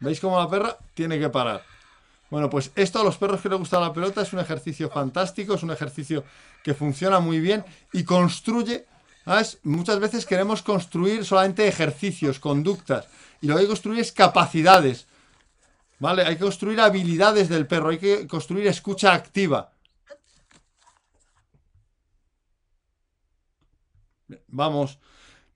¿Veis 0.00 0.20
cómo 0.20 0.38
la 0.38 0.48
perra 0.48 0.78
tiene 0.94 1.18
que 1.18 1.28
parar? 1.28 1.64
Bueno, 2.30 2.50
pues 2.50 2.70
esto 2.74 3.00
a 3.00 3.04
los 3.04 3.16
perros 3.16 3.40
que 3.40 3.48
les 3.48 3.58
gusta 3.58 3.80
la 3.80 3.92
pelota 3.92 4.22
es 4.22 4.32
un 4.32 4.38
ejercicio 4.38 4.90
fantástico, 4.90 5.54
es 5.54 5.62
un 5.62 5.70
ejercicio 5.70 6.24
que 6.62 6.74
funciona 6.74 7.20
muy 7.20 7.40
bien 7.40 7.64
y 7.92 8.04
construye, 8.04 8.86
¿sabes? 9.24 9.58
Muchas 9.62 9.98
veces 9.98 10.26
queremos 10.26 10.62
construir 10.62 11.24
solamente 11.24 11.66
ejercicios, 11.66 12.38
conductas, 12.38 13.08
y 13.40 13.46
lo 13.46 13.54
que 13.54 13.60
hay 13.60 13.66
que 13.66 13.70
construir 13.70 14.00
es 14.00 14.12
capacidades, 14.12 15.06
¿vale? 15.98 16.22
Hay 16.22 16.36
que 16.36 16.42
construir 16.42 16.80
habilidades 16.80 17.48
del 17.48 17.66
perro, 17.66 17.90
hay 17.90 17.98
que 17.98 18.26
construir 18.26 18.66
escucha 18.66 19.14
activa. 19.14 19.72
Vamos, 24.48 24.98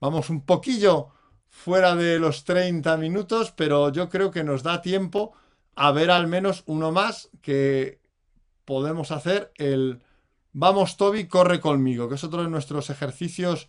vamos 0.01 0.31
un 0.31 0.43
poquillo 0.43 1.09
fuera 1.49 1.95
de 1.95 2.19
los 2.19 2.45
30 2.45 2.97
minutos, 2.97 3.53
pero 3.53 3.91
yo 3.91 4.09
creo 4.09 4.31
que 4.31 4.45
nos 4.45 4.63
da 4.63 4.83
tiempo 4.83 5.33
a 5.75 5.93
ver 5.93 6.11
al 6.11 6.27
menos 6.27 6.63
uno 6.67 6.93
más 6.93 7.31
que 7.41 8.01
podemos 8.65 9.11
hacer 9.11 9.53
el 9.57 10.03
Vamos 10.55 10.99
Toby, 10.99 11.29
corre 11.29 11.61
conmigo, 11.61 12.09
que 12.09 12.17
es 12.17 12.25
otro 12.25 12.43
de 12.43 12.51
nuestros 12.51 12.91
ejercicios, 12.91 13.69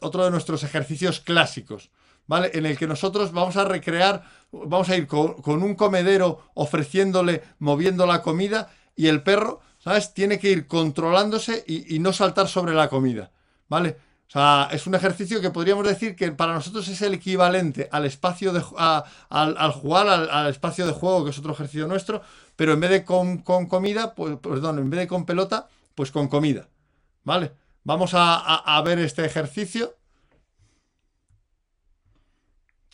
otro 0.00 0.24
de 0.24 0.30
nuestros 0.30 0.62
ejercicios 0.64 1.20
clásicos, 1.20 1.90
¿vale? 2.26 2.50
En 2.52 2.66
el 2.66 2.76
que 2.76 2.86
nosotros 2.86 3.32
vamos 3.32 3.56
a 3.56 3.64
recrear, 3.64 4.24
vamos 4.52 4.90
a 4.90 4.96
ir 4.96 5.06
con, 5.06 5.36
un 5.46 5.74
comedero 5.74 6.42
ofreciéndole, 6.52 7.42
moviendo 7.58 8.06
la 8.06 8.20
comida 8.20 8.70
y 8.94 9.06
el 9.06 9.22
perro, 9.22 9.60
¿sabes? 9.78 10.12
Tiene 10.12 10.38
que 10.38 10.50
ir 10.50 10.66
controlándose 10.66 11.64
y 11.66 11.98
no 12.00 12.12
saltar 12.12 12.48
sobre 12.48 12.74
la 12.74 12.90
comida, 12.90 13.30
¿vale? 13.68 13.96
O 14.30 14.32
sea, 14.32 14.68
es 14.70 14.86
un 14.86 14.94
ejercicio 14.94 15.40
que 15.40 15.50
podríamos 15.50 15.84
decir 15.86 16.14
que 16.14 16.30
para 16.30 16.52
nosotros 16.54 16.86
es 16.86 17.02
el 17.02 17.14
equivalente 17.14 17.88
al 17.90 18.04
espacio 18.06 18.52
de 18.52 18.62
al, 18.76 19.56
al 19.58 19.72
jugar 19.72 20.06
al, 20.08 20.30
al 20.30 20.48
espacio 20.50 20.86
de 20.86 20.92
juego, 20.92 21.24
que 21.24 21.30
es 21.30 21.38
otro 21.38 21.52
ejercicio 21.52 21.88
nuestro, 21.88 22.22
pero 22.54 22.72
en 22.74 22.80
vez 22.80 22.90
de 22.90 23.04
con, 23.04 23.38
con 23.38 23.66
comida, 23.66 24.14
pues, 24.14 24.36
perdón, 24.38 24.78
en 24.78 24.88
vez 24.90 25.00
de 25.00 25.08
con 25.08 25.26
pelota, 25.26 25.68
pues 25.96 26.12
con 26.12 26.28
comida. 26.28 26.68
¿Vale? 27.24 27.52
Vamos 27.84 28.14
a, 28.14 28.36
a- 28.36 28.76
a 28.78 28.82
ver 28.82 28.98
este 29.00 29.24
ejercicio. 29.24 29.96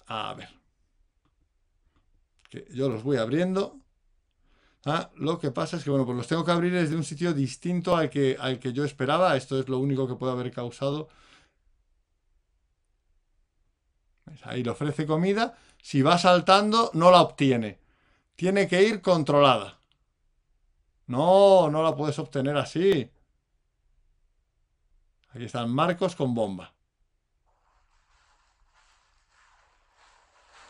A 0.08 0.34
ver. 0.34 0.48
Que 2.50 2.66
yo 2.74 2.88
los 2.88 3.04
voy 3.04 3.18
abriendo. 3.18 3.78
Ah, 4.84 5.10
lo 5.16 5.38
que 5.40 5.50
pasa 5.50 5.76
es 5.76 5.84
que, 5.84 5.90
bueno, 5.90 6.06
pues 6.06 6.16
los 6.16 6.28
tengo 6.28 6.44
que 6.44 6.52
abrir 6.52 6.72
desde 6.72 6.94
un 6.96 7.02
sitio 7.04 7.32
distinto 7.34 7.96
al 7.96 8.08
que, 8.08 8.36
al 8.38 8.58
que 8.60 8.72
yo 8.72 8.84
esperaba. 8.84 9.36
Esto 9.36 9.58
es 9.58 9.68
lo 9.68 9.78
único 9.78 10.06
que 10.06 10.14
puede 10.14 10.32
haber 10.32 10.52
causado. 10.52 11.08
¿Ves? 12.68 12.84
Ahí 14.42 14.62
le 14.62 14.70
ofrece 14.70 15.06
comida. 15.06 15.56
Si 15.82 16.02
va 16.02 16.18
saltando, 16.18 16.90
no 16.94 17.10
la 17.10 17.20
obtiene. 17.20 17.80
Tiene 18.34 18.68
que 18.68 18.82
ir 18.82 19.00
controlada. 19.00 19.78
No, 21.06 21.70
no 21.70 21.82
la 21.82 21.94
puedes 21.94 22.18
obtener 22.18 22.56
así. 22.56 23.10
Aquí 25.30 25.44
están 25.44 25.72
Marcos 25.72 26.16
con 26.16 26.34
bomba. 26.34 26.72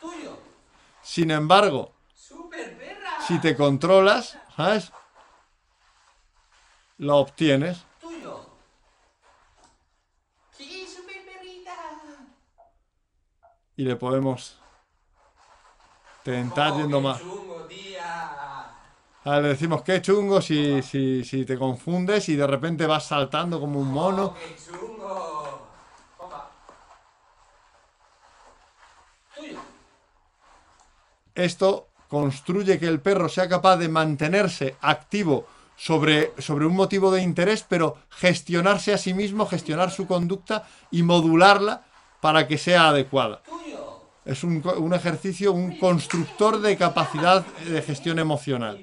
Tuyo. 0.01 0.39
Sin 1.03 1.31
embargo, 1.31 1.93
¡Super 2.15 2.77
perra! 2.77 3.21
si 3.27 3.41
te 3.41 3.57
controlas, 3.57 4.39
¿sabes? 4.57 4.93
Lo 6.99 7.17
obtienes. 7.17 7.85
¡Tuyo! 8.01 8.45
¡Sí, 10.51 10.87
super 10.87 11.25
perrita! 11.25 11.73
Y 13.77 13.85
le 13.85 13.97
podemos 13.97 14.59
tentar 16.23 16.73
Oh, 16.73 16.77
yendo 16.79 16.99
qué 16.99 17.03
más. 17.03 17.21
chungo, 17.21 17.67
tía! 17.69 18.73
Le 19.25 19.43
decimos 19.43 19.83
qué 19.83 20.01
chungo 20.01 20.41
si, 20.41 20.83
si, 20.83 21.25
si 21.25 21.45
te 21.45 21.59
confundes 21.59 22.29
y 22.29 22.37
de 22.37 22.47
repente 22.47 22.87
vas 22.87 23.07
saltando 23.07 23.59
como 23.61 23.81
un 23.81 23.89
mono. 23.91 24.25
Oh, 24.27 24.35
¡Qué 24.35 24.57
chungo! 24.65 25.67
Esto 31.35 31.89
construye 32.09 32.79
que 32.79 32.87
el 32.87 33.01
perro 33.01 33.29
sea 33.29 33.49
capaz 33.49 33.77
de 33.77 33.89
mantenerse 33.89 34.77
activo 34.81 35.47
sobre, 35.77 36.33
sobre 36.39 36.65
un 36.67 36.75
motivo 36.75 37.11
de 37.11 37.23
interés, 37.23 37.65
pero 37.69 37.97
gestionarse 38.09 38.95
a 38.95 38.99
sí 38.99 39.13
mismo, 39.13 39.45
gestionar 39.47 39.91
su 39.91 40.07
conducta 40.07 40.67
y 40.91 41.03
modularla 41.03 41.85
para 42.27 42.49
que 42.49 42.59
sea 42.59 42.89
adecuada. 42.89 43.41
Es 44.25 44.43
un, 44.43 44.61
un 44.79 44.95
ejercicio, 44.95 45.53
un 45.53 45.77
constructor 45.77 46.61
de 46.61 46.77
capacidad 46.77 47.47
de 47.57 47.83
gestión 47.83 48.17
¡Qué 48.17 48.23
emocional. 48.23 48.83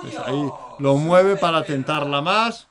Pues 0.00 0.18
ahí 0.18 0.54
lo 0.76 0.96
mueve 0.96 1.30
¡Super 1.30 1.40
para 1.40 1.64
tentarla 1.64 2.20
más. 2.20 2.68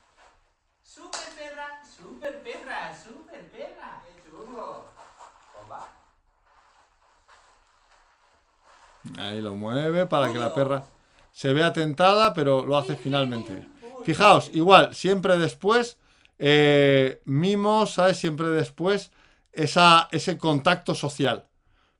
Ahí 9.18 9.40
lo 9.42 9.54
mueve 9.54 10.06
para 10.06 10.32
que 10.32 10.38
la 10.38 10.52
perra 10.52 10.84
se 11.30 11.52
vea 11.52 11.72
tentada, 11.72 12.32
pero 12.34 12.64
lo 12.64 12.76
hace 12.78 12.96
finalmente 12.96 13.54
bien. 13.54 13.77
Fijaos, 14.08 14.50
igual, 14.54 14.94
siempre 14.94 15.36
después, 15.36 15.98
eh, 16.38 17.20
mimos, 17.26 17.92
¿sabes? 17.92 18.16
Siempre 18.16 18.48
después, 18.48 19.12
esa, 19.52 20.08
ese 20.10 20.38
contacto 20.38 20.94
social. 20.94 21.44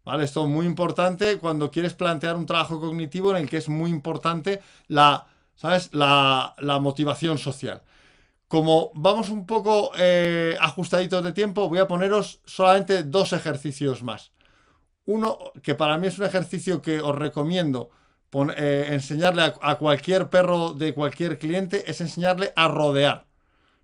¿Vale? 0.07 0.25
Esto 0.25 0.45
es 0.45 0.49
muy 0.49 0.65
importante 0.65 1.37
cuando 1.37 1.71
quieres 1.71 1.93
plantear 1.93 2.37
un 2.37 2.47
trabajo 2.47 2.81
cognitivo 2.81 3.33
en 3.33 3.43
el 3.43 3.51
que 3.51 3.59
es 3.59 3.69
muy 3.69 3.91
importante 3.91 4.63
la, 4.87 5.27
¿sabes? 5.55 5.91
La, 5.93 6.55
la 6.61 6.79
motivación 6.79 7.37
social. 7.37 7.83
Como 8.47 8.91
vamos 8.95 9.29
un 9.29 9.45
poco 9.45 9.91
eh, 9.99 10.57
ajustaditos 10.59 11.23
de 11.23 11.35
tiempo, 11.35 11.69
voy 11.69 11.81
a 11.81 11.89
poneros 11.89 12.41
solamente 12.47 13.03
dos 13.03 13.35
ejercicios 13.35 14.03
más. 14.03 14.33
Uno 15.05 15.39
que 15.63 15.75
para 15.75 15.99
mí 15.99 16.07
es 16.07 16.19
un 16.19 16.25
ejercicio 16.25 16.81
que 16.81 17.03
os 17.03 17.15
recomiendo 17.15 17.91
eh, 18.57 18.89
enseñarle 18.91 19.43
a, 19.43 19.55
a 19.61 19.77
cualquier 19.77 20.29
perro 20.29 20.75
de 20.75 20.95
cualquier 20.95 21.39
cliente 21.39 21.91
es 21.91 22.01
enseñarle 22.01 22.53
a 22.57 22.69
rodear. 22.69 23.27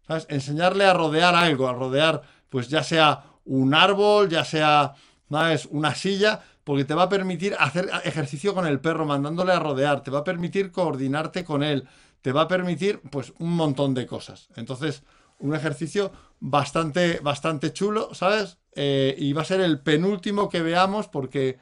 ¿Sabes? 0.06 0.26
Enseñarle 0.28 0.84
a 0.84 0.92
rodear 0.92 1.34
algo, 1.34 1.66
a 1.66 1.72
rodear, 1.72 2.22
pues 2.50 2.68
ya 2.68 2.82
sea 2.82 3.24
un 3.44 3.74
árbol, 3.74 4.28
ya 4.28 4.44
sea 4.44 4.94
¿sabes? 5.30 5.66
una 5.70 5.94
silla, 5.94 6.42
porque 6.64 6.84
te 6.84 6.94
va 6.94 7.04
a 7.04 7.08
permitir 7.08 7.54
hacer 7.58 7.90
ejercicio 8.04 8.54
con 8.54 8.66
el 8.66 8.80
perro, 8.80 9.04
mandándole 9.04 9.52
a 9.52 9.58
rodear, 9.58 10.02
te 10.02 10.10
va 10.10 10.20
a 10.20 10.24
permitir 10.24 10.72
coordinarte 10.72 11.44
con 11.44 11.62
él, 11.62 11.86
te 12.22 12.32
va 12.32 12.42
a 12.42 12.48
permitir, 12.48 13.00
pues, 13.10 13.34
un 13.38 13.54
montón 13.54 13.92
de 13.92 14.06
cosas. 14.06 14.48
Entonces, 14.56 15.02
un 15.38 15.54
ejercicio 15.54 16.10
bastante, 16.40 17.20
bastante 17.20 17.72
chulo, 17.72 18.14
¿sabes? 18.14 18.58
Eh, 18.74 19.14
y 19.18 19.32
va 19.32 19.42
a 19.42 19.44
ser 19.44 19.60
el 19.60 19.80
penúltimo 19.80 20.48
que 20.48 20.62
veamos 20.62 21.08
porque, 21.08 21.58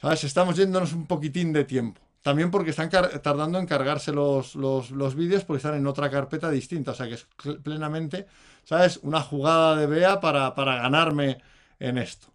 ¿sabes? 0.00 0.24
Estamos 0.24 0.56
yéndonos 0.56 0.92
un 0.92 1.06
poquitín 1.06 1.52
de 1.52 1.64
tiempo. 1.64 2.00
También 2.24 2.50
porque 2.50 2.70
están 2.70 2.88
tardando 2.88 3.58
en 3.58 3.66
cargarse 3.66 4.10
los, 4.10 4.54
los, 4.54 4.90
los 4.90 5.14
vídeos 5.14 5.44
porque 5.44 5.58
están 5.58 5.74
en 5.74 5.86
otra 5.86 6.10
carpeta 6.10 6.48
distinta. 6.50 6.92
O 6.92 6.94
sea 6.94 7.06
que 7.06 7.14
es 7.14 7.26
plenamente, 7.62 8.26
¿sabes? 8.64 8.98
Una 9.02 9.20
jugada 9.20 9.76
de 9.76 9.86
Bea 9.86 10.20
para, 10.20 10.54
para 10.54 10.76
ganarme 10.76 11.42
en 11.78 11.98
esto. 11.98 12.28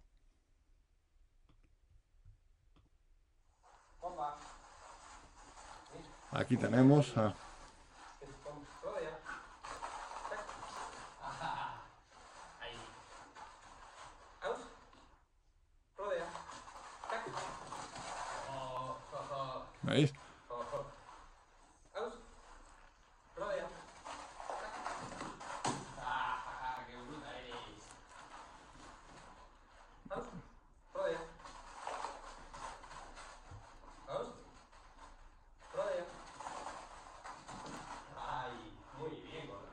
Aquí 6.30 6.56
tenemos 6.56 7.16
a... 7.16 7.34
Rodea. 8.84 9.18
Ajá. 11.20 11.82
Ahí. 12.60 12.76
Aus. 14.42 14.58
Rodea. 15.98 16.26
Tac. 17.10 17.26
Oh, 18.52 18.96
oh, 19.82 19.88
oh, 19.88 19.90
¿Veis? 19.90 20.12
oh, 20.50 20.64
oh. 20.72 20.86
Aus. 22.00 22.12
Rodea. 23.36 23.66
Tac. 25.96 26.04
Ah, 26.04 26.84
qué 26.86 26.96
bruta 26.96 27.30
eres. 27.38 27.84
Aus. 30.10 30.26
Rodea. 30.94 31.20
Aus. 34.08 34.28
Rodea. 35.74 36.04
Ay, 38.16 38.52
muy 38.98 39.10
bien, 39.20 39.46
gorda. 39.48 39.72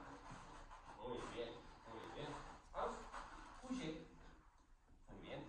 Muy 1.04 1.20
bien, 1.34 1.52
muy 1.88 2.02
bien. 2.16 2.32
Aus. 2.74 2.96
Huye. 3.64 3.90
Muy 5.10 5.20
bien. 5.22 5.42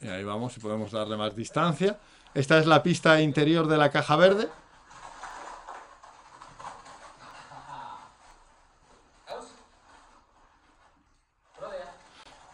Y 0.00 0.03
ahí 0.14 0.24
vamos 0.24 0.56
y 0.56 0.60
podemos 0.60 0.90
darle 0.90 1.16
más 1.16 1.34
distancia. 1.36 1.98
Esta 2.32 2.58
es 2.58 2.66
la 2.66 2.82
pista 2.82 3.20
interior 3.20 3.66
de 3.66 3.76
la 3.76 3.90
caja 3.90 4.16
verde. 4.16 4.48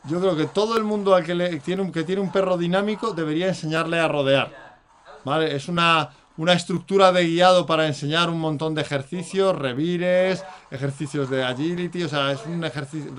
Yo 0.04 0.18
creo 0.20 0.36
que 0.36 0.46
todo 0.46 0.76
el 0.76 0.82
mundo 0.82 1.14
al 1.14 1.24
que, 1.24 1.60
tiene 1.64 1.82
un, 1.82 1.92
que 1.92 2.02
tiene 2.02 2.20
un 2.20 2.32
perro 2.32 2.58
dinámico 2.58 3.12
debería 3.12 3.46
enseñarle 3.46 4.00
a 4.00 4.08
rodear. 4.08 4.78
¿Vale? 5.24 5.54
Es 5.54 5.68
una, 5.68 6.10
una 6.36 6.54
estructura 6.54 7.12
de 7.12 7.26
guiado 7.26 7.66
para 7.66 7.86
enseñar 7.86 8.30
un 8.30 8.40
montón 8.40 8.74
de 8.74 8.80
ejercicios, 8.82 9.56
revires, 9.56 10.42
ejercicios 10.70 11.28
de 11.28 11.44
agility. 11.44 12.02
O 12.02 12.08
sea, 12.08 12.32
es 12.32 12.40
una 12.46 12.68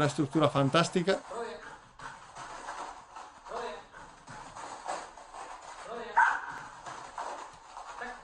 estructura 0.06 0.50
fantástica. 0.50 1.22
Rodea. 1.30 1.60
Rodea. 3.50 3.74
Rodea. 5.88 6.14
Tac. 8.00 8.16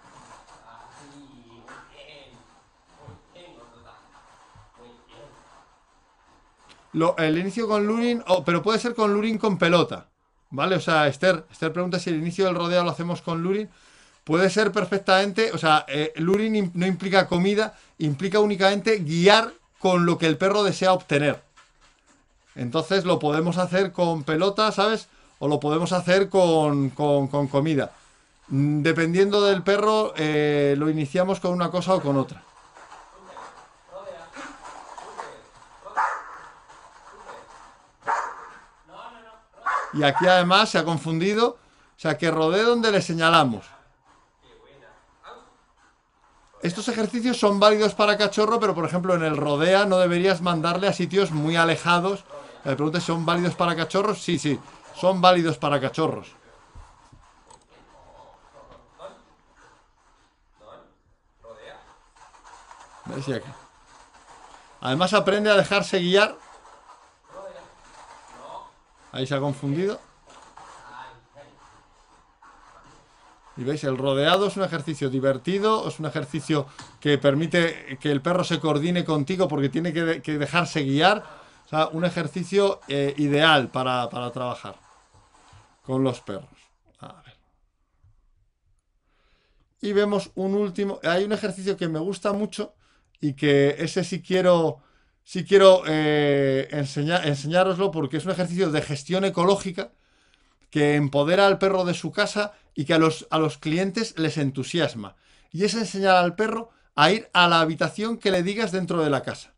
Así, 0.66 1.08
muy 1.16 1.70
bien. 1.94 2.34
Muy 3.06 3.16
bien, 3.34 3.54
gordota. 3.56 3.94
Muy 4.80 4.90
bien. 5.06 5.28
El 7.18 7.38
inicio 7.38 7.68
con 7.68 7.86
luring, 7.86 8.24
oh, 8.28 8.44
pero 8.44 8.62
puede 8.64 8.80
ser 8.80 8.96
con 8.96 9.14
luring 9.14 9.38
con 9.38 9.58
pelota. 9.58 10.08
¿Vale? 10.50 10.76
O 10.76 10.80
sea, 10.80 11.08
Esther, 11.08 11.46
Esther 11.52 11.74
pregunta 11.74 12.00
si 12.00 12.10
el 12.10 12.16
inicio 12.18 12.46
del 12.46 12.56
rodeo 12.56 12.84
lo 12.84 12.92
hacemos 12.92 13.22
con 13.22 13.44
luring. 13.44 13.70
Puede 14.24 14.50
ser 14.50 14.72
perfectamente, 14.72 15.52
o 15.54 15.58
sea, 15.58 15.86
eh, 15.88 16.12
luring 16.16 16.54
im- 16.56 16.72
no 16.74 16.86
implica 16.86 17.28
comida, 17.28 17.78
implica 17.98 18.40
únicamente 18.40 18.98
guiar 19.00 19.54
con 19.80 20.06
lo 20.06 20.18
que 20.18 20.26
el 20.28 20.38
perro 20.38 20.64
desea 20.64 20.94
obtener. 20.94 21.42
Entonces 22.56 23.06
lo 23.06 23.20
podemos 23.20 23.58
hacer 23.58 23.92
con 23.92 24.24
pelota, 24.24 24.72
¿sabes? 24.72 25.08
O 25.40 25.48
lo 25.48 25.60
podemos 25.60 25.92
hacer 25.92 26.30
con, 26.30 26.90
con- 26.90 27.28
con 27.28 27.48
comida. 27.48 27.92
Mm, 28.48 28.82
Dependiendo 28.82 29.42
del 29.44 29.62
perro, 29.64 30.14
eh, 30.18 30.76
lo 30.78 30.90
iniciamos 30.90 31.40
con 31.40 31.52
una 31.54 31.70
cosa 31.70 31.94
o 31.94 32.02
con 32.02 32.18
otra. 32.18 32.42
Rodea. 33.92 34.28
No, 38.88 38.94
no, 38.94 39.20
no. 39.20 39.32
Rodea. 39.56 39.87
Y 39.98 40.04
aquí 40.04 40.28
además 40.28 40.70
se 40.70 40.78
ha 40.78 40.86
confundido, 40.86 41.48
o 41.50 42.00
sea, 42.00 42.18
que 42.18 42.30
rodee 42.30 42.64
donde 42.64 42.92
le 42.92 43.02
señalamos. 43.02 43.66
Estos 46.62 46.88
ejercicios 46.88 47.38
son 47.40 47.60
válidos 47.60 47.94
para 47.96 48.18
cachorro, 48.18 48.60
pero 48.60 48.76
por 48.76 48.86
ejemplo 48.86 49.16
en 49.16 49.24
el 49.24 49.38
rodea 49.38 49.86
no 49.86 49.98
deberías 49.98 50.42
mandarle 50.42 50.88
a 50.88 50.94
sitios 50.94 51.32
muy 51.32 51.56
alejados. 51.56 52.24
Me 52.64 52.76
preguntas 52.76 53.04
son 53.04 53.26
válidos 53.26 53.56
para 53.56 53.76
cachorros. 53.76 54.22
Sí, 54.22 54.38
sí, 54.38 54.60
son 54.96 55.22
válidos 55.22 55.58
para 55.58 55.80
cachorros. 55.80 56.28
Además 64.82 65.14
aprende 65.14 65.50
a 65.50 65.56
dejarse 65.56 66.00
guiar. 66.00 66.36
Ahí 69.18 69.26
se 69.26 69.34
ha 69.34 69.40
confundido. 69.40 70.00
Y 73.60 73.64
veis, 73.64 73.84
el 73.84 73.98
rodeado 73.98 74.46
es 74.46 74.58
un 74.58 74.64
ejercicio 74.64 75.10
divertido, 75.10 75.88
es 75.88 76.00
un 76.00 76.06
ejercicio 76.06 76.68
que 77.00 77.18
permite 77.18 77.98
que 78.00 78.12
el 78.12 78.22
perro 78.22 78.44
se 78.44 78.60
coordine 78.60 79.04
contigo 79.04 79.48
porque 79.48 79.70
tiene 79.70 79.92
que, 79.92 80.04
de- 80.04 80.22
que 80.22 80.38
dejarse 80.38 80.84
guiar. 80.84 81.24
O 81.66 81.70
sea, 81.70 81.88
un 81.88 82.06
ejercicio 82.06 82.80
eh, 82.88 83.16
ideal 83.18 83.70
para, 83.70 84.08
para 84.12 84.32
trabajar 84.32 84.76
con 85.84 86.04
los 86.04 86.22
perros. 86.22 86.50
Y 89.82 89.94
vemos 89.94 90.32
un 90.36 90.56
último. 90.56 91.00
Hay 91.04 91.24
un 91.24 91.32
ejercicio 91.32 91.78
que 91.78 91.88
me 91.88 92.00
gusta 92.00 92.34
mucho 92.34 92.74
y 93.22 93.34
que 93.34 93.76
ese 93.80 94.04
sí 94.04 94.22
quiero, 94.22 94.80
sí 95.28 95.44
quiero 95.44 95.84
eh, 95.86 96.70
enseñároslo 96.72 97.92
porque 97.92 98.16
es 98.16 98.24
un 98.24 98.32
ejercicio 98.32 98.72
de 98.72 98.82
gestión 98.82 99.26
ecológica 99.26 99.92
que 100.70 100.96
empodera 100.96 101.48
al 101.48 101.58
perro 101.58 101.84
de 101.84 101.94
su 101.94 102.14
casa 102.14 102.54
y 102.74 102.86
que 102.86 102.94
a 102.94 102.98
los, 102.98 103.28
a 103.30 103.38
los 103.38 103.58
clientes 103.58 104.18
les 104.18 104.38
entusiasma. 104.38 105.18
Y 105.52 105.66
es 105.66 105.74
enseñar 105.74 106.16
al 106.16 106.36
perro 106.36 106.70
a 106.96 107.12
ir 107.12 107.30
a 107.34 107.50
la 107.50 107.60
habitación 107.60 108.18
que 108.18 108.32
le 108.32 108.42
digas 108.42 108.72
dentro 108.72 109.04
de 109.04 109.10
la 109.10 109.22
casa. 109.22 109.54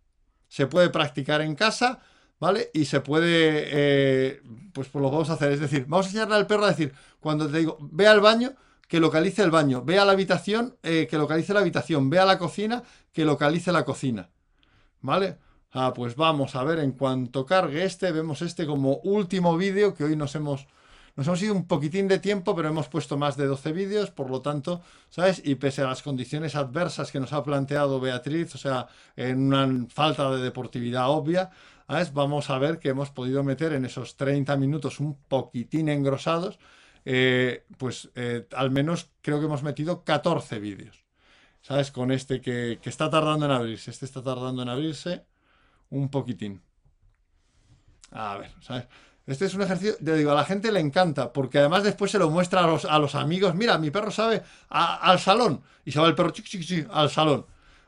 Se 0.47 0.65
puede 0.65 0.89
practicar 0.89 1.41
en 1.41 1.53
casa, 1.53 1.99
¿vale? 2.39 2.72
Y 2.74 2.86
se 2.86 3.01
puede, 3.01 3.67
eh, 3.67 4.41
pues, 4.74 4.88
pues 4.89 5.03
lo 5.03 5.11
vamos 5.11 5.30
a 5.30 5.34
hacer. 5.34 5.51
Es 5.51 5.59
decir, 5.59 5.86
vamos 5.88 6.07
a 6.07 6.09
enseñarle 6.09 6.36
al 6.36 6.47
perro 6.47 6.65
a 6.65 6.70
decir, 6.70 6.95
cuando 7.20 7.47
te 7.47 7.59
digo, 7.59 7.78
ve 7.80 8.07
al 8.07 8.22
baño, 8.22 8.55
que 8.88 8.99
localice 8.99 9.43
el 9.43 9.51
baño, 9.51 9.84
ve 9.84 9.99
a 9.99 10.05
la 10.05 10.13
habitación, 10.13 10.78
eh, 10.82 11.05
que 11.07 11.20
localice 11.20 11.53
la 11.53 11.59
habitación, 11.59 12.09
ve 12.09 12.17
a 12.17 12.26
la 12.26 12.39
cocina, 12.39 12.82
que 13.13 13.24
localice 13.24 13.72
la 13.72 13.86
cocina. 13.86 14.32
¿Vale? 15.01 15.38
Ah, 15.72 15.93
pues 15.93 16.15
vamos 16.15 16.55
a 16.55 16.63
ver, 16.63 16.80
en 16.80 16.93
cuanto 16.93 17.45
cargue 17.45 17.84
este, 17.84 18.11
vemos 18.11 18.41
este 18.41 18.65
como 18.65 18.97
último 19.03 19.55
vídeo 19.57 19.93
que 19.93 20.03
hoy 20.03 20.15
nos 20.15 20.36
hemos... 20.36 20.67
Nos 21.15 21.28
hemos 21.28 21.41
ido 21.41 21.53
un 21.53 21.67
poquitín 21.67 22.07
de 22.07 22.20
tiempo, 22.20 22.55
pero 22.55 22.70
hemos 22.70 22.88
puesto 22.88 23.17
más 23.17 23.36
de 23.36 23.45
12 23.45 23.74
vídeos, 23.74 24.09
por 24.09 24.30
lo 24.30 24.41
tanto, 24.41 24.82
¿sabes? 25.09 25.41
Y 25.43 25.55
pese 25.55 25.82
a 25.82 25.88
las 25.88 26.01
condiciones 26.01 26.55
adversas 26.55 27.11
que 27.11 27.20
nos 27.20 27.34
ha 27.34 27.43
planteado 27.43 27.99
Beatriz, 27.99 28.55
o 28.55 28.57
sea, 28.57 28.88
en 29.17 29.53
una 29.53 29.86
falta 29.89 30.32
de 30.32 30.41
deportividad 30.41 31.09
obvia, 31.09 31.49
¿sabes? 31.88 32.13
Vamos 32.13 32.49
a 32.49 32.57
ver 32.57 32.80
que 32.80 32.89
hemos 32.89 33.09
podido 33.09 33.43
meter 33.43 33.74
en 33.74 33.84
esos 33.86 34.15
30 34.15 34.55
minutos 34.55 35.01
un 35.01 35.15
poquitín 35.28 35.89
engrosados, 35.89 36.57
eh, 37.03 37.65
pues 37.78 38.09
eh, 38.15 38.47
al 38.55 38.72
menos 38.72 39.09
creo 39.22 39.39
que 39.39 39.47
hemos 39.47 39.63
metido 39.63 40.05
14 40.05 40.59
vídeos, 40.59 41.03
¿sabes? 41.61 41.91
Con 41.91 42.11
este 42.11 42.39
que, 42.39 42.80
que 42.82 42.89
está 42.89 43.09
tardando 43.09 43.45
en 43.45 43.51
abrirse, 43.51 43.91
este 43.91 44.05
está 44.05 44.24
tardando 44.24 44.61
en 44.61 44.70
abrirse 44.70 45.26
un 45.89 46.09
poquitín. 46.09 46.61
A 48.11 48.37
ver, 48.37 48.51
¿sabes? 48.61 48.85
Este 49.27 49.45
es 49.45 49.53
un 49.53 49.61
ejercicio, 49.61 49.95
te 50.03 50.15
digo, 50.15 50.31
a 50.31 50.35
la 50.35 50.43
gente 50.45 50.71
le 50.71 50.79
encanta, 50.79 51.31
porque 51.31 51.59
además 51.59 51.83
después 51.83 52.09
se 52.09 52.17
lo 52.17 52.31
muestra 52.31 52.63
a 52.63 52.67
los, 52.67 52.85
a 52.85 52.97
los 52.97 53.13
amigos. 53.13 53.53
Mira, 53.53 53.77
mi 53.77 53.91
perro 53.91 54.09
sabe 54.09 54.41
al 54.69 55.19
salón. 55.19 55.61
Y 55.85 55.91
se 55.91 55.99
va 55.99 56.07
el 56.07 56.15
perro 56.15 56.31
chiqui, 56.31 56.49
chiqui, 56.49 56.65
chiqui, 56.65 56.87
al 56.91 57.11
salón. 57.11 57.45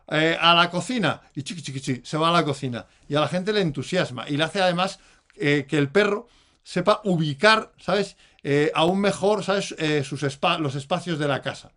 Eh, 0.08 0.38
a 0.40 0.54
la 0.54 0.70
cocina. 0.70 1.22
Y 1.34 1.42
chiqui, 1.42 1.64
chiqui, 1.64 1.82
chiqui, 1.82 2.02
se 2.06 2.18
va 2.18 2.30
a 2.30 2.32
la 2.32 2.44
cocina. 2.46 2.86
Y 3.08 3.16
a 3.16 3.22
la 3.22 3.28
gente 3.28 3.54
le 3.54 3.62
entusiasma. 3.62 4.30
Y 4.30 4.38
le 4.38 4.44
hace 4.44 4.62
además 4.62 5.00
eh, 5.36 5.66
que 5.68 5.80
el 5.80 5.90
perro 5.90 6.28
sepa 6.64 7.02
ubicar, 7.06 7.72
¿sabes? 7.80 8.18
Eh, 8.44 8.72
aún 8.76 9.00
mejor, 9.02 9.44
¿sabes? 9.44 9.76
Sus 10.04 10.22
espa- 10.22 10.60
los 10.60 10.76
espacios 10.76 11.18
de 11.18 11.28
la 11.28 11.42
casa. 11.42 11.72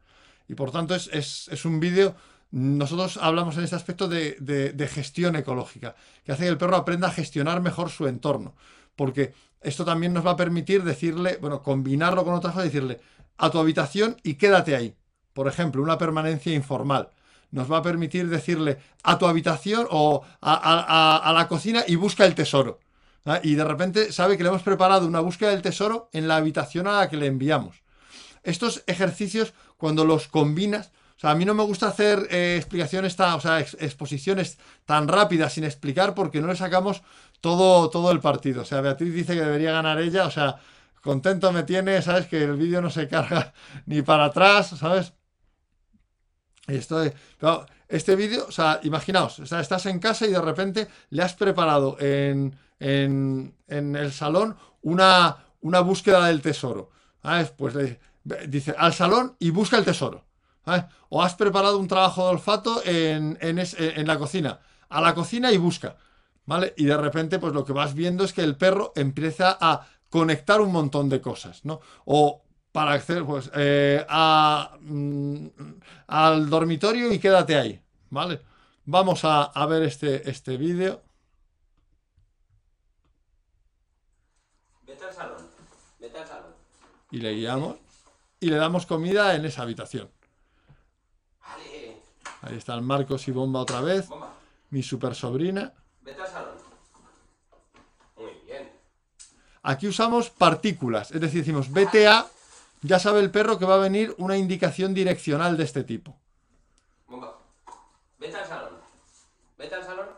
Y 0.47 0.55
por 0.55 0.73
tanto 0.73 0.95
es, 0.95 1.09
es- 1.11 1.49
es 1.49 1.65
un 1.65 1.81
vídeo, 1.81 2.15
nosotros 2.55 3.17
hablamos 3.21 3.57
en 3.57 3.65
este 3.65 3.75
aspecto 3.75 4.07
de, 4.07 4.89
gestión 4.93 5.35
ecológica, 5.35 5.97
que 6.25 6.31
hace 6.31 6.45
que 6.45 6.49
el 6.49 6.57
perro 6.57 6.77
aprenda 6.77 7.09
a 7.09 7.11
gestionar 7.11 7.61
mejor 7.61 7.91
su 7.91 8.07
entorno. 8.07 8.55
Porque 8.95 9.35
esto 9.61 9.85
también 9.85 10.13
nos 10.13 10.25
va 10.25 10.33
a 10.33 10.37
permitir 10.37 10.85
decirle, 10.85 11.37
bueno, 11.41 11.65
combinarlo 11.65 12.25
con 12.25 12.33
otras 12.33 12.55
cosas, 12.55 12.71
decirle 12.71 13.01
a 13.39 13.51
tu 13.51 13.59
habitación 13.59 14.17
y 14.23 14.35
quédate 14.35 14.77
ahí. 14.77 14.95
Por 15.33 15.49
ejemplo, 15.49 15.83
una 15.83 15.99
permanencia 15.99 16.55
informal. 16.55 17.09
Nos 17.51 17.71
va 17.71 17.79
a 17.79 17.83
permitir 17.83 18.29
decirle 18.29 18.79
a 19.03 19.19
tu 19.19 19.27
habitación 19.27 19.89
o 19.91 20.23
a 20.41 21.33
la 21.35 21.49
cocina 21.49 21.83
y 21.89 21.97
busca 21.97 22.25
el 22.25 22.37
tesoro. 22.37 22.79
¿ah? 23.25 23.41
Y 23.43 23.57
de 23.57 23.65
repente 23.65 24.13
sabe 24.13 24.37
que 24.37 24.45
le 24.45 24.51
hemos 24.51 24.63
preparado 24.63 25.09
una 25.09 25.19
búsqueda 25.19 25.51
del 25.51 25.63
tesoro 25.63 26.09
en 26.13 26.29
la 26.29 26.37
habitación 26.37 26.87
a 26.87 27.01
la 27.01 27.09
que 27.09 27.17
le 27.17 27.27
enviamos 27.27 27.85
estos 28.45 28.85
ejercicios, 28.87 29.55
cuando 29.77 30.05
los 30.05 30.29
combinas, 30.29 30.93
o 31.17 31.21
sea, 31.21 31.31
a 31.31 31.35
mí 31.35 31.45
no 31.45 31.55
me 31.55 31.63
gusta 31.65 31.89
hacer 31.89 32.27
eh, 32.31 32.57
explicaciones 32.59 33.17
tan, 33.17 33.35
o 33.35 33.41
sea, 33.41 33.61
ex- 33.61 33.77
exposiciones 33.81 34.59
tan 34.85 35.09
rápidas 35.09 35.53
sin 35.55 35.65
explicar 35.65 36.15
porque 36.15 36.41
no 36.41 36.49
le 36.49 36.57
sacamos 36.57 37.03
todo, 37.41 37.89
todo 37.91 38.11
el 38.11 38.21
partido. 38.21 38.63
O 38.63 38.65
sea, 38.65 38.81
Beatriz 38.81 39.15
dice 39.15 39.35
que 39.35 39.41
debería 39.43 39.73
ganar 39.73 40.01
ella, 40.01 40.27
o 40.27 40.31
sea, 40.31 40.57
contento 41.03 41.53
me 41.53 41.63
tiene, 41.63 42.03
¿sabes? 42.03 42.27
Que 42.27 42.43
el 42.45 42.57
vídeo 42.57 42.81
no 42.83 42.91
se 42.91 43.09
carga 43.09 43.53
ni 43.87 44.03
para 44.03 44.27
atrás, 44.27 44.69
¿sabes? 44.79 45.13
Esto 46.67 46.99
de- 47.01 47.15
pero 47.39 47.67
este 47.89 48.17
vídeo, 48.17 48.47
o 48.49 48.53
sea, 48.53 48.81
imaginaos, 48.83 49.39
o 49.39 49.47
sea, 49.47 49.61
estás 49.61 49.85
en 49.87 49.99
casa 49.99 50.27
y 50.27 50.31
de 50.33 50.41
repente 50.41 50.89
le 51.11 51.23
has 51.23 51.35
preparado 51.35 51.97
en, 52.01 52.57
en- 52.81 53.55
en 53.69 53.97
el 53.97 54.13
salón 54.13 54.57
una, 54.83 55.45
una 55.61 55.81
búsqueda 55.81 56.27
del 56.27 56.41
tesoro. 56.41 56.91
¿sabes? 57.23 57.51
Pues 57.51 57.75
le 57.75 58.01
dice 58.49 58.75
al 58.77 58.93
salón 58.95 59.37
y 59.39 59.51
busca 59.51 59.77
el 59.79 59.85
tesoro. 59.85 60.25
¿Sabes? 60.65 60.85
O 61.09 61.23
has 61.23 61.35
preparado 61.35 61.79
un 61.79 61.89
trabajo 61.89 62.25
de 62.25 62.31
olfato 62.31 62.83
en, 62.85 63.39
en 63.41 63.59
es- 63.59 63.77
en 63.79 64.07
la 64.07 64.19
cocina. 64.19 64.61
A 64.89 65.01
la 65.01 65.15
cocina 65.15 65.53
y 65.53 65.57
busca. 65.59 65.97
¿Vale? 66.47 66.75
Y 66.77 66.85
de 66.85 66.97
repente, 66.97 67.39
pues 67.39 67.55
lo 67.55 67.65
que 67.65 67.73
vas 67.73 67.95
viendo 67.95 68.23
es 68.25 68.33
que 68.35 68.43
el 68.43 68.57
perro 68.57 68.93
empieza 68.97 69.57
a 69.61 69.87
conectar 70.11 70.61
un 70.61 70.73
montón 70.73 71.09
de 71.09 71.21
cosas, 71.21 71.65
¿no? 71.65 71.81
O 72.05 72.43
para 72.73 72.93
acceder, 72.93 73.25
pues, 73.25 73.51
eh, 73.55 74.05
a, 74.09 74.77
mm, 74.81 75.47
al 76.09 76.51
dormitorio 76.51 77.13
y 77.13 77.19
quédate 77.19 77.57
ahí, 77.57 77.81
¿vale? 78.11 78.41
Vamos 78.85 79.25
a, 79.25 79.45
a 79.45 79.67
ver 79.67 79.83
este, 79.85 80.29
este 80.31 80.57
vídeo. 80.59 81.03
Vete 84.87 85.05
al 85.05 85.13
salón. 85.13 85.49
Vete 86.01 86.19
al 86.19 86.27
salón. 86.27 86.55
y 87.11 87.19
le 87.19 87.33
guiamos 87.35 87.77
y 88.41 88.51
le 88.51 88.57
damos 88.57 88.87
comida 88.87 89.35
en 89.37 89.45
esa 89.47 89.63
habitación. 89.63 90.11
Ahí 92.47 92.57
están 92.57 92.85
Marcos 92.85 93.27
y 93.27 93.31
Bomba 93.31 93.61
otra 93.61 93.81
vez, 93.81 94.07
Bomba. 94.07 94.35
mi 94.69 94.83
super 94.83 95.15
sobrina. 95.15 95.73
Vete 96.03 96.21
al 96.21 96.29
salón. 96.29 96.55
Muy 98.19 98.33
bien. 98.45 98.71
Aquí 99.63 99.87
usamos 99.87 100.29
partículas, 100.29 101.11
es 101.11 101.23
decir, 101.23 101.41
decimos 101.41 101.73
vete 101.73 102.07
a, 102.07 102.27
ya 102.83 102.99
sabe 102.99 103.21
el 103.21 103.31
perro 103.31 103.59
que 103.59 103.65
va 103.65 103.77
a 103.77 103.79
venir 103.79 104.15
una 104.19 104.37
indicación 104.37 104.93
direccional 104.93 105.57
de 105.57 105.65
este 105.65 105.85
tipo. 105.85 106.15
Bomba. 107.07 107.39
Vete 108.19 108.37
al 108.37 108.47
salón. 108.47 108.75
Vete 109.57 109.75
al 109.77 109.85
salón. 109.85 110.09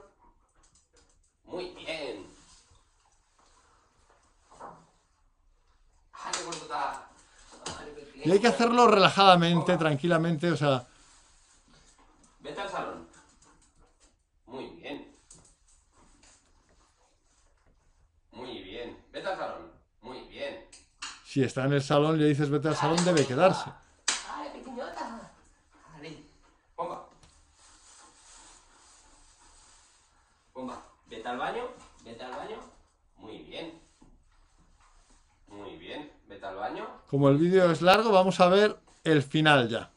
Muy 1.44 1.68
bien. 1.74 2.26
Y 8.24 8.32
hay 8.32 8.40
que 8.40 8.48
hacerlo 8.48 8.88
relajadamente, 8.88 9.76
tranquilamente, 9.76 10.50
o 10.50 10.56
sea, 10.56 10.84
Vete 12.46 12.60
al 12.60 12.68
salón. 12.70 13.08
Muy 14.46 14.66
bien. 14.76 15.12
Muy 18.30 18.62
bien. 18.62 18.96
Vete 19.12 19.26
al 19.26 19.36
salón. 19.36 19.72
Muy 20.00 20.20
bien. 20.28 20.64
si 21.24 21.42
está 21.42 21.64
en 21.64 21.72
el 21.72 21.82
salón 21.82 22.14
y 22.14 22.20
le 22.20 22.28
dices 22.28 22.48
vete 22.48 22.68
al 22.68 22.76
salón, 22.76 23.04
debe 23.04 23.26
quedarse. 23.26 23.68
Vale, 24.28 24.50
pequeñota. 24.50 25.32
Vale. 25.92 26.22
Bomba. 26.76 27.08
Bomba. 30.54 30.82
Vete 31.08 31.28
al 31.28 31.38
baño. 31.38 31.64
Vete 32.04 32.22
al 32.22 32.30
baño. 32.30 32.58
Muy 33.16 33.38
bien. 33.38 33.82
Muy 35.48 35.76
bien. 35.78 36.12
Vete 36.28 36.46
al 36.46 36.54
baño. 36.54 36.86
Como 37.10 37.28
el 37.28 37.38
vídeo 37.38 37.68
es 37.72 37.82
largo, 37.82 38.12
vamos 38.12 38.38
a 38.38 38.48
ver 38.48 38.78
el 39.02 39.24
final 39.24 39.68
ya. 39.68 39.90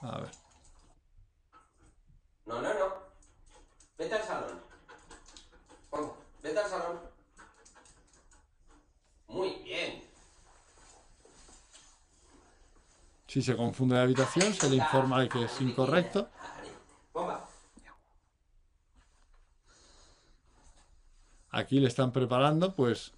A 0.00 0.20
ver. 0.20 0.30
No, 2.46 2.62
no, 2.62 2.74
no. 2.74 2.92
Vete 3.98 4.14
al 4.14 4.22
salón. 4.22 4.60
Vete 6.42 6.58
al 6.58 6.70
salón. 6.70 7.00
Muy 9.28 9.50
bien. 9.64 10.02
Si 13.26 13.42
se 13.42 13.56
confunde 13.56 13.96
de 13.96 14.02
habitación, 14.02 14.54
se 14.54 14.70
le 14.70 14.76
informa 14.76 15.20
de 15.20 15.28
que 15.28 15.44
es 15.44 15.60
incorrecto. 15.60 16.30
Aquí 21.50 21.80
le 21.80 21.88
están 21.88 22.12
preparando, 22.12 22.74
pues, 22.74 23.12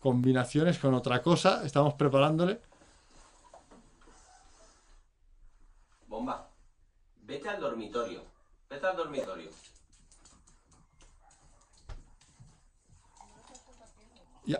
combinaciones 0.00 0.78
con 0.78 0.92
otra 0.92 1.22
cosa. 1.22 1.64
Estamos 1.64 1.94
preparándole. 1.94 2.60
Bomba. 6.16 6.48
Vete 7.24 7.46
al 7.50 7.60
dormitorio. 7.60 8.22
Vete 8.70 8.86
al 8.86 8.96
dormitorio. 8.96 9.50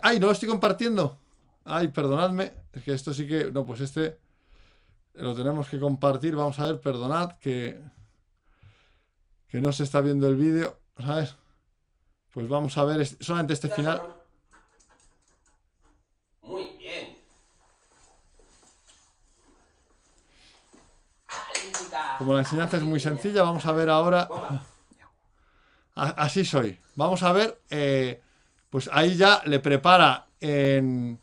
¡Ay, 0.03 0.19
no 0.19 0.27
lo 0.27 0.33
estoy 0.33 0.47
compartiendo! 0.49 1.17
Ay, 1.65 1.87
perdonadme, 1.87 2.53
es 2.73 2.83
que 2.83 2.93
esto 2.93 3.11
sí 3.13 3.27
que... 3.27 3.51
No, 3.51 3.65
pues 3.65 3.81
este 3.81 4.19
lo 5.13 5.33
tenemos 5.33 5.67
que 5.67 5.79
compartir. 5.79 6.35
Vamos 6.35 6.59
a 6.59 6.67
ver, 6.67 6.79
perdonad 6.79 7.39
que, 7.39 7.81
que 9.47 9.59
no 9.59 9.71
se 9.71 9.83
está 9.83 9.99
viendo 10.01 10.27
el 10.27 10.35
vídeo, 10.35 10.77
¿sabes? 10.99 11.35
Pues 12.33 12.47
vamos 12.47 12.77
a 12.77 12.83
ver 12.83 13.01
este- 13.01 13.23
solamente 13.23 13.53
este 13.53 13.69
final. 13.69 13.99
Muy 16.43 16.65
bien. 16.77 17.17
Ahí 21.27 21.71
está. 21.71 22.06
Como 22.17 22.33
la 22.33 22.39
enseñanza 22.39 22.77
es 22.77 22.83
muy 22.83 22.99
sencilla, 22.99 23.43
vamos 23.43 23.65
a 23.65 23.71
ver 23.71 23.89
ahora... 23.89 24.27
Así 25.95 26.45
soy. 26.45 26.79
Vamos 26.95 27.23
a 27.23 27.31
ver, 27.31 27.59
eh, 27.71 28.21
pues 28.69 28.87
ahí 28.93 29.15
ya 29.15 29.41
le 29.45 29.59
prepara 29.59 30.27
en, 30.39 31.19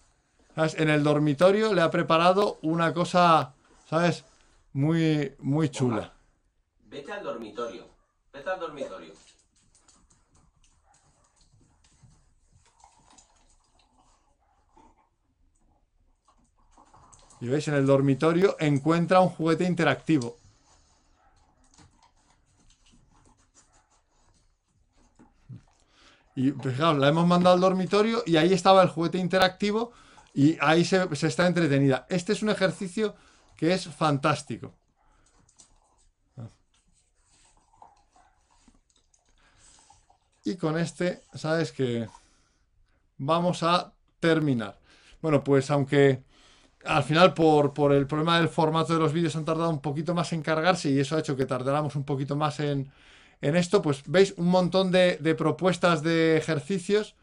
¿sabes? 0.55 0.75
en 0.75 0.89
el 0.89 1.05
dormitorio, 1.05 1.73
le 1.73 1.81
ha 1.81 1.91
preparado 1.91 2.59
una 2.63 2.93
cosa, 2.93 3.55
¿sabes? 3.89 4.25
Muy, 4.73 5.35
muy 5.39 5.69
chula. 5.69 6.13
Vete 6.87 7.13
al 7.13 7.23
dormitorio. 7.23 7.87
Vete 8.33 8.51
al 8.51 8.59
dormitorio. 8.59 9.13
Y 17.41 17.47
veis, 17.47 17.69
en 17.69 17.75
el 17.75 17.87
dormitorio 17.87 18.57
encuentra 18.59 19.21
un 19.21 19.29
juguete 19.29 19.65
interactivo. 19.65 20.37
Y 26.37 26.51
fijaos, 26.51 26.99
la 26.99 27.09
hemos 27.09 27.27
mandado 27.27 27.55
al 27.55 27.61
dormitorio 27.61 28.23
y 28.27 28.37
ahí 28.37 28.53
estaba 28.53 28.83
el 28.83 28.89
juguete 28.89 29.19
interactivo 29.19 29.93
y 30.33 30.57
ahí 30.61 30.85
se, 30.85 31.15
se 31.15 31.29
está 31.29 31.47
entretenida. 31.47 32.07
Este 32.09 32.33
es 32.33 32.43
un 32.43 32.51
ejercicio 32.51 33.15
que 33.57 33.73
es 33.73 33.87
fantástico. 33.87 34.75
Y 40.45 40.57
con 40.57 40.77
este, 40.77 41.23
sabes 41.35 41.73
que 41.73 42.07
vamos 43.17 43.63
a 43.63 43.93
terminar. 44.21 44.79
Bueno, 45.23 45.43
pues 45.43 45.71
aunque 45.71 46.23
al 46.85 47.03
final 47.03 47.33
por, 47.33 47.73
por 47.73 47.93
el 47.93 48.07
problema 48.07 48.39
del 48.39 48.49
formato 48.49 48.93
de 48.93 48.99
los 48.99 49.13
vídeos 49.13 49.37
han 49.37 49.45
tardado 49.45 49.71
un 49.71 49.81
poquito 49.81 50.15
más 50.15 50.33
en 50.35 50.43
cargarse 50.43 50.91
y 50.91 51.01
eso 51.01 51.17
ha 51.17 51.21
hecho 51.21 51.37
que 51.37 51.47
tardáramos 51.47 51.97
un 51.97 52.05
poquito 52.05 52.37
más 52.37 52.61
en, 52.61 52.93
en 53.47 53.53
esto, 53.63 53.77
pues 53.83 54.03
veis 54.15 54.31
un 54.43 54.49
montón 54.57 54.87
de, 54.97 55.19
propuestas 55.45 56.03
de 56.03 56.37
ejercicios, 56.43 57.15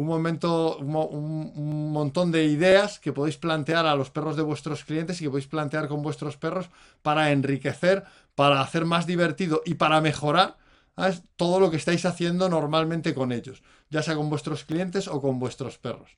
un, 0.00 0.06
momento, 0.06 0.76
un, 0.78 0.88
mo- 0.94 1.06
un- 1.20 1.52
un 1.64 1.92
montón 1.98 2.28
de 2.34 2.42
ideas 2.56 2.90
que 3.02 3.12
podéis 3.12 3.36
plantear 3.44 3.84
a 3.86 3.96
los 4.00 4.10
perros 4.16 4.36
de 4.36 4.42
vuestros 4.50 4.84
clientes 4.88 5.20
y 5.20 5.24
que 5.24 5.30
podéis 5.30 5.48
plantear 5.54 5.88
con 5.88 6.02
vuestros 6.02 6.36
perros 6.44 6.66
para 7.06 7.22
enriquecer, 7.36 8.04
para 8.34 8.60
hacer 8.60 8.84
más 8.84 9.04
divertido 9.06 9.62
y 9.64 9.74
para 9.74 10.00
mejorar 10.00 10.56
todo 11.36 11.58
lo 11.60 11.70
que 11.70 11.76
estáis 11.82 12.04
haciendo 12.06 12.48
normalmente 12.48 13.14
con 13.14 13.32
ellos, 13.32 13.62
ya 13.90 14.02
sea 14.02 14.16
con 14.16 14.30
vuestros 14.30 14.64
clientes 14.64 15.08
o 15.08 15.20
con 15.20 15.38
vuestros 15.38 15.78
perros. 15.78 16.10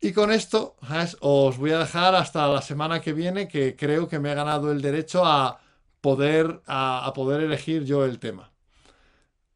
Y 0.00 0.12
con 0.12 0.30
esto 0.32 0.76
os 1.20 1.56
voy 1.58 1.70
a 1.72 1.78
dejar 1.78 2.14
hasta 2.14 2.46
la 2.48 2.60
semana 2.62 3.00
que 3.00 3.12
viene, 3.12 3.48
que 3.48 3.74
creo 3.76 4.06
que 4.08 4.18
me 4.18 4.32
he 4.32 4.34
ganado 4.34 4.70
el 4.70 4.82
derecho 4.82 5.24
a 5.24 5.60
poder, 6.04 6.60
a, 6.66 7.10
poder 7.14 7.40
elegir 7.40 7.86
yo 7.86 8.04
el 8.04 8.18
tema. 8.18 8.52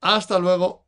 Hasta 0.00 0.38
luego. 0.38 0.86